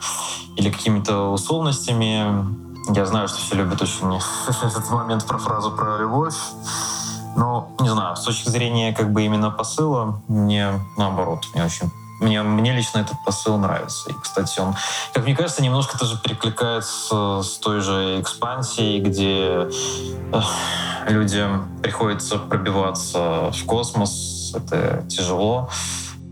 или 0.58 0.72
какими-то 0.72 1.32
условностями. 1.32 2.46
Я 2.96 3.06
знаю, 3.06 3.28
что 3.28 3.38
все 3.38 3.56
любят 3.56 3.82
очень 3.82 4.16
этот 4.64 4.90
момент 4.90 5.26
про 5.28 5.38
фразу 5.38 5.72
про 5.72 6.00
любовь. 6.00 6.36
Но, 7.36 7.70
не 7.80 7.90
знаю, 7.90 8.16
с 8.16 8.24
точки 8.24 8.50
зрения 8.50 8.94
как 8.94 9.12
бы 9.12 9.24
именно 9.24 9.52
посыла, 9.52 10.22
мне 10.28 10.80
наоборот, 10.98 11.48
мне 11.54 11.66
очень 11.66 11.92
мне, 12.22 12.44
мне 12.44 12.72
лично 12.72 13.00
этот 13.00 13.16
посыл 13.26 13.58
нравится. 13.58 14.12
И, 14.12 14.14
кстати, 14.14 14.60
он, 14.60 14.76
как 15.12 15.24
мне 15.24 15.36
кажется, 15.36 15.64
немножко 15.64 15.98
тоже 15.98 16.20
перекликается 16.22 17.42
с 17.42 17.58
той 17.58 17.82
же 17.82 18.22
экспансией, 18.22 19.02
где 19.02 19.68
э, 20.32 20.42
людям 21.08 21.68
приходится 21.82 22.38
пробиваться 22.38 23.52
в 23.52 23.66
космос. 23.66 24.54
Это 24.56 25.04
тяжело. 25.10 25.70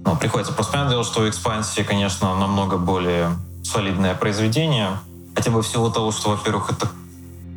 Но 0.06 0.16
приходится 0.16 0.54
просто 0.54 0.74
понятное 0.74 0.94
дело, 0.94 1.04
что 1.04 1.28
экспансия, 1.28 1.84
конечно, 1.84 2.36
намного 2.36 2.78
более 2.78 3.32
солидное 3.64 4.14
произведение. 4.14 5.00
Хотя 5.36 5.50
бы 5.50 5.64
всего 5.64 5.90
того, 5.90 6.12
что, 6.12 6.30
во-первых, 6.30 6.72
это... 6.72 6.88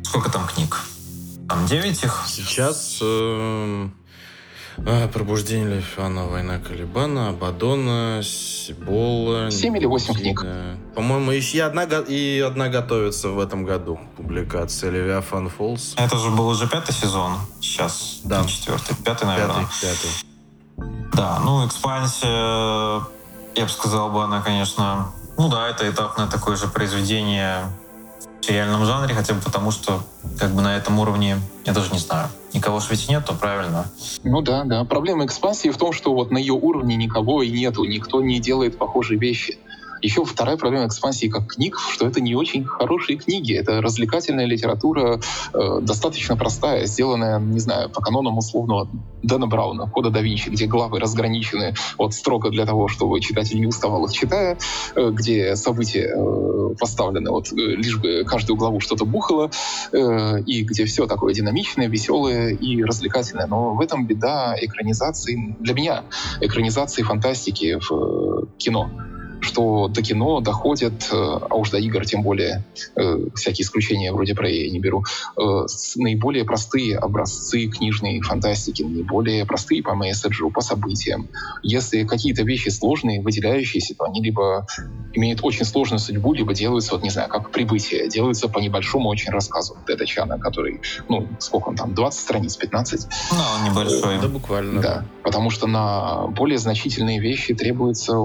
Сколько 0.03 0.31
там 0.31 0.45
книг? 0.47 0.79
Там 1.49 1.65
9 1.65 2.03
их? 2.03 2.23
Сейчас... 2.27 2.99
э, 3.01 3.87
А, 4.85 5.07
Пробуждение 5.07 5.67
Левиафана, 5.67 6.25
Война 6.25 6.57
Калибана, 6.59 7.29
Абадона, 7.29 8.21
Сибола. 8.23 9.51
Семь 9.51 9.77
или 9.77 9.85
восемь 9.85 10.15
книг. 10.15 10.41
Да. 10.43 10.75
По-моему, 10.95 11.31
еще 11.31 11.57
и 11.57 11.59
одна, 11.61 11.83
и 11.83 12.39
одна 12.39 12.69
готовится 12.69 13.29
в 13.29 13.39
этом 13.39 13.65
году. 13.65 13.99
Публикация 14.17 14.89
Левиафан 14.89 15.49
Фолс. 15.49 15.93
Это 15.97 16.17
же 16.17 16.29
был 16.31 16.47
уже 16.47 16.67
пятый 16.67 16.91
сезон. 16.93 17.33
Сейчас. 17.61 18.21
Да. 18.23 18.43
Четвертый. 18.45 18.95
Пятый, 19.05 19.25
наверное. 19.25 19.65
Пятый, 19.65 19.81
пятый. 19.81 21.13
Да, 21.13 21.39
ну, 21.45 21.67
экспансия, 21.67 23.03
я 23.55 23.63
бы 23.65 23.69
сказал 23.69 24.09
бы, 24.09 24.23
она, 24.23 24.41
конечно... 24.41 25.11
Ну 25.37 25.49
да, 25.49 25.69
это 25.69 25.87
этапное 25.89 26.27
такое 26.27 26.55
же 26.55 26.67
произведение 26.67 27.65
сериальном 28.43 28.85
жанре, 28.85 29.15
хотя 29.15 29.33
бы 29.33 29.41
потому, 29.41 29.71
что 29.71 30.03
как 30.39 30.51
бы 30.51 30.61
на 30.61 30.75
этом 30.75 30.99
уровне, 30.99 31.37
я 31.65 31.73
даже 31.73 31.91
не 31.91 31.99
знаю, 31.99 32.29
никого 32.53 32.79
ж 32.79 32.89
ведь 32.89 33.09
нет, 33.09 33.25
то 33.25 33.33
правильно. 33.33 33.85
Ну 34.23 34.41
да, 34.41 34.63
да. 34.65 34.83
Проблема 34.83 35.25
экспансии 35.25 35.69
в 35.69 35.77
том, 35.77 35.93
что 35.93 36.13
вот 36.13 36.31
на 36.31 36.37
ее 36.37 36.53
уровне 36.53 36.95
никого 36.95 37.41
и 37.41 37.51
нету, 37.51 37.83
никто 37.85 38.21
не 38.21 38.39
делает 38.39 38.77
похожие 38.77 39.19
вещи. 39.19 39.57
Еще 40.03 40.25
вторая 40.25 40.57
проблема 40.57 40.85
экспансии 40.87 41.27
как 41.27 41.47
книг, 41.47 41.77
что 41.79 42.05
это 42.05 42.19
не 42.19 42.35
очень 42.35 42.65
хорошие 42.65 43.17
книги. 43.17 43.53
Это 43.53 43.81
развлекательная 43.81 44.45
литература, 44.45 45.21
э, 45.53 45.79
достаточно 45.81 46.35
простая, 46.35 46.85
сделанная, 46.87 47.39
не 47.39 47.59
знаю, 47.59 47.89
по 47.89 48.01
канонам 48.01 48.37
условного 48.37 48.89
Дэна 49.21 49.47
Брауна, 49.47 49.87
Кода 49.87 50.09
да 50.09 50.19
Винчи, 50.19 50.49
где 50.49 50.65
главы 50.65 50.99
разграничены 50.99 51.73
вот 51.97 52.13
строго 52.13 52.49
для 52.49 52.65
того, 52.65 52.89
чтобы 52.89 53.21
читатель 53.21 53.57
не 53.61 53.65
уставал 53.65 54.05
их 54.05 54.11
читая, 54.11 54.57
э, 54.95 55.09
где 55.11 55.55
события 55.55 56.13
э, 56.13 56.75
поставлены 56.77 57.31
вот 57.31 57.53
э, 57.53 57.55
лишь 57.55 57.97
бы 57.97 58.25
каждую 58.25 58.57
главу 58.57 58.81
что-то 58.81 59.05
бухало, 59.05 59.51
э, 59.93 60.41
и 60.41 60.63
где 60.63 60.83
все 60.83 61.07
такое 61.07 61.33
динамичное, 61.33 61.87
веселое 61.87 62.49
и 62.49 62.83
развлекательное. 62.83 63.47
Но 63.47 63.73
в 63.73 63.79
этом 63.79 64.05
беда 64.05 64.53
экранизации, 64.59 65.55
для 65.61 65.73
меня, 65.73 66.03
экранизации 66.41 67.03
фантастики 67.03 67.79
в 67.79 67.91
э, 67.91 68.45
кино 68.57 68.89
что 69.43 69.87
до 69.87 70.01
кино 70.01 70.39
доходят, 70.39 71.09
э, 71.11 71.15
а 71.15 71.55
уж 71.55 71.69
до 71.69 71.77
игр 71.77 72.05
тем 72.05 72.23
более, 72.23 72.63
э, 72.95 73.17
всякие 73.35 73.63
исключения 73.63 74.11
вроде 74.11 74.33
про 74.35 74.49
я 74.49 74.69
не 74.69 74.79
беру, 74.79 75.03
э, 75.37 75.41
наиболее 75.95 76.45
простые 76.45 76.97
образцы 76.97 77.67
книжной 77.67 78.21
фантастики, 78.21 78.83
наиболее 78.83 79.45
простые 79.45 79.83
по 79.83 79.95
месседжу, 79.95 80.49
по 80.49 80.61
событиям. 80.61 81.27
Если 81.61 82.03
какие-то 82.03 82.43
вещи 82.43 82.69
сложные, 82.69 83.21
выделяющиеся, 83.21 83.95
то 83.95 84.05
они 84.05 84.21
либо 84.21 84.65
имеют 85.13 85.39
очень 85.43 85.65
сложную 85.65 85.99
судьбу, 85.99 86.33
либо 86.33 86.53
делаются, 86.53 86.93
вот 86.93 87.03
не 87.03 87.09
знаю, 87.09 87.29
как 87.29 87.51
прибытие, 87.51 88.09
делаются 88.09 88.47
по 88.47 88.59
небольшому 88.59 89.09
очень 89.09 89.31
рассказу 89.31 89.77
Дэда 89.85 90.05
Чана, 90.05 90.39
который, 90.39 90.81
ну, 91.09 91.27
сколько 91.39 91.69
он 91.69 91.75
там, 91.75 91.93
20 91.93 92.19
страниц, 92.19 92.55
15? 92.55 93.07
Ну, 93.31 93.37
он 93.37 93.71
небольшой. 93.71 94.19
Да, 94.21 94.27
буквально. 94.27 94.81
Да, 94.81 95.05
потому 95.23 95.49
что 95.49 95.67
на 95.67 96.27
более 96.27 96.57
значительные 96.57 97.19
вещи 97.19 97.53
требуются 97.53 98.17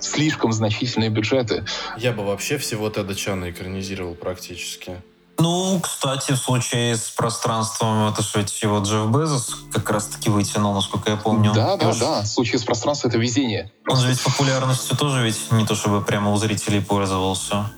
слишком 0.00 0.52
значительные 0.52 1.10
бюджеты. 1.10 1.64
Я 1.96 2.12
бы 2.12 2.24
вообще 2.24 2.58
всего 2.58 2.90
Теда 2.90 3.14
Чана 3.14 3.50
экранизировал 3.50 4.14
практически. 4.14 5.02
Ну, 5.40 5.80
кстати, 5.80 6.32
в 6.32 6.36
случае 6.36 6.96
с 6.96 7.08
пространством, 7.08 8.08
это 8.08 8.22
же 8.22 8.40
ведь 8.40 8.60
его 8.60 8.78
Джефф 8.80 9.08
Безос 9.08 9.56
как 9.72 9.88
раз-таки 9.90 10.28
вытянул, 10.28 10.74
насколько 10.74 11.10
я 11.10 11.16
помню. 11.16 11.54
Да, 11.54 11.78
да, 11.78 11.94
да. 11.94 12.20
В 12.20 12.26
случае 12.26 12.58
с 12.58 12.64
пространством 12.64 13.10
это 13.10 13.18
везение. 13.18 13.72
Он 13.88 13.96
же 13.96 14.08
ведь 14.08 14.22
популярностью 14.22 14.98
тоже 14.98 15.24
ведь 15.24 15.38
не 15.50 15.64
то 15.64 15.74
чтобы 15.74 16.02
прямо 16.02 16.30
у 16.32 16.36
зрителей 16.36 16.82
пользовался. 16.82 17.70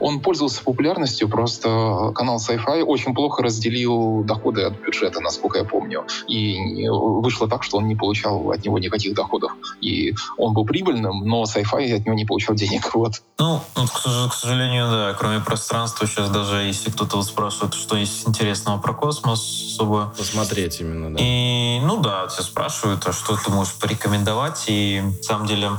Он 0.00 0.20
пользовался 0.20 0.62
популярностью, 0.62 1.28
просто 1.28 2.12
канал 2.14 2.36
Sci-Fi 2.38 2.82
очень 2.82 3.14
плохо 3.14 3.42
разделил 3.42 4.24
доходы 4.24 4.62
от 4.62 4.74
бюджета, 4.80 5.20
насколько 5.20 5.58
я 5.58 5.64
помню. 5.64 6.04
И 6.28 6.88
вышло 6.88 7.48
так, 7.48 7.62
что 7.62 7.78
он 7.78 7.88
не 7.88 7.96
получал 7.96 8.50
от 8.50 8.64
него 8.64 8.78
никаких 8.78 9.14
доходов. 9.14 9.52
И 9.80 10.14
он 10.36 10.52
был 10.52 10.64
прибыльным, 10.64 11.24
но 11.24 11.44
Sci-Fi 11.44 11.94
от 11.96 12.06
него 12.06 12.14
не 12.14 12.24
получал 12.24 12.54
денег. 12.54 12.90
Вот. 12.96 13.22
Ну, 13.38 13.60
вот, 13.74 13.90
к, 13.90 13.98
сож- 13.98 14.30
к 14.30 14.34
сожалению, 14.34 14.86
да, 14.90 15.14
кроме 15.18 15.40
пространства, 15.40 16.06
сейчас 16.06 16.30
даже 16.30 16.62
если 16.62 16.90
кто-то 16.90 17.16
вот 17.18 17.26
спрашивает, 17.26 17.74
что 17.74 17.94
есть 17.96 18.26
интересного 18.26 18.78
про 18.78 18.94
космос, 18.94 19.40
особо 19.72 20.14
Посмотреть 20.16 20.80
именно, 20.80 21.14
да. 21.14 21.22
И, 21.22 21.78
ну 21.84 22.00
да, 22.00 22.26
тебя 22.28 22.42
спрашивают, 22.42 23.06
а 23.06 23.12
что 23.12 23.36
ты 23.36 23.50
можешь 23.50 23.74
порекомендовать, 23.74 24.64
и 24.68 25.02
на 25.04 25.22
самом 25.22 25.46
деле 25.46 25.70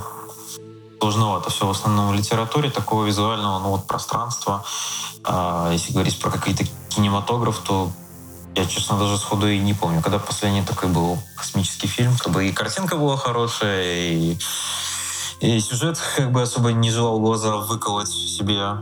сложновато 0.99 1.49
все 1.49 1.65
в 1.65 1.71
основном 1.71 2.09
в 2.09 2.13
литературе 2.13 2.69
такого 2.69 3.05
визуального, 3.05 3.59
ну 3.59 3.69
вот 3.69 3.87
пространства. 3.87 4.63
А, 5.23 5.71
если 5.71 5.93
говорить 5.93 6.19
про 6.19 6.31
какие-то 6.31 6.63
кинематограф, 6.89 7.59
то 7.59 7.91
я, 8.55 8.65
честно, 8.65 8.97
даже 8.97 9.17
сходу 9.17 9.47
и 9.47 9.59
не 9.59 9.73
помню, 9.73 10.01
когда 10.01 10.17
последний 10.17 10.63
такой 10.63 10.89
был 10.89 11.17
космический 11.35 11.87
фильм. 11.87 12.17
Как 12.17 12.33
бы 12.33 12.47
и 12.47 12.51
картинка 12.51 12.95
была 12.95 13.15
хорошая, 13.15 13.83
и, 13.83 14.37
и 15.41 15.59
сюжет 15.59 15.99
как 16.15 16.31
бы 16.31 16.41
особо 16.41 16.71
не 16.71 16.89
желал 16.89 17.19
глаза 17.19 17.57
выколоть 17.57 18.09
себе. 18.09 18.77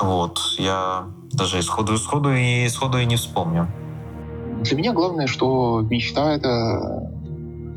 Вот. 0.00 0.40
Я 0.56 1.06
даже 1.32 1.60
исходу, 1.60 1.94
исходу 1.94 2.32
и 2.32 2.66
исходу 2.66 2.98
и 2.98 3.04
не 3.04 3.16
вспомню. 3.16 3.70
Для 4.62 4.76
меня 4.76 4.92
главное, 4.92 5.26
что 5.26 5.80
мечта— 5.82 6.32
это... 6.34 7.17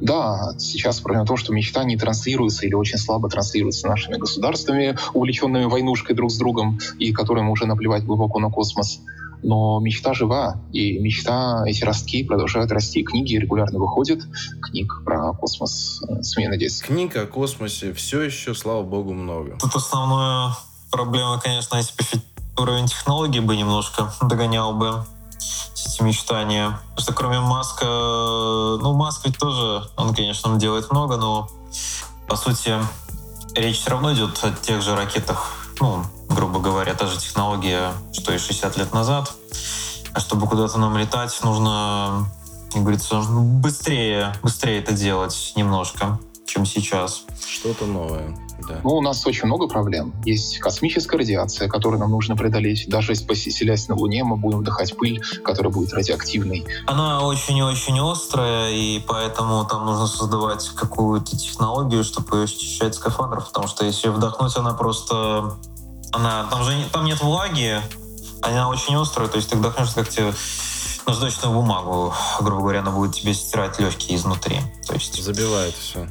Да, 0.01 0.53
сейчас 0.57 0.99
проблема 0.99 1.25
в 1.25 1.27
том, 1.27 1.37
что 1.37 1.53
мечта 1.53 1.83
не 1.83 1.95
транслируется 1.95 2.65
или 2.65 2.73
очень 2.73 2.97
слабо 2.97 3.29
транслируется 3.29 3.87
нашими 3.87 4.17
государствами, 4.17 4.97
увлеченными 5.13 5.65
войнушкой 5.65 6.15
друг 6.15 6.31
с 6.31 6.37
другом, 6.37 6.79
и 6.97 7.13
которым 7.13 7.49
уже 7.49 7.67
наплевать 7.67 8.03
глубоко 8.03 8.39
на 8.39 8.49
космос. 8.49 8.99
Но 9.43 9.79
мечта 9.79 10.13
жива, 10.13 10.59
и 10.71 10.99
мечта, 10.99 11.63
эти 11.65 11.83
ростки 11.83 12.23
продолжают 12.23 12.71
расти. 12.71 13.03
Книги 13.03 13.35
регулярно 13.35 13.79
выходят, 13.79 14.21
книг 14.61 15.01
про 15.03 15.33
космос, 15.33 16.01
э, 16.07 16.21
смею 16.21 16.51
надеяться. 16.51 16.83
Книг 16.83 17.15
о 17.15 17.25
космосе 17.25 17.93
все 17.93 18.21
еще, 18.21 18.53
слава 18.53 18.83
богу, 18.83 19.13
много. 19.13 19.57
Тут 19.59 19.75
основная 19.75 20.55
проблема, 20.91 21.39
конечно, 21.39 21.77
если 21.77 21.93
бы 21.97 22.21
уровень 22.61 22.87
технологий 22.87 23.39
бы 23.39 23.55
немножко 23.55 24.13
догонял 24.21 24.73
бы 24.73 25.03
эти 25.85 26.01
мечтания. 26.01 26.79
Потому 26.89 26.99
что 26.99 27.13
кроме 27.13 27.39
Маска, 27.39 27.85
ну, 27.85 28.93
Маск 28.93 29.25
ведь 29.25 29.37
тоже, 29.37 29.87
он, 29.97 30.13
конечно, 30.13 30.55
делает 30.57 30.91
много, 30.91 31.17
но 31.17 31.49
по 32.27 32.35
сути 32.35 32.75
речь 33.55 33.79
все 33.79 33.91
равно 33.91 34.13
идет 34.13 34.39
о 34.43 34.51
тех 34.51 34.81
же 34.81 34.95
ракетах, 34.95 35.67
ну, 35.79 36.03
грубо 36.29 36.59
говоря, 36.59 36.93
та 36.93 37.07
же 37.07 37.17
технология, 37.17 37.91
что 38.13 38.33
и 38.33 38.37
60 38.37 38.77
лет 38.77 38.93
назад. 38.93 39.31
А 40.13 40.19
чтобы 40.19 40.47
куда-то 40.47 40.77
нам 40.77 40.97
летать, 40.97 41.37
нужно, 41.43 42.25
как 42.71 42.81
говорится, 42.81 43.21
быстрее, 43.21 44.35
быстрее 44.43 44.79
это 44.79 44.93
делать 44.93 45.53
немножко, 45.55 46.19
чем 46.45 46.65
сейчас. 46.65 47.23
Что-то 47.47 47.85
новое, 47.85 48.35
да. 48.67 48.81
Ну, 48.83 48.91
у 48.91 49.01
нас 49.01 49.25
очень 49.25 49.45
много 49.45 49.67
проблем. 49.67 50.13
Есть 50.25 50.59
космическая 50.59 51.17
радиация, 51.17 51.67
которую 51.67 51.99
нам 51.99 52.11
нужно 52.11 52.35
преодолеть. 52.35 52.89
Даже 52.89 53.11
если 53.11 53.25
поселясь 53.25 53.87
на 53.87 53.95
Луне, 53.95 54.23
мы 54.23 54.37
будем 54.37 54.59
вдыхать 54.59 54.95
пыль, 54.97 55.21
которая 55.43 55.71
будет 55.71 55.93
радиоактивной. 55.93 56.65
Она 56.87 57.21
очень 57.21 57.57
и 57.57 57.63
очень 57.63 57.99
острая, 57.99 58.71
и 58.71 58.99
поэтому 58.99 59.65
там 59.65 59.85
нужно 59.85 60.07
создавать 60.07 60.69
какую-то 60.69 61.37
технологию, 61.37 62.03
чтобы 62.03 62.37
ее 62.37 62.47
счищать 62.47 62.95
скафандр, 62.95 63.41
потому 63.41 63.67
что 63.67 63.85
если 63.85 64.09
вдохнуть, 64.09 64.55
она 64.57 64.73
просто... 64.73 65.55
Она, 66.13 66.45
там 66.49 66.63
же 66.63 66.73
там 66.91 67.05
нет 67.05 67.21
влаги, 67.21 67.79
она 68.41 68.69
очень 68.69 68.95
острая, 68.95 69.29
то 69.29 69.37
есть 69.37 69.49
ты 69.49 69.55
вдохнешь, 69.55 69.91
как 69.91 70.09
тебе 70.09 70.33
наждачную 71.07 71.53
бумагу, 71.53 72.13
грубо 72.41 72.61
говоря, 72.61 72.79
она 72.79 72.91
будет 72.91 73.15
тебе 73.15 73.33
стирать 73.33 73.79
легкие 73.79 74.17
изнутри. 74.17 74.59
То 74.87 74.93
есть 74.93 75.21
Забивает 75.21 75.73
все. 75.75 76.07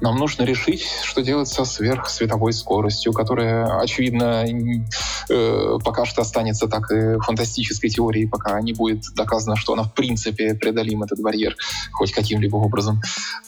Нам 0.00 0.16
нужно 0.16 0.42
решить, 0.42 0.84
что 1.02 1.22
делать 1.22 1.48
со 1.48 1.64
сверхсветовой 1.64 2.52
скоростью, 2.52 3.12
которая, 3.12 3.80
очевидно, 3.80 4.44
э, 5.28 5.78
пока 5.84 6.04
что 6.04 6.22
останется 6.22 6.66
так 6.66 6.90
и 6.90 7.18
фантастической 7.20 7.90
теорией, 7.90 8.26
пока 8.26 8.60
не 8.60 8.72
будет 8.72 9.04
доказано, 9.14 9.56
что 9.56 9.72
она 9.72 9.84
в 9.84 9.94
принципе 9.94 10.54
преодолим 10.54 11.02
этот 11.02 11.20
барьер 11.20 11.56
хоть 11.92 12.12
каким-либо 12.12 12.56
образом. 12.56 13.00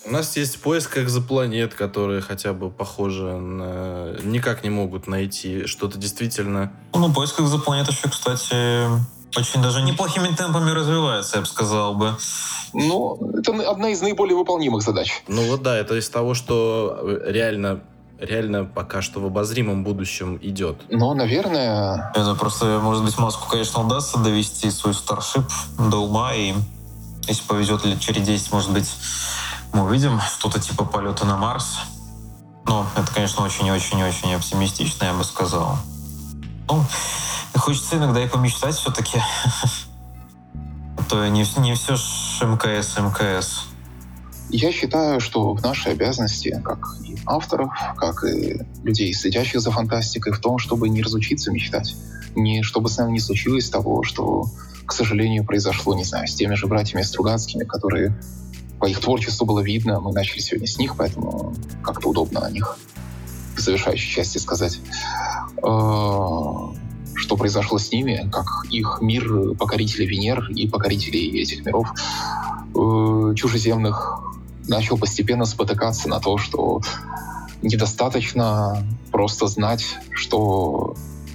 У 0.04 0.10
нас 0.10 0.36
есть 0.36 0.60
поиск 0.60 0.98
экзопланет, 0.98 1.74
которые 1.74 2.20
хотя 2.20 2.52
бы 2.52 2.70
похожи 2.70 3.24
на... 3.24 4.16
Никак 4.22 4.62
не 4.64 4.70
могут 4.70 5.06
найти 5.06 5.66
что-то 5.66 5.98
действительно... 5.98 6.72
Ну, 6.94 7.12
поиск 7.12 7.40
экзопланет 7.40 7.88
еще, 7.88 8.08
кстати, 8.08 8.88
очень 9.36 9.62
даже 9.62 9.82
неплохими 9.82 10.28
темпами 10.34 10.70
развивается, 10.70 11.36
я 11.36 11.40
бы 11.42 11.46
сказал 11.46 11.94
бы. 11.94 12.16
Ну, 12.72 13.18
это 13.38 13.52
одна 13.70 13.90
из 13.90 14.00
наиболее 14.00 14.36
выполнимых 14.36 14.82
задач. 14.82 15.22
Ну 15.28 15.48
вот 15.48 15.62
да, 15.62 15.76
это 15.76 15.94
из 15.94 16.08
того, 16.08 16.34
что 16.34 16.98
э, 17.02 17.30
реально, 17.32 17.80
реально 18.18 18.64
пока 18.64 19.02
что 19.02 19.20
в 19.20 19.26
обозримом 19.26 19.84
будущем 19.84 20.38
идет. 20.42 20.82
Но, 20.90 21.14
наверное, 21.14 22.12
Это 22.14 22.34
просто, 22.34 22.80
может 22.82 23.04
быть, 23.04 23.16
Маску, 23.18 23.48
конечно, 23.48 23.84
удастся 23.84 24.18
довести 24.18 24.70
свой 24.70 24.94
старшип 24.94 25.44
до 25.78 25.98
ума, 25.98 26.34
и 26.34 26.54
если 27.26 27.42
повезет 27.44 27.84
лет 27.84 28.00
через 28.00 28.22
10, 28.22 28.52
может 28.52 28.72
быть, 28.72 28.90
мы 29.72 29.84
увидим 29.84 30.20
что-то 30.20 30.60
типа 30.60 30.84
полета 30.84 31.24
на 31.24 31.36
Марс. 31.36 31.78
Но 32.66 32.86
это, 32.96 33.12
конечно, 33.14 33.44
очень-очень-очень 33.44 34.34
оптимистично, 34.34 35.04
я 35.04 35.12
бы 35.12 35.24
сказал. 35.24 35.78
Ну, 36.68 36.84
хочется 37.58 37.96
иногда 37.96 38.22
и 38.22 38.28
помечтать 38.28 38.74
все-таки. 38.74 39.18
А 40.98 41.02
то 41.02 41.28
не, 41.28 41.44
не 41.60 41.74
все 41.74 41.94
ж 41.94 42.00
МКС, 42.42 42.96
МКС. 42.96 43.66
Я 44.48 44.72
считаю, 44.72 45.20
что 45.20 45.54
в 45.54 45.62
нашей 45.62 45.92
обязанности, 45.92 46.60
как 46.64 46.96
и 47.04 47.18
авторов, 47.26 47.70
как 47.96 48.24
и 48.24 48.60
людей, 48.82 49.12
следящих 49.12 49.60
за 49.60 49.70
фантастикой, 49.70 50.32
в 50.32 50.38
том, 50.38 50.58
чтобы 50.58 50.88
не 50.88 51.02
разучиться 51.02 51.50
мечтать. 51.50 51.96
Не, 52.34 52.62
чтобы 52.62 52.88
с 52.88 52.96
нами 52.96 53.12
не 53.12 53.20
случилось 53.20 53.68
того, 53.68 54.04
что, 54.04 54.46
к 54.86 54.92
сожалению, 54.92 55.44
произошло, 55.44 55.94
не 55.94 56.04
знаю, 56.04 56.28
с 56.28 56.34
теми 56.34 56.54
же 56.54 56.66
братьями 56.66 57.02
Стругацкими, 57.02 57.64
которые 57.64 58.18
по 58.78 58.86
их 58.86 59.00
творчеству 59.00 59.46
было 59.46 59.60
видно. 59.60 60.00
Мы 60.00 60.12
начали 60.12 60.38
сегодня 60.38 60.66
с 60.66 60.78
них, 60.78 60.96
поэтому 60.96 61.54
как-то 61.82 62.08
удобно 62.08 62.40
о 62.40 62.50
них 62.50 62.78
в 63.56 63.60
завершающей 63.60 64.14
части 64.14 64.38
сказать. 64.38 64.78
Что 67.16 67.36
произошло 67.36 67.78
с 67.78 67.90
ними, 67.90 68.28
как 68.30 68.46
их 68.70 68.98
мир 69.00 69.54
покорителей 69.58 70.06
Венер 70.06 70.50
и 70.50 70.68
покорителей 70.68 71.40
этих 71.40 71.64
миров 71.64 71.88
э, 72.74 73.34
чужеземных 73.34 74.22
начал 74.68 74.98
постепенно 74.98 75.44
спотыкаться 75.44 76.08
на 76.08 76.20
то, 76.20 76.38
что 76.38 76.80
недостаточно 77.62 78.84
просто 79.10 79.46
знать, 79.46 79.84
что 80.10 80.94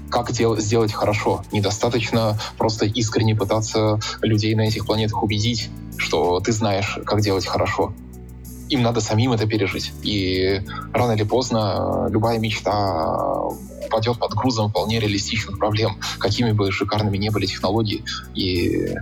как 0.10 0.32
дел- 0.32 0.60
сделать 0.60 0.94
хорошо. 0.94 1.44
Недостаточно 1.52 2.38
просто 2.58 2.86
искренне 2.86 3.36
пытаться 3.36 4.00
людей 4.22 4.54
на 4.56 4.62
этих 4.62 4.86
планетах 4.86 5.24
убедить, 5.24 5.70
что 5.98 6.40
ты 6.42 6.52
знаешь, 6.52 7.00
как 7.06 7.22
делать 7.22 7.46
хорошо. 7.46 7.94
Им 8.70 8.84
надо 8.84 9.02
самим 9.02 9.32
это 9.32 9.48
пережить. 9.48 9.92
И 10.04 10.62
рано 10.94 11.14
или 11.14 11.24
поздно 11.24 12.08
любая 12.10 12.40
мечта 12.40 13.50
упадет 13.92 14.18
под 14.18 14.34
грузом 14.34 14.70
вполне 14.70 15.00
реалистичных 15.00 15.60
проблем, 15.60 15.98
какими 16.18 16.52
бы 16.52 16.72
шикарными 16.72 17.18
не 17.18 17.30
были 17.30 17.46
технологии. 17.46 18.04
И 18.34 18.96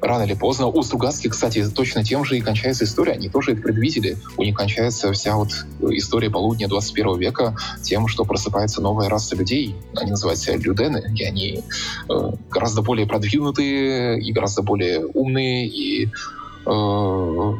рано 0.00 0.22
или 0.22 0.34
поздно. 0.34 0.66
У 0.66 0.82
Стругацких, 0.82 1.32
кстати, 1.32 1.68
точно 1.68 2.04
тем 2.04 2.24
же 2.24 2.38
и 2.38 2.40
кончается 2.40 2.84
история. 2.84 3.12
Они 3.12 3.28
тоже 3.28 3.52
это 3.52 3.62
предвидели. 3.62 4.16
У 4.36 4.44
них 4.44 4.56
кончается 4.56 5.12
вся 5.12 5.36
вот 5.36 5.50
история 5.80 6.30
полудня 6.30 6.68
21 6.68 7.18
века 7.18 7.56
тем, 7.82 8.06
что 8.06 8.24
просыпается 8.24 8.80
новая 8.80 9.08
раса 9.08 9.34
людей. 9.34 9.74
Они 9.96 10.10
называются 10.10 10.54
людены, 10.54 11.02
и 11.16 11.24
они 11.24 11.62
э, 12.08 12.32
гораздо 12.50 12.82
более 12.82 13.06
продвинутые, 13.06 14.20
и 14.20 14.32
гораздо 14.32 14.62
более 14.62 15.04
умные, 15.06 15.66
и 15.66 16.10
э, 16.66 17.52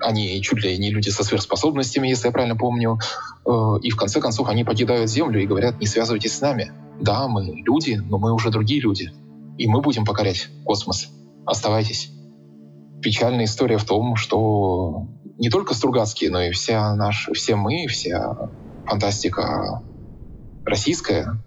они 0.00 0.40
чуть 0.42 0.62
ли 0.62 0.76
не 0.78 0.90
люди 0.90 1.10
со 1.10 1.24
сверхспособностями, 1.24 2.08
если 2.08 2.26
я 2.26 2.32
правильно 2.32 2.56
помню. 2.56 2.98
Э, 3.46 3.78
и 3.82 3.90
в 3.90 3.96
конце 3.96 4.20
концов 4.20 4.48
они 4.48 4.64
покидают 4.64 5.10
Землю 5.10 5.42
и 5.42 5.46
говорят, 5.46 5.80
не 5.80 5.86
связывайтесь 5.86 6.36
с 6.36 6.40
нами. 6.40 6.72
Да, 7.00 7.28
мы 7.28 7.44
люди, 7.44 7.94
но 7.94 8.18
мы 8.18 8.32
уже 8.32 8.50
другие 8.50 8.80
люди. 8.80 9.12
И 9.56 9.66
мы 9.66 9.80
будем 9.80 10.04
покорять 10.04 10.48
космос 10.64 11.10
оставайтесь. 11.48 12.10
Печальная 13.02 13.44
история 13.44 13.78
в 13.78 13.84
том, 13.84 14.16
что 14.16 15.06
не 15.38 15.50
только 15.50 15.74
Стругацкие, 15.74 16.30
но 16.30 16.42
и 16.42 16.50
вся 16.50 16.94
наш, 16.94 17.30
все 17.32 17.56
мы, 17.56 17.86
вся 17.86 18.50
фантастика 18.86 19.82
российская 20.64 21.40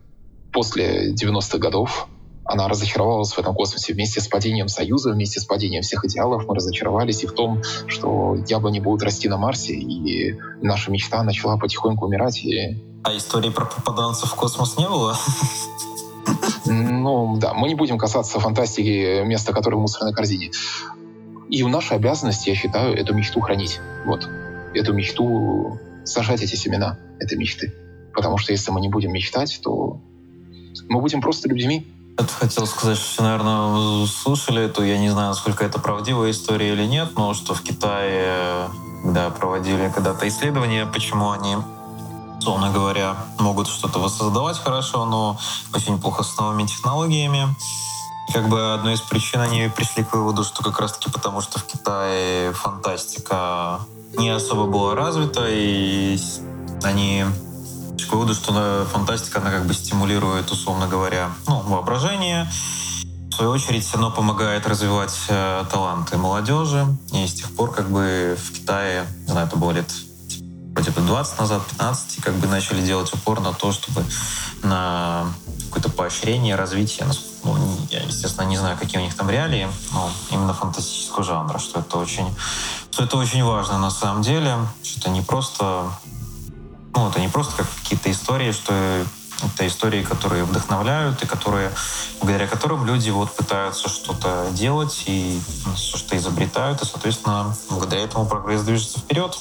после 0.52 1.14
90-х 1.14 1.58
годов, 1.60 2.08
она 2.44 2.68
разочаровалась 2.68 3.32
в 3.32 3.40
этом 3.40 3.54
космосе 3.54 3.94
вместе 3.94 4.20
с 4.20 4.28
падением 4.28 4.68
Союза, 4.68 5.12
вместе 5.12 5.40
с 5.40 5.46
падением 5.46 5.84
всех 5.84 6.06
идеалов. 6.06 6.46
Мы 6.48 6.56
разочаровались 6.56 7.24
и 7.24 7.28
в 7.28 7.34
том, 7.34 7.62
что 7.88 8.36
яблони 8.48 8.80
будут 8.80 9.04
расти 9.04 9.30
на 9.30 9.38
Марсе, 9.38 9.74
и 9.74 10.38
наша 10.62 10.92
мечта 10.92 11.24
начала 11.24 11.58
потихоньку 11.58 12.06
умирать. 12.06 12.44
И... 12.44 12.78
А 13.04 13.16
истории 13.16 13.50
про 13.50 13.66
попаданцев 13.66 14.32
в 14.32 14.36
космос 14.36 14.78
не 14.78 14.88
было? 14.88 15.18
Ну, 16.66 17.38
да, 17.38 17.54
мы 17.54 17.68
не 17.68 17.76
будем 17.76 17.98
касаться 17.98 18.40
фантастики, 18.40 19.24
места 19.24 19.54
которое 19.54 19.78
в 19.78 19.82
мусорной 19.82 20.14
корзине. 20.14 20.52
И 21.50 21.64
в 21.64 21.68
нашей 21.68 21.98
обязанности, 21.98 22.50
я 22.50 22.56
считаю, 22.56 22.96
эту 22.96 23.14
мечту 23.14 23.42
хранить. 23.42 23.80
Вот. 24.06 24.28
Эту 24.74 24.94
мечту 24.94 25.80
сажать 26.06 26.42
эти 26.42 26.56
семена 26.56 26.98
этой 27.20 27.38
мечты. 27.38 27.74
Потому 28.14 28.38
что 28.38 28.52
если 28.52 28.72
мы 28.72 28.80
не 28.82 28.90
будем 28.90 29.12
мечтать, 29.12 29.60
то 29.64 30.00
мы 30.88 31.02
будем 31.02 31.22
просто 31.22 31.50
людьми. 31.50 31.88
Это 32.18 32.34
хотел 32.34 32.68
сказать, 32.68 32.98
что 32.98 33.08
все, 33.08 33.24
наверное, 33.24 34.06
слушали 34.06 34.64
эту, 34.64 34.84
я 34.84 34.98
не 34.98 35.10
знаю, 35.10 35.30
насколько 35.30 35.66
это 35.66 35.80
правдивая 35.80 36.32
история 36.32 36.74
или 36.74 36.86
нет, 36.86 37.12
но 37.16 37.34
что 37.34 37.54
в 37.54 37.62
Китае, 37.62 38.70
да, 39.04 39.30
проводили 39.30 39.92
когда-то 39.94 40.28
исследования, 40.28 40.86
почему 40.86 41.32
они 41.32 41.58
условно 42.42 42.72
говоря, 42.72 43.18
могут 43.38 43.68
что-то 43.68 44.00
воссоздавать 44.00 44.58
хорошо, 44.58 45.06
но 45.06 45.38
очень 45.76 46.02
плохо 46.02 46.24
с 46.24 46.36
новыми 46.40 46.66
технологиями. 46.66 47.56
Как 48.34 48.50
бы 48.50 48.74
одной 48.74 48.96
из 48.96 49.02
причин 49.02 49.42
они 49.42 49.70
пришли 49.76 50.04
к 50.04 50.12
выводу, 50.14 50.44
что 50.44 50.64
как 50.64 50.80
раз-таки 50.80 51.12
потому, 51.12 51.42
что 51.42 51.60
в 51.60 51.66
Китае 51.66 52.52
фантастика 52.54 53.82
не 54.18 54.30
особо 54.30 54.66
была 54.66 54.96
развита, 54.96 55.46
и 55.48 56.18
они 56.82 57.26
к 58.08 58.14
выводу, 58.14 58.34
что 58.34 58.88
фантастика, 58.92 59.40
она 59.40 59.52
как 59.52 59.66
бы 59.66 59.74
стимулирует, 59.74 60.52
условно 60.52 60.88
говоря, 60.88 61.32
ну, 61.48 61.62
воображение, 61.62 62.50
в 63.32 63.34
свою 63.34 63.52
очередь, 63.52 63.88
оно 63.94 64.12
помогает 64.12 64.68
развивать 64.68 65.18
э, 65.30 65.64
таланты 65.72 66.18
молодежи. 66.18 66.86
И 67.14 67.26
с 67.26 67.34
тех 67.34 67.56
пор, 67.56 67.72
как 67.72 67.90
бы 67.90 68.38
в 68.38 68.52
Китае, 68.52 69.06
не 69.26 69.32
знаю, 69.32 69.48
это 69.48 69.56
было 69.56 69.72
лет 69.72 69.90
где-то 70.74 71.02
20 71.02 71.40
назад, 71.40 71.62
15, 71.66 72.22
как 72.22 72.36
бы 72.36 72.48
начали 72.48 72.82
делать 72.82 73.14
упор 73.14 73.42
на 73.42 73.54
то, 73.54 73.72
чтобы 73.72 74.04
на 74.64 75.26
какое-то 75.66 75.90
поощрение, 75.90 76.56
развитие, 76.56 77.08
ну, 77.44 77.58
я, 77.90 78.02
естественно, 78.02 78.46
не 78.46 78.58
знаю, 78.58 78.78
какие 78.78 79.00
у 79.00 79.04
них 79.04 79.16
там 79.16 79.30
реалии, 79.30 79.68
но 79.94 80.12
именно 80.30 80.54
фантастического 80.54 81.24
жанра, 81.24 81.60
что 81.60 81.80
это 81.80 81.98
очень, 81.98 82.28
что 82.92 83.04
это 83.04 83.18
очень 83.18 83.44
важно 83.44 83.80
на 83.80 83.90
самом 83.90 84.22
деле, 84.22 84.58
что 84.84 85.00
это 85.00 85.10
не 85.10 85.22
просто, 85.22 85.92
ну, 86.96 87.10
это 87.10 87.20
не 87.20 87.28
просто 87.28 87.58
как 87.58 87.68
какие-то 87.82 88.12
истории, 88.12 88.52
что 88.52 88.74
это 89.44 89.68
истории, 89.68 90.04
которые 90.04 90.44
вдохновляют 90.44 91.24
и 91.24 91.26
которые, 91.26 91.72
благодаря 92.20 92.48
которым 92.48 92.86
люди 92.86 93.10
вот 93.10 93.36
пытаются 93.36 93.90
что-то 93.90 94.48
делать 94.52 95.04
и 95.08 95.42
что-то 95.76 96.18
изобретают, 96.18 96.82
и, 96.82 96.86
соответственно, 96.86 97.56
благодаря 97.70 98.04
этому 98.04 98.26
прогресс 98.26 98.62
движется 98.62 99.00
вперед. 99.00 99.38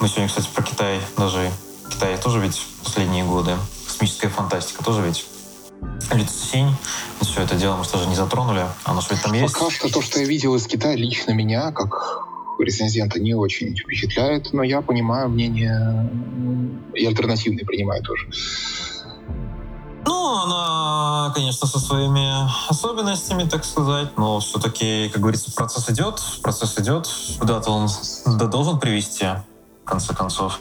Мы 0.00 0.08
сегодня, 0.08 0.28
кстати, 0.28 0.48
про 0.52 0.62
Китай 0.62 1.00
даже... 1.16 1.50
Китай 1.90 2.16
тоже 2.16 2.40
ведь 2.40 2.60
последние 2.82 3.24
годы. 3.24 3.56
Космическая 3.86 4.28
фантастика 4.28 4.82
тоже 4.82 5.02
ведь 5.02 5.26
Лицесень. 6.12 6.74
Все 7.20 7.42
это 7.42 7.54
дело 7.54 7.76
мы 7.76 7.84
тоже 7.84 8.06
не 8.06 8.14
затронули. 8.14 8.66
Оно 8.84 9.00
же 9.00 9.08
ведь 9.10 9.22
там 9.22 9.32
есть. 9.32 9.54
Пока 9.54 9.70
что 9.70 9.88
то, 9.88 10.02
что 10.02 10.20
я 10.20 10.26
видел 10.26 10.54
из 10.54 10.66
Китая, 10.66 10.96
лично 10.96 11.32
меня, 11.32 11.72
как 11.72 12.26
рецензента, 12.58 13.20
не 13.20 13.34
очень 13.34 13.76
впечатляет, 13.76 14.52
но 14.52 14.62
я 14.62 14.82
понимаю 14.82 15.28
мнение 15.28 16.10
и 16.94 17.06
альтернативные 17.06 17.64
принимаю 17.64 18.02
тоже. 18.02 18.28
Ну, 20.04 20.36
она, 20.36 21.32
конечно, 21.34 21.66
со 21.66 21.78
своими 21.78 22.48
особенностями, 22.68 23.44
так 23.44 23.64
сказать, 23.64 24.08
но 24.16 24.40
все-таки, 24.40 25.08
как 25.10 25.22
говорится, 25.22 25.52
процесс 25.52 25.88
идет, 25.90 26.20
процесс 26.42 26.76
идет, 26.78 27.08
куда-то 27.38 27.70
он 27.70 27.88
должен 28.50 28.80
привести, 28.80 29.26
в 29.84 29.84
конце 29.84 30.14
концов. 30.14 30.60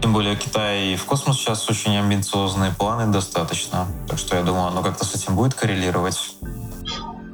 Тем 0.00 0.12
более 0.12 0.36
Китай 0.36 0.96
в 0.96 1.04
космос 1.04 1.38
сейчас 1.38 1.68
очень 1.68 1.96
амбициозные 1.96 2.72
планы 2.72 3.12
достаточно. 3.12 3.86
Так 4.08 4.18
что 4.18 4.36
я 4.36 4.42
думаю, 4.42 4.68
оно 4.68 4.82
как-то 4.82 5.04
с 5.04 5.14
этим 5.14 5.36
будет 5.36 5.54
коррелировать. 5.54 6.36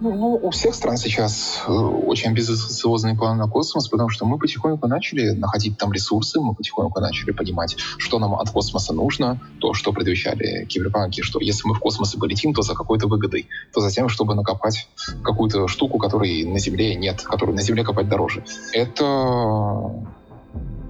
Ну, 0.01 0.38
у 0.40 0.51
всех 0.51 0.74
стран 0.74 0.96
сейчас 0.96 1.64
э, 1.66 1.72
очень 1.72 2.28
амбициозный 2.28 3.16
план 3.16 3.36
на 3.36 3.49
космос, 3.49 3.88
потому 3.88 4.09
что 4.11 4.26
мы 4.26 4.38
потихоньку 4.38 4.86
начали 4.86 5.30
находить 5.30 5.76
там 5.76 5.92
ресурсы, 5.92 6.40
мы 6.40 6.55
потихоньку 6.55 7.01
начали 7.01 7.32
понимать, 7.32 7.76
что 7.96 8.20
нам 8.20 8.34
от 8.34 8.51
космоса 8.51 8.92
нужно, 8.92 9.40
то, 9.61 9.74
что 9.74 9.92
предвещали 9.92 10.66
киберпанки, 10.66 11.22
что 11.22 11.40
если 11.40 11.66
мы 11.66 11.74
в 11.74 11.80
космос 11.80 12.14
и 12.14 12.18
полетим, 12.18 12.55
то 12.55 12.62
за 12.62 12.74
какой-то 12.74 13.09
выгодой, 13.09 13.49
то 13.74 13.80
за 13.80 13.90
тем, 13.90 14.09
чтобы 14.09 14.36
накопать 14.36 14.88
какую-то 15.24 15.66
штуку, 15.66 15.99
которой 15.99 16.44
на 16.44 16.61
Земле 16.61 16.94
нет, 16.94 17.22
которую 17.22 17.57
на 17.57 17.62
Земле 17.62 17.82
копать 17.82 18.09
дороже. 18.09 18.44
Это 18.72 19.93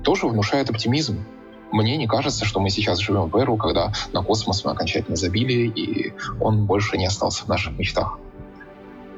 тоже 0.05 0.27
внушает 0.27 0.69
оптимизм. 0.69 1.25
Мне 1.73 1.97
не 1.97 2.07
кажется, 2.07 2.45
что 2.45 2.61
мы 2.61 2.69
сейчас 2.69 2.99
живем 2.99 3.31
в 3.31 3.37
эру, 3.37 3.57
когда 3.57 3.93
на 4.13 4.23
космос 4.23 4.65
мы 4.67 4.73
окончательно 4.73 5.17
забили, 5.17 5.67
и 5.67 6.13
он 6.41 6.67
больше 6.67 6.99
не 6.99 7.07
остался 7.07 7.45
в 7.45 7.49
наших 7.49 7.79
мечтах 7.79 8.19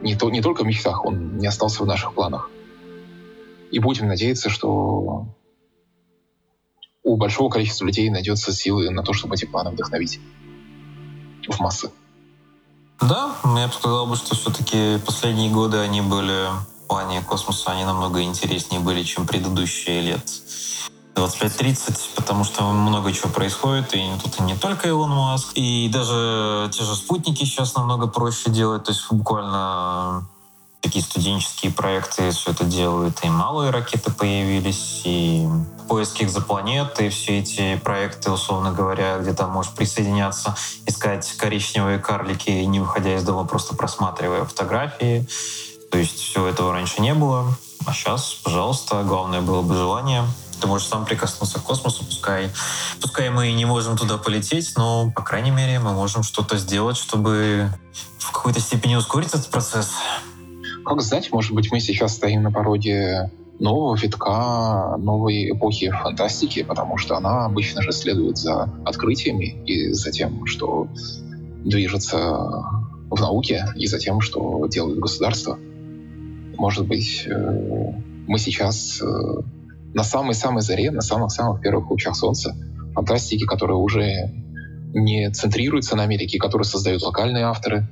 не, 0.03 0.15
то, 0.17 0.31
не 0.31 0.41
только 0.41 0.63
в 0.63 0.67
мечтах, 0.67 1.05
он 1.05 1.39
не 1.39 1.47
остался 1.47 1.83
в 1.83 1.87
наших 1.87 2.15
планах. 2.15 2.51
И 3.71 3.79
будем 3.79 4.09
надеяться, 4.09 4.51
что 4.51 5.27
у 7.03 7.17
большого 7.17 7.51
количества 7.51 7.87
людей 7.87 8.11
найдется 8.11 8.53
силы 8.53 8.91
на 8.91 9.03
то, 9.03 9.13
чтобы 9.13 9.35
эти 9.35 9.45
планы 9.45 9.71
вдохновить 9.71 10.21
в 11.49 11.61
массы. 11.61 11.91
Да, 13.01 13.35
я 13.45 13.67
бы 13.67 13.73
сказал, 13.73 14.07
бы, 14.07 14.17
что 14.17 14.35
все-таки 14.35 14.99
последние 15.07 15.51
годы 15.51 15.79
они 15.79 16.03
были 16.03 16.49
в 16.85 16.89
плане 16.89 17.23
космоса, 17.23 17.73
они 17.73 17.85
намного 17.85 18.23
интереснее 18.23 18.81
были, 18.81 19.03
чем 19.03 19.27
предыдущие 19.27 20.01
лет 20.03 20.23
25-30, 21.15 22.15
потому 22.17 22.45
что 22.45 22.65
много 22.65 23.13
чего 23.13 23.29
происходит, 23.29 23.95
и 23.95 24.11
тут 24.23 24.39
и 24.41 24.43
не 24.43 24.57
только 24.57 24.89
Илон 24.89 25.11
Маск, 25.11 25.53
и 25.55 25.89
даже 25.93 26.71
те 26.73 26.85
же 26.85 26.95
спутники 26.95 27.45
сейчас 27.45 27.75
намного 27.75 28.07
проще 28.07 28.51
делать, 28.51 28.85
то 28.85 28.93
есть 28.93 29.05
буквально 29.11 30.27
такие 30.81 31.05
студенческие 31.05 31.73
проекты 31.73 32.31
все 32.31 32.53
это 32.53 32.65
делают, 32.65 33.19
и 33.23 33.29
малые 33.29 33.71
ракеты 33.71 34.11
появились, 34.11 35.03
и 35.05 35.47
поиски 35.89 36.23
экзопланеты, 36.23 37.07
и 37.07 37.11
все 37.11 37.41
эти 37.41 37.77
проекты, 37.77 38.31
условно 38.31 38.73
говоря, 38.73 39.19
где 39.19 39.33
там 39.33 39.51
можешь 39.51 39.73
присоединяться, 39.73 40.57
искать 40.87 41.31
коричневые 41.37 41.99
карлики, 41.99 42.51
не 42.51 42.81
выходя 42.81 43.17
из 43.17 43.25
дома, 43.25 43.45
просто 43.45 43.75
просматривая 43.75 44.45
фотографии. 44.45 45.29
То 45.91 45.99
есть 45.99 46.19
всего 46.19 46.47
этого 46.47 46.73
раньше 46.73 47.03
не 47.03 47.13
было. 47.13 47.45
А 47.87 47.93
сейчас, 47.93 48.35
пожалуйста, 48.45 49.03
главное 49.03 49.41
было 49.41 49.63
бы 49.63 49.75
желание. 49.75 50.25
Ты 50.61 50.67
можешь 50.67 50.89
сам 50.89 51.05
прикоснуться 51.07 51.59
к 51.59 51.63
космосу, 51.63 52.05
пускай, 52.05 52.51
пускай 53.01 53.31
мы 53.31 53.49
и 53.49 53.53
не 53.55 53.65
можем 53.65 53.97
туда 53.97 54.19
полететь, 54.19 54.75
но, 54.77 55.11
по 55.15 55.23
крайней 55.23 55.51
мере, 55.51 55.79
мы 55.79 55.93
можем 55.93 56.23
что-то 56.23 56.59
сделать, 56.59 56.97
чтобы 56.97 57.71
в 58.19 58.33
какой-то 58.33 58.61
степени 58.61 58.95
ускорить 58.97 59.29
этот 59.29 59.49
процесс. 59.49 59.93
Как 60.85 61.01
знать, 61.01 61.33
может 61.33 61.53
быть, 61.53 61.73
мы 61.73 61.81
сейчас 61.81 62.15
стоим 62.15 62.43
на 62.43 62.53
пороге 62.53 63.31
нового 63.59 63.97
витка, 63.97 64.97
новой 64.99 65.51
эпохи 65.51 65.91
фантастики, 65.91 66.63
потому 66.63 66.97
что 66.97 67.17
она 67.17 67.45
обычно 67.45 67.83
же 67.83 67.93
следует 67.93 68.39
за 68.39 68.71
открытиями 68.85 69.63
и 69.67 69.93
за 69.93 70.11
тем, 70.11 70.47
что 70.47 70.89
движется 71.65 72.19
в 73.11 73.21
науке, 73.21 73.67
и 73.77 73.87
за 73.87 73.99
тем, 73.99 74.21
что 74.21 74.67
делает 74.67 74.99
государство. 74.99 75.59
Может 76.57 76.87
быть, 76.87 77.25
э, 77.27 77.93
мы 78.27 78.39
сейчас 78.39 79.01
э, 79.03 79.07
на 79.95 80.05
самой-самой 80.05 80.63
заре, 80.63 80.91
на 80.91 81.01
самых-самых 81.01 81.61
первых 81.61 81.91
лучах 81.91 82.17
солнца 82.17 82.55
фантастики, 82.95 83.45
которые 83.45 83.77
уже 83.77 84.31
не 84.93 85.31
центрируются 85.31 85.97
на 85.97 86.03
Америке, 86.03 86.39
которые 86.39 86.67
создают 86.67 87.03
локальные 87.03 87.45
авторы. 87.45 87.89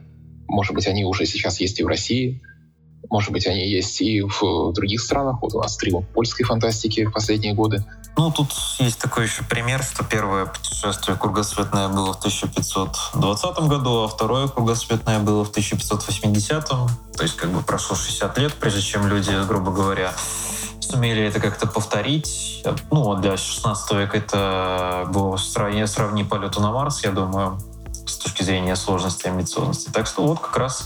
Может 0.49 0.75
быть, 0.75 0.87
они 0.87 1.05
уже 1.05 1.27
сейчас 1.27 1.61
есть 1.61 1.79
и 1.81 1.85
в 1.85 1.87
России. 1.87 2.43
Может 3.11 3.33
быть, 3.33 3.47
они 3.47 3.69
есть 3.69 4.01
и 4.01 4.23
в 4.23 4.73
других 4.73 5.01
странах. 5.01 5.41
Вот 5.41 5.55
у 5.55 5.61
нас 5.61 5.77
триумф 5.77 6.09
польской 6.09 6.45
фантастики 6.45 7.05
в 7.05 7.13
последние 7.13 7.55
годы. 7.55 7.85
Ну, 8.17 8.33
тут 8.33 8.49
есть 8.81 8.99
такой 8.99 9.25
еще 9.25 9.45
пример, 9.45 9.83
что 9.83 10.03
первое 10.03 10.47
путешествие 10.47 11.17
кругосветное 11.17 11.89
было 11.89 12.13
в 12.13 12.19
1520 12.19 13.59
году, 13.69 14.03
а 14.03 14.09
второе 14.09 14.49
кругосветное 14.49 15.21
было 15.21 15.45
в 15.45 15.51
1580. 15.51 16.67
То 16.67 16.89
есть 17.21 17.37
как 17.37 17.51
бы 17.51 17.63
прошло 17.63 17.95
60 17.95 18.37
лет, 18.39 18.55
прежде 18.55 18.83
чем 18.83 19.07
люди, 19.07 19.31
грубо 19.47 19.71
говоря, 19.71 20.13
сумели 20.89 21.23
это 21.23 21.41
как-то 21.41 21.67
повторить. 21.67 22.65
Ну, 22.91 23.15
для 23.17 23.37
16 23.37 23.93
века 23.93 24.17
это 24.17 25.07
было 25.13 25.37
сравни, 25.37 25.87
сравни 25.87 26.25
полету 26.25 26.61
на 26.61 26.73
Марс, 26.73 27.05
я 27.05 27.11
думаю, 27.11 27.59
с 28.07 28.17
точки 28.17 28.43
зрения 28.43 28.77
сложности 28.77 29.27
и 29.27 29.29
амбициозности. 29.29 29.91
Так 29.91 30.07
что 30.07 30.27
вот 30.27 30.41
как 30.41 30.57
раз 30.57 30.85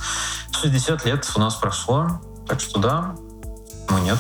60 0.53 1.05
лет 1.05 1.31
у 1.37 1.41
нас 1.41 1.55
прошло. 1.55 2.21
Так 2.49 2.61
что 2.61 2.81
да, 2.81 3.15
ну 3.89 3.99
нет. 3.99 4.19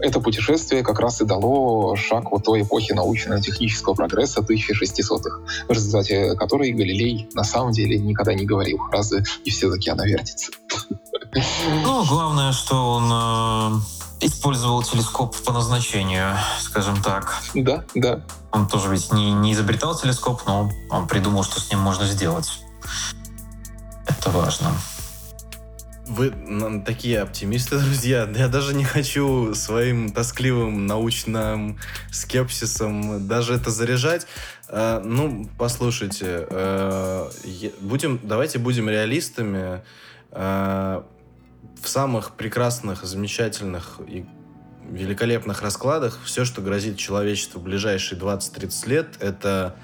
Это 0.00 0.20
путешествие 0.20 0.82
как 0.82 1.00
раз 1.00 1.22
и 1.22 1.24
дало 1.24 1.96
шаг 1.96 2.30
вот 2.30 2.44
той 2.44 2.62
эпохи 2.62 2.92
научно-технического 2.92 3.94
прогресса 3.94 4.40
1600-х, 4.40 5.40
в 5.68 5.70
результате 5.70 6.34
которой 6.34 6.72
Галилей 6.72 7.28
на 7.32 7.44
самом 7.44 7.72
деле 7.72 7.96
никогда 7.98 8.34
не 8.34 8.44
говорил 8.44 8.78
фразы 8.90 9.24
«и 9.44 9.50
все-таки 9.50 9.88
она 9.88 10.04
вертится». 10.04 10.52
Ну, 11.84 12.04
главное, 12.04 12.52
что 12.52 12.74
он 12.74 13.78
э, 13.78 13.80
использовал 14.20 14.82
телескоп 14.82 15.36
по 15.44 15.52
назначению, 15.52 16.36
скажем 16.60 17.02
так. 17.02 17.42
Да, 17.54 17.84
да. 17.94 18.22
Он 18.52 18.66
тоже 18.66 18.88
ведь 18.90 19.12
не, 19.12 19.32
не 19.32 19.52
изобретал 19.52 19.98
телескоп, 19.98 20.42
но 20.46 20.70
он 20.90 21.06
придумал, 21.06 21.44
что 21.44 21.60
с 21.60 21.70
ним 21.70 21.80
можно 21.80 22.06
сделать. 22.06 22.60
Это 24.06 24.30
важно. 24.30 24.72
Вы 26.06 26.32
такие 26.86 27.20
оптимисты, 27.20 27.78
друзья. 27.78 28.28
Я 28.32 28.46
даже 28.46 28.74
не 28.74 28.84
хочу 28.84 29.54
своим 29.54 30.12
тоскливым 30.12 30.86
научным 30.86 31.78
скепсисом 32.12 33.26
даже 33.26 33.54
это 33.54 33.70
заряжать. 33.70 34.26
А, 34.68 35.00
ну, 35.04 35.48
послушайте, 35.58 36.46
э, 36.48 37.30
будем, 37.80 38.20
давайте 38.22 38.60
будем 38.60 38.88
реалистами. 38.88 39.82
В 41.86 41.88
самых 41.88 42.32
прекрасных, 42.32 43.04
замечательных 43.04 44.00
и 44.08 44.26
великолепных 44.90 45.62
раскладах 45.62 46.18
все, 46.24 46.44
что 46.44 46.60
грозит 46.60 46.98
человечеству 46.98 47.60
в 47.60 47.62
ближайшие 47.62 48.18
20-30 48.18 48.88
лет, 48.88 49.06
это 49.20 49.76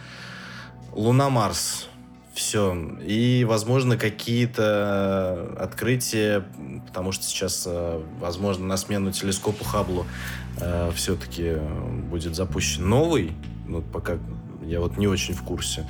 Луна-Марс. 0.91 1.87
Все. 2.35 2.77
И, 3.07 3.45
возможно, 3.49 3.97
какие-то 3.97 5.55
открытия, 5.61 6.45
потому 6.89 7.13
что 7.13 7.23
сейчас, 7.23 7.69
э, 7.69 8.03
возможно, 8.19 8.67
на 8.67 8.77
смену 8.79 9.13
телескопу 9.13 9.63
Хаблу 9.63 10.05
э, 10.61 10.91
все-таки 10.97 11.53
будет 12.11 12.35
запущен 12.35 12.89
новый, 12.89 13.33
ну, 13.69 13.81
пока 13.81 14.19
я 14.73 14.81
вот 14.81 14.97
не 14.97 15.07
очень 15.07 15.35
в 15.35 15.43
курсе. 15.43 15.87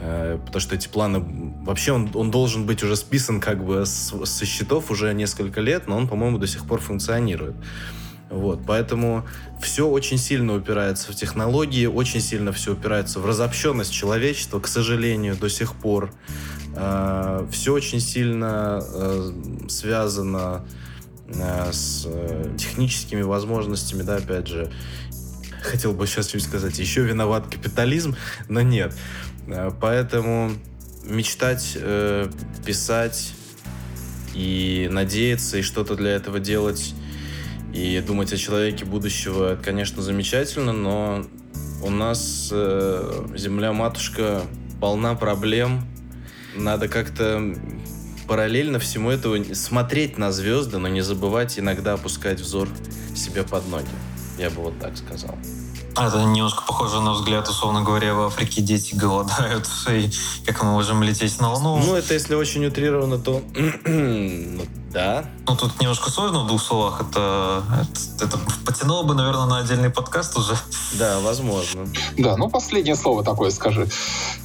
Э, 0.00 0.38
потому 0.44 0.60
что 0.60 0.74
эти 0.74 0.88
планы... 0.88 1.22
Вообще 1.62 1.92
он, 1.92 2.10
он 2.14 2.30
должен 2.30 2.64
быть 2.64 2.82
уже 2.82 2.96
списан 2.96 3.40
как 3.40 3.64
бы 3.64 3.84
с, 3.84 4.14
со 4.24 4.46
счетов 4.46 4.90
уже 4.90 5.12
несколько 5.12 5.60
лет, 5.60 5.88
но 5.88 5.96
он, 5.96 6.08
по-моему, 6.08 6.38
до 6.38 6.46
сих 6.46 6.66
пор 6.66 6.80
функционирует. 6.80 7.54
Вот, 8.30 8.60
поэтому 8.64 9.26
все 9.60 9.88
очень 9.88 10.16
сильно 10.16 10.54
упирается 10.54 11.12
в 11.12 11.16
технологии, 11.16 11.86
очень 11.86 12.20
сильно 12.20 12.52
все 12.52 12.74
упирается 12.74 13.18
в 13.18 13.26
разобщенность 13.26 13.92
человечества, 13.92 14.60
к 14.60 14.68
сожалению, 14.68 15.36
до 15.36 15.50
сих 15.50 15.74
пор. 15.74 16.12
Э, 16.76 17.46
все 17.50 17.72
очень 17.72 18.00
сильно 18.00 18.82
э, 18.82 19.32
связано 19.68 20.64
с 21.70 22.08
техническими 22.58 23.22
возможностями, 23.22 24.02
да, 24.02 24.16
опять 24.16 24.48
же, 24.48 24.72
хотел 25.62 25.92
бы 25.92 26.06
сейчас 26.06 26.28
чуть 26.28 26.42
сказать, 26.42 26.78
еще 26.78 27.02
виноват 27.02 27.46
капитализм, 27.46 28.16
но 28.48 28.60
нет. 28.62 28.94
Э, 29.46 29.70
поэтому 29.80 30.52
мечтать, 31.04 31.72
э, 31.76 32.30
писать 32.64 33.32
и 34.34 34.88
надеяться, 34.90 35.58
и 35.58 35.62
что-то 35.62 35.96
для 35.96 36.10
этого 36.10 36.40
делать, 36.40 36.94
и 37.72 38.02
думать 38.04 38.32
о 38.32 38.36
человеке 38.36 38.84
будущего, 38.84 39.52
это, 39.52 39.62
конечно, 39.62 40.02
замечательно, 40.02 40.72
но 40.72 41.24
у 41.82 41.90
нас 41.90 42.50
э, 42.52 43.26
Земля-матушка 43.36 44.42
полна 44.80 45.14
проблем. 45.14 45.82
Надо 46.56 46.88
как-то 46.88 47.54
параллельно 48.26 48.78
всему 48.78 49.10
этому 49.10 49.54
смотреть 49.54 50.18
на 50.18 50.30
звезды, 50.32 50.78
но 50.78 50.88
не 50.88 51.00
забывать 51.00 51.58
иногда 51.58 51.94
опускать 51.94 52.40
взор 52.40 52.68
себе 53.14 53.42
под 53.44 53.68
ноги. 53.68 53.88
Я 54.40 54.48
бы 54.48 54.62
вот 54.62 54.78
так 54.78 54.96
сказал. 54.96 55.34
Это 55.92 56.24
немножко 56.24 56.62
похоже 56.66 57.02
на 57.02 57.12
взгляд, 57.12 57.46
условно 57.46 57.82
говоря, 57.82 58.14
в 58.14 58.22
Африке 58.22 58.62
дети 58.62 58.94
голодают, 58.94 59.68
и 59.90 60.10
как 60.46 60.62
мы 60.62 60.70
можем 60.70 61.02
лететь 61.02 61.38
на 61.40 61.52
Луну. 61.52 61.76
Ну, 61.84 61.94
это 61.94 62.14
если 62.14 62.34
очень 62.34 62.64
утрированно, 62.64 63.18
то 63.18 63.42
ну, 63.84 64.62
да. 64.92 65.24
Ну, 65.46 65.56
тут 65.56 65.80
немножко 65.80 66.10
сложно 66.10 66.40
в 66.40 66.46
двух 66.48 66.62
словах. 66.62 67.00
Это, 67.00 67.62
это, 67.80 68.24
это 68.24 68.38
потянуло 68.66 69.04
бы, 69.04 69.14
наверное, 69.14 69.46
на 69.46 69.58
отдельный 69.58 69.90
подкаст 69.90 70.36
уже. 70.36 70.56
Да, 70.98 71.20
возможно. 71.20 71.86
Да, 72.18 72.36
ну 72.36 72.48
последнее 72.48 72.96
слово 72.96 73.22
такое 73.22 73.50
скажи. 73.50 73.88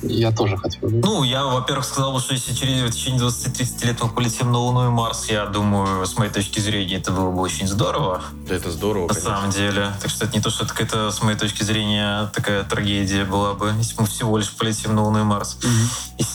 Я 0.03 0.31
тоже 0.31 0.57
хотел. 0.57 0.89
Ну, 0.89 1.23
я, 1.23 1.45
во-первых, 1.45 1.85
сказал 1.85 2.13
бы, 2.13 2.19
что 2.19 2.33
если 2.33 2.53
через 2.53 2.83
в 2.83 2.91
течение 2.91 3.21
20-30 3.21 3.85
лет 3.87 4.03
мы 4.03 4.09
полетим 4.09 4.51
на 4.51 4.59
Луну 4.59 4.87
и 4.87 4.89
Марс, 4.89 5.29
я 5.29 5.47
думаю, 5.47 6.05
с 6.05 6.15
моей 6.17 6.31
точки 6.31 6.59
зрения, 6.59 6.97
это 6.97 7.11
было 7.11 7.31
бы 7.31 7.41
очень 7.41 7.67
здорово. 7.67 8.21
Да, 8.47 8.55
это 8.55 8.71
здорово, 8.71 9.07
На 9.07 9.13
конечно. 9.15 9.31
самом 9.31 9.51
деле. 9.51 9.93
Так 9.99 10.11
что 10.11 10.25
это 10.25 10.35
не 10.35 10.41
то, 10.41 10.51
что 10.51 10.65
это 10.65 10.73
какая-то, 10.73 11.11
с 11.11 11.23
моей 11.23 11.37
точки 11.37 11.63
зрения, 11.63 12.29
такая 12.33 12.63
трагедия 12.63 13.25
была 13.25 13.53
бы, 13.53 13.73
если 13.77 13.99
мы 13.99 14.05
всего 14.05 14.37
лишь 14.37 14.51
полетим 14.51 14.93
на 14.93 15.03
Луну 15.03 15.21
и 15.21 15.23
Марс. 15.23 15.57
Mm-hmm. 15.61 16.25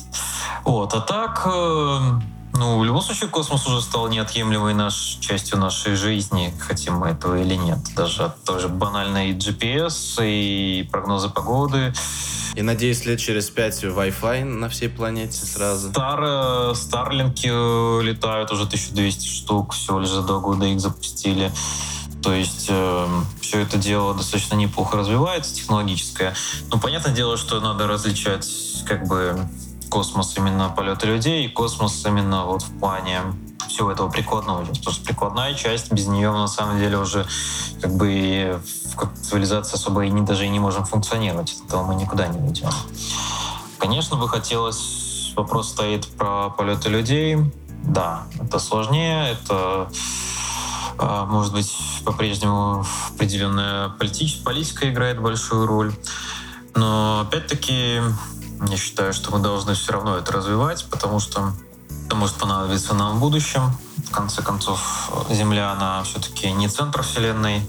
Вот, 0.64 0.94
а 0.94 1.00
так... 1.00 1.46
Э 2.60 2.62
ну, 2.62 2.78
в 2.78 2.84
любом 2.84 3.00
случае, 3.00 3.30
космос 3.30 3.66
уже 3.66 3.80
стал 3.80 4.08
неотъемлемой 4.08 4.74
наш, 4.74 5.16
частью 5.20 5.58
нашей 5.58 5.94
жизни, 5.94 6.52
хотим 6.58 6.96
мы 6.96 7.08
этого 7.08 7.40
или 7.40 7.54
нет. 7.54 7.78
Даже 7.96 8.34
тоже 8.44 8.68
банальный 8.68 9.32
GPS 9.32 10.18
и 10.20 10.86
прогнозы 10.92 11.30
погоды. 11.30 11.94
И 12.54 12.62
надеюсь, 12.62 13.06
лет 13.06 13.18
через 13.18 13.48
пять 13.48 13.82
Wi-Fi 13.82 14.44
на 14.44 14.68
всей 14.68 14.90
планете 14.90 15.46
сразу. 15.46 15.90
Стар, 15.90 16.74
Старлинки 16.74 17.48
э, 17.50 18.02
летают 18.02 18.50
уже 18.52 18.64
1200 18.64 19.26
штук, 19.26 19.72
всего 19.72 20.00
лишь 20.00 20.10
за 20.10 20.22
два 20.22 20.40
года 20.40 20.66
их 20.66 20.80
запустили. 20.80 21.50
То 22.22 22.34
есть 22.34 22.66
э, 22.68 23.06
все 23.40 23.60
это 23.60 23.78
дело 23.78 24.14
достаточно 24.14 24.56
неплохо 24.56 24.98
развивается, 24.98 25.54
технологическое. 25.54 26.34
Но 26.70 26.78
понятное 26.78 27.14
дело, 27.14 27.38
что 27.38 27.60
надо 27.60 27.86
различать 27.86 28.46
как 28.86 29.06
бы 29.06 29.48
космос 29.90 30.36
именно 30.36 30.70
полеты 30.70 31.06
людей, 31.06 31.46
и 31.46 31.48
космос 31.48 32.04
именно 32.06 32.44
вот 32.44 32.62
в 32.62 32.78
плане 32.78 33.20
всего 33.68 33.90
этого 33.92 34.08
прикладного. 34.08 34.64
Потому 34.64 34.92
что 34.92 35.04
прикладная 35.04 35.54
часть, 35.54 35.92
без 35.92 36.06
нее 36.06 36.30
на 36.32 36.48
самом 36.48 36.78
деле 36.78 36.98
уже 36.98 37.26
как 37.82 37.92
бы 37.94 38.60
как 38.96 39.14
цивилизация 39.14 39.76
особо 39.76 40.04
и 40.04 40.10
не, 40.10 40.22
даже 40.22 40.46
и 40.46 40.48
не 40.48 40.60
можем 40.60 40.84
функционировать. 40.84 41.52
От 41.52 41.66
этого 41.66 41.84
мы 41.84 41.94
никуда 41.94 42.28
не 42.28 42.40
уйдем. 42.40 42.70
Конечно 43.78 44.16
бы 44.16 44.28
хотелось, 44.28 45.32
вопрос 45.36 45.70
стоит 45.70 46.06
про 46.06 46.50
полеты 46.50 46.88
людей. 46.88 47.38
да, 47.82 48.24
это 48.40 48.58
сложнее, 48.58 49.30
это 49.32 49.88
а, 50.98 51.24
может 51.24 51.54
быть, 51.54 51.74
по-прежнему 52.04 52.84
определенная 53.14 53.88
политич, 53.88 54.42
политика 54.42 54.90
играет 54.90 55.20
большую 55.20 55.66
роль. 55.66 55.94
Но 56.74 57.20
опять-таки 57.20 58.00
я 58.68 58.76
считаю, 58.76 59.12
что 59.12 59.30
мы 59.30 59.38
должны 59.38 59.74
все 59.74 59.92
равно 59.92 60.16
это 60.16 60.32
развивать, 60.32 60.86
потому 60.90 61.20
что 61.20 61.52
это 62.06 62.16
может 62.16 62.36
понадобиться 62.36 62.94
нам 62.94 63.16
в 63.16 63.20
будущем. 63.20 63.72
В 64.08 64.10
конце 64.10 64.42
концов, 64.42 65.10
Земля, 65.30 65.72
она 65.72 66.02
все-таки 66.02 66.50
не 66.52 66.68
центр 66.68 67.02
Вселенной, 67.02 67.62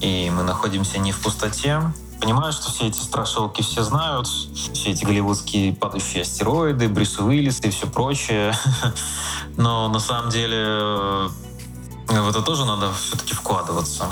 и 0.00 0.30
мы 0.30 0.42
находимся 0.42 0.98
не 0.98 1.12
в 1.12 1.20
пустоте. 1.20 1.80
Понимаю, 2.20 2.52
что 2.52 2.70
все 2.70 2.88
эти 2.88 3.00
страшилки 3.00 3.62
все 3.62 3.82
знают, 3.82 4.26
все 4.26 4.90
эти 4.90 5.04
голливудские 5.04 5.74
падающие 5.74 6.22
астероиды, 6.22 6.88
Брюс 6.88 7.18
Уиллис 7.18 7.60
и 7.60 7.70
все 7.70 7.86
прочее. 7.86 8.54
Но 9.56 9.88
на 9.88 10.00
самом 10.00 10.30
деле 10.30 11.30
в 12.08 12.28
это 12.28 12.42
тоже 12.42 12.66
надо 12.66 12.92
все-таки 12.92 13.34
вкладываться 13.34 14.06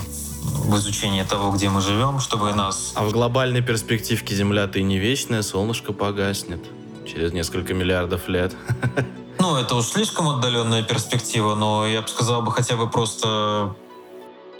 в 0.49 0.77
изучение 0.77 1.25
того, 1.25 1.51
где 1.53 1.69
мы 1.69 1.81
живем, 1.81 2.21
чтобы 2.21 2.53
нас... 2.53 2.93
А 2.95 3.05
в 3.05 3.13
глобальной 3.13 3.63
перспективке 3.63 4.35
Земля-то 4.35 4.79
и 4.79 4.83
не 4.83 4.99
вечная, 4.99 5.43
солнышко 5.43 5.93
погаснет 5.93 6.61
через 7.07 7.33
несколько 7.33 7.75
миллиардов 7.75 8.29
лет. 8.29 8.55
Ну, 9.41 9.57
это 9.57 9.77
уж 9.77 9.87
слишком 9.87 10.29
отдаленная 10.29 10.83
перспектива, 10.83 11.55
но 11.55 11.87
я 11.87 12.03
бы 12.03 12.09
сказал 12.09 12.43
бы 12.43 12.51
хотя 12.51 12.77
бы 12.77 12.91
просто 12.91 13.73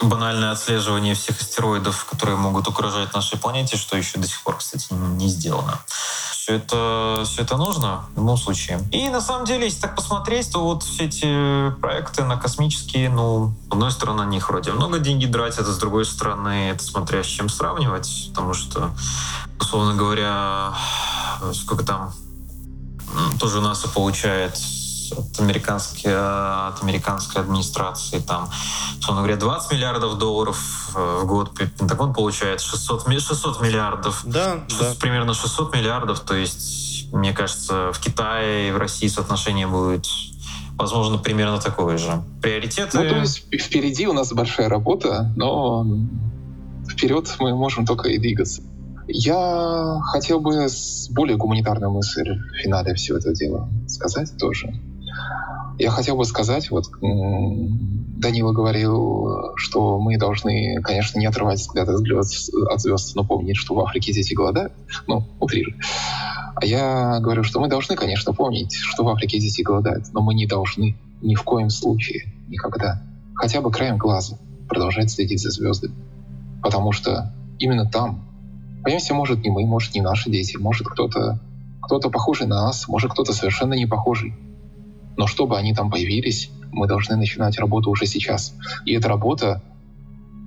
банальное 0.01 0.51
отслеживание 0.51 1.15
всех 1.15 1.41
астероидов, 1.41 2.05
которые 2.05 2.37
могут 2.37 2.69
угрожать 2.69 3.13
нашей 3.13 3.37
планете, 3.37 3.75
что 3.75 3.97
еще 3.97 4.19
до 4.19 4.27
сих 4.27 4.41
пор, 4.41 4.55
кстати, 4.55 4.87
не 4.93 5.27
сделано 5.27 5.81
все 6.49 6.55
это, 6.55 7.21
все 7.25 7.43
это 7.43 7.57
нужно 7.57 8.05
в 8.15 8.17
любом 8.17 8.35
случае. 8.35 8.79
И 8.91 9.07
на 9.09 9.21
самом 9.21 9.45
деле, 9.45 9.65
если 9.65 9.81
так 9.81 9.95
посмотреть, 9.95 10.51
то 10.51 10.63
вот 10.63 10.81
все 10.81 11.05
эти 11.05 11.69
проекты 11.79 12.23
на 12.23 12.37
космические, 12.37 13.11
ну, 13.11 13.53
с 13.69 13.73
одной 13.73 13.91
стороны, 13.91 14.25
на 14.25 14.49
вроде 14.49 14.71
много 14.71 14.97
денег 14.97 15.31
тратят, 15.31 15.67
а 15.67 15.71
с 15.71 15.77
другой 15.77 16.05
стороны, 16.05 16.71
это 16.71 16.83
смотря 16.83 17.23
с 17.23 17.27
чем 17.27 17.49
сравнивать, 17.49 18.29
потому 18.29 18.55
что, 18.55 18.89
условно 19.59 19.93
говоря, 19.93 20.73
сколько 21.53 21.83
там 21.83 22.11
тоже 23.39 23.61
НАСА 23.61 23.87
получает 23.89 24.57
от 25.11 25.39
американской, 25.39 26.11
от 26.13 26.81
американской 26.81 27.41
администрации, 27.41 28.19
там, 28.19 28.49
условно 28.99 29.21
говоря, 29.21 29.37
20 29.37 29.71
миллиардов 29.71 30.17
долларов 30.17 30.91
э, 30.95 31.19
в 31.21 31.25
год, 31.25 31.57
Пентагон 31.57 32.13
получает 32.13 32.61
600, 32.61 33.07
600 33.07 33.61
миллиардов. 33.61 34.21
Да, 34.25 34.59
600, 34.67 34.79
да. 34.79 34.93
Примерно 34.99 35.33
600 35.33 35.75
миллиардов, 35.75 36.19
то 36.21 36.35
есть, 36.35 37.11
мне 37.11 37.33
кажется, 37.33 37.91
в 37.91 37.99
Китае 37.99 38.69
и 38.69 38.71
в 38.71 38.77
России 38.77 39.07
соотношение 39.07 39.67
будет 39.67 40.05
возможно, 40.77 41.17
примерно 41.17 41.59
такое 41.59 41.97
же. 41.97 42.23
Приоритеты... 42.41 42.97
Ну, 42.97 43.09
то 43.09 43.17
есть 43.17 43.45
впереди 43.53 44.07
у 44.07 44.13
нас 44.13 44.31
большая 44.31 44.69
работа, 44.69 45.31
но 45.35 45.85
вперед 46.89 47.35
мы 47.39 47.53
можем 47.53 47.85
только 47.85 48.07
и 48.09 48.17
двигаться. 48.17 48.63
Я 49.07 49.99
хотел 50.11 50.39
бы 50.39 50.69
с 50.69 51.09
более 51.09 51.35
гуманитарной 51.35 51.89
мыслью 51.89 52.43
в 52.51 52.61
финале 52.61 52.93
всего 52.93 53.17
этого 53.17 53.33
дела 53.33 53.67
сказать 53.87 54.37
тоже. 54.37 54.71
Я 55.77 55.91
хотел 55.91 56.17
бы 56.17 56.25
сказать, 56.25 56.71
вот 56.71 56.85
Данила 57.01 58.51
говорил, 58.51 59.53
что 59.55 59.97
мы 59.97 60.17
должны, 60.17 60.81
конечно, 60.81 61.19
не 61.19 61.25
отрывать 61.25 61.59
взгляд 61.59 61.87
от 61.87 61.99
звезд, 61.99 62.53
от 62.69 62.81
звезд, 62.81 63.15
но 63.15 63.23
помнить, 63.23 63.55
что 63.55 63.75
в 63.75 63.79
Африке 63.79 64.11
дети 64.11 64.33
голодают. 64.33 64.73
Ну, 65.07 65.25
утрирую. 65.39 65.77
А 66.55 66.65
я 66.65 67.19
говорю, 67.21 67.43
что 67.43 67.61
мы 67.61 67.69
должны, 67.69 67.95
конечно, 67.95 68.33
помнить, 68.33 68.73
что 68.73 69.05
в 69.05 69.09
Африке 69.09 69.39
дети 69.39 69.61
голодают, 69.61 70.07
но 70.11 70.21
мы 70.21 70.33
не 70.33 70.45
должны 70.45 70.97
ни 71.21 71.35
в 71.35 71.43
коем 71.43 71.69
случае, 71.69 72.33
никогда, 72.49 73.01
хотя 73.35 73.61
бы 73.61 73.71
краем 73.71 73.97
глаза 73.97 74.37
продолжать 74.67 75.11
следить 75.11 75.41
за 75.41 75.51
звездами. 75.51 75.95
Потому 76.61 76.91
что 76.91 77.33
именно 77.57 77.89
там, 77.89 78.25
понимаете, 78.83 79.13
может 79.13 79.43
не 79.43 79.49
мы, 79.49 79.65
может 79.65 79.95
не 79.95 80.01
наши 80.01 80.29
дети, 80.29 80.57
может 80.57 80.87
кто-то 80.87 81.39
кто-то 81.81 82.09
похожий 82.09 82.45
на 82.45 82.65
нас, 82.65 82.87
может 82.87 83.11
кто-то 83.11 83.33
совершенно 83.33 83.73
не 83.73 83.85
похожий. 83.85 84.35
Но 85.19 85.27
чтобы 85.27 85.57
они 85.57 85.73
там 85.73 85.91
появились, 85.91 86.49
мы 86.71 86.87
должны 86.87 87.17
начинать 87.17 87.59
работу 87.59 87.91
уже 87.91 88.05
сейчас. 88.05 88.55
И 88.85 88.93
эта 88.93 89.09
работа, 89.09 89.61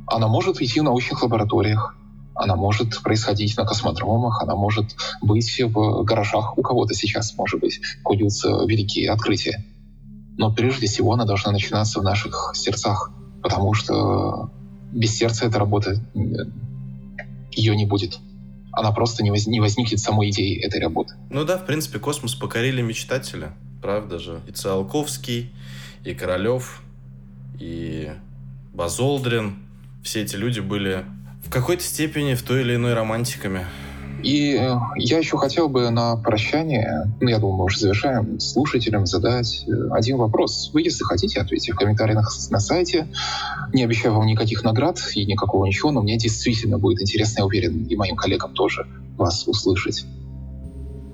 она 0.07 0.29
может 0.29 0.63
идти 0.63 0.81
в 0.81 0.83
научных 0.83 1.23
лабораториях, 1.23 1.95
она 2.35 2.57
может 2.57 3.03
происходить 3.03 3.55
на 3.59 3.67
космодромах, 3.67 4.43
она 4.43 4.57
может 4.57 4.97
быть 5.21 5.61
в 5.63 6.05
гаражах 6.05 6.57
у 6.57 6.63
кого-то 6.63 6.95
сейчас, 6.95 7.37
может 7.37 7.61
быть, 7.61 7.83
куются 8.03 8.49
великие 8.67 9.11
открытия. 9.11 9.63
Но 10.39 10.51
прежде 10.51 10.87
всего 10.87 11.13
она 11.13 11.27
должна 11.27 11.53
начинаться 11.53 12.01
в 12.01 12.03
наших 12.03 12.53
сердцах, 12.55 13.11
потому 13.43 13.75
что 13.75 14.51
без 14.91 15.15
сердца 15.15 15.45
эта 15.45 15.59
работа, 15.59 16.03
ее 17.51 17.77
не 17.77 17.85
будет. 17.85 18.19
Она 18.73 18.91
просто 18.93 19.23
не, 19.23 19.31
воз, 19.31 19.47
не 19.47 19.61
возникнет 19.61 20.01
самой 20.01 20.31
идеи 20.31 20.59
этой 20.59 20.81
работы. 20.81 21.15
Ну 21.29 21.45
да, 21.45 21.59
в 21.59 21.67
принципе, 21.67 21.99
космос 21.99 22.35
покорили 22.35 22.81
мечтатели 22.81 23.53
правда 23.83 24.19
же? 24.19 24.41
И 24.47 24.53
Циолковский, 24.53 25.53
и 26.05 26.15
Королев, 26.15 26.83
и 27.59 28.11
Базолдрин. 28.73 29.57
Все 30.03 30.23
эти 30.23 30.37
люди 30.37 30.61
были 30.61 31.05
в 31.45 31.51
какой-то 31.51 31.83
степени 31.83 32.35
в 32.35 32.43
той 32.43 32.63
или 32.63 32.77
иной 32.77 32.95
романтиками. 32.95 33.67
И 34.23 34.55
э, 34.55 34.75
я 34.97 35.19
еще 35.19 35.37
хотел 35.37 35.69
бы 35.69 35.91
на 35.91 36.17
прощание, 36.17 37.13
ну, 37.21 37.29
я 37.29 37.39
думаю, 37.39 37.57
мы 37.57 37.65
уже 37.65 37.81
завершаем, 37.81 38.39
слушателям 38.39 39.05
задать 39.05 39.65
э, 39.67 39.73
один 39.91 40.17
вопрос. 40.17 40.71
Вы, 40.73 40.83
если 40.83 41.03
хотите, 41.03 41.41
ответьте 41.41 41.73
в 41.73 41.77
комментариях 41.77 42.33
на 42.51 42.61
сайте. 42.61 43.09
Не 43.73 43.83
обещаю 43.83 44.15
вам 44.15 44.27
никаких 44.27 44.63
наград 44.63 45.01
и 45.17 45.27
никакого 45.27 45.67
ничего, 45.67 45.91
но 45.91 46.03
мне 46.03 46.17
действительно 46.19 46.79
будет 46.79 47.03
интересно, 47.03 47.41
я 47.41 47.47
уверен, 47.47 47.85
и 47.87 47.97
моим 47.97 48.15
коллегам 48.15 48.55
тоже 48.55 48.87
вас 49.17 49.49
услышать. 49.49 50.05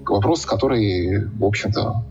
Вопрос, 0.04 0.44
который, 0.44 1.24
в 1.26 1.44
общем-то, 1.44 2.04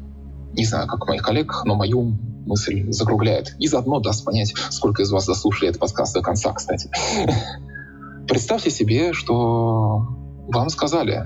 не 0.57 0.65
знаю, 0.65 0.87
как 0.87 1.07
моих 1.07 1.21
коллег, 1.21 1.61
но 1.65 1.75
мою 1.75 2.17
мысль 2.45 2.91
закругляет. 2.91 3.55
И 3.59 3.67
заодно 3.67 3.99
даст 3.99 4.25
понять, 4.25 4.53
сколько 4.71 5.03
из 5.03 5.11
вас 5.11 5.25
заслушали 5.25 5.69
этот 5.69 5.81
подкаст 5.81 6.13
до 6.13 6.21
конца, 6.21 6.51
кстати. 6.53 6.89
Представьте 8.27 8.71
себе, 8.71 9.13
что 9.13 10.07
вам 10.47 10.69
сказали, 10.69 11.25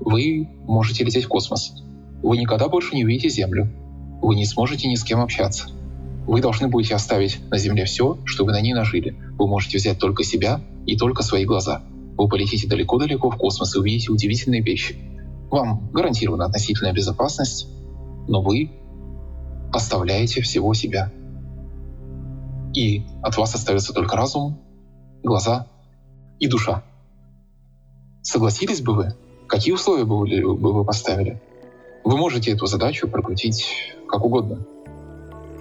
вы 0.00 0.48
можете 0.66 1.04
лететь 1.04 1.24
в 1.24 1.28
космос. 1.28 1.74
Вы 2.22 2.38
никогда 2.38 2.68
больше 2.68 2.96
не 2.96 3.04
увидите 3.04 3.28
Землю. 3.28 3.68
Вы 4.22 4.34
не 4.34 4.46
сможете 4.46 4.88
ни 4.88 4.94
с 4.94 5.04
кем 5.04 5.20
общаться. 5.20 5.68
Вы 6.26 6.40
должны 6.40 6.68
будете 6.68 6.94
оставить 6.94 7.38
на 7.50 7.58
Земле 7.58 7.84
все, 7.84 8.18
что 8.24 8.44
вы 8.44 8.52
на 8.52 8.60
ней 8.60 8.74
нажили. 8.74 9.16
Вы 9.38 9.46
можете 9.46 9.78
взять 9.78 9.98
только 9.98 10.24
себя 10.24 10.60
и 10.86 10.96
только 10.96 11.22
свои 11.22 11.44
глаза. 11.44 11.82
Вы 12.16 12.28
полетите 12.28 12.66
далеко-далеко 12.66 13.30
в 13.30 13.36
космос 13.36 13.76
и 13.76 13.78
увидите 13.78 14.10
удивительные 14.10 14.62
вещи. 14.62 14.96
Вам 15.50 15.88
гарантирована 15.92 16.46
относительная 16.46 16.92
безопасность, 16.92 17.68
но 18.28 18.42
вы 18.42 18.70
оставляете 19.72 20.42
всего 20.42 20.74
себя. 20.74 21.10
И 22.74 23.02
от 23.22 23.36
вас 23.36 23.54
остается 23.54 23.92
только 23.92 24.16
разум, 24.16 24.60
глаза 25.24 25.66
и 26.38 26.46
душа. 26.46 26.84
Согласились 28.22 28.82
бы 28.82 28.94
вы? 28.94 29.14
Какие 29.48 29.74
условия 29.74 30.04
бы 30.04 30.18
вы, 30.18 30.84
поставили? 30.84 31.40
Вы 32.04 32.16
можете 32.16 32.52
эту 32.52 32.66
задачу 32.66 33.08
прокрутить 33.08 33.94
как 34.06 34.24
угодно. 34.24 34.64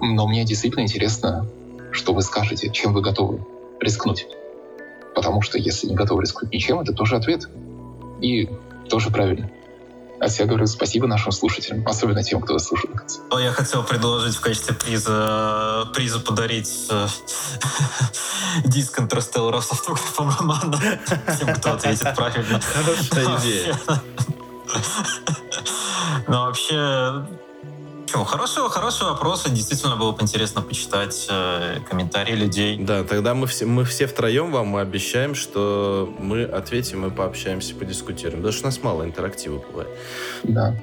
Но 0.01 0.27
мне 0.27 0.43
действительно 0.43 0.83
интересно, 0.83 1.47
что 1.91 2.13
вы 2.13 2.21
скажете, 2.21 2.69
чем 2.69 2.93
вы 2.93 3.01
готовы 3.01 3.45
рискнуть. 3.79 4.27
Потому 5.15 5.41
что 5.41 5.57
если 5.57 5.87
не 5.87 5.95
готовы 5.95 6.21
рискнуть 6.21 6.53
ничем, 6.53 6.79
это 6.79 6.93
тоже 6.93 7.15
ответ. 7.15 7.49
И 8.21 8.49
тоже 8.89 9.09
правильно. 9.09 9.49
А 10.19 10.25
я 10.27 10.45
говорю 10.45 10.65
спасибо 10.65 11.07
нашим 11.07 11.31
слушателям, 11.31 11.87
особенно 11.87 12.23
тем, 12.23 12.41
кто 12.41 12.57
слушает. 12.57 12.95
Я 13.39 13.51
хотел 13.51 13.83
предложить 13.83 14.35
в 14.35 14.41
качестве 14.41 14.73
приза, 14.73 15.89
приза 15.93 16.19
подарить 16.19 16.87
э, 16.89 17.07
диск 18.65 18.99
Интерстеллара 18.99 19.61
с 19.61 19.71
автографом 19.71 20.31
Романа 20.37 20.79
тем, 21.39 21.53
кто 21.55 21.73
ответит 21.73 22.15
правильно. 22.15 22.59
Хорошая 22.59 23.39
идея. 23.39 23.79
Но 26.27 26.45
вообще, 26.45 27.25
Почему? 28.07 28.23
Хороший, 28.23 28.69
хороший 28.69 29.05
вопрос, 29.05 29.45
и 29.47 29.49
действительно 29.49 29.97
было 29.97 30.13
бы 30.13 30.21
интересно 30.21 30.61
почитать 30.61 31.27
э, 31.29 31.79
комментарии 31.89 32.35
людей. 32.35 32.77
Да, 32.79 33.03
тогда 33.03 33.33
мы 33.33 33.47
все, 33.47 33.65
мы 33.65 33.83
все 33.83 34.07
втроем 34.07 34.49
вам 34.49 34.67
мы 34.67 34.79
обещаем, 34.79 35.35
что 35.35 36.15
мы 36.17 36.45
ответим 36.45 37.05
и 37.05 37.09
пообщаемся, 37.09 37.75
подискутируем. 37.75 38.37
Потому 38.37 38.53
что 38.53 38.63
у 38.63 38.67
нас 38.67 38.81
мало 38.81 39.03
интерактива 39.03 39.57
бывает. 39.57 39.89
Да. 40.43 40.73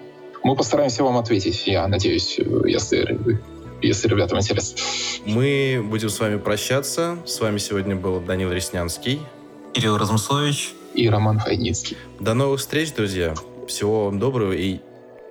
Мы 0.43 0.55
постараемся 0.55 1.03
вам 1.03 1.17
ответить, 1.17 1.67
я 1.67 1.89
надеюсь, 1.89 2.39
если, 2.67 3.41
если 3.81 4.09
ребятам 4.09 4.41
интересно. 4.41 4.83
Мы 5.25 5.83
будем 5.83 6.11
с 6.11 6.21
вами 6.21 6.37
прощаться. 6.37 7.17
С 7.25 7.41
вами 7.41 7.57
сегодня 7.57 7.97
был 7.97 8.21
Данил 8.21 8.53
Реснянский. 8.53 9.19
Кирилл 9.73 9.97
Размыслович. 9.97 10.75
И 10.93 11.09
Роман 11.09 11.39
Файницкий. 11.39 11.97
До 12.21 12.35
новых 12.35 12.61
встреч, 12.61 12.93
друзья. 12.93 13.33
Всего 13.67 14.05
вам 14.05 14.19
доброго 14.19 14.53
и 14.53 14.81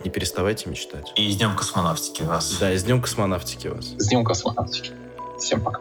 Не 0.04 0.10
переставайте 0.10 0.70
мечтать. 0.70 1.14
И 1.16 1.32
с 1.32 1.38
Днем 1.38 1.56
космонавтики 1.56 2.24
вас. 2.24 2.58
Да, 2.60 2.72
и 2.72 2.78
с 2.78 2.84
Днем 2.84 3.02
космонавтики 3.02 3.68
вас. 3.68 3.86
С 3.98 4.10
Днем 4.10 4.24
космонавтики. 4.24 4.92
Всем 5.40 5.62
пока. 5.62 5.80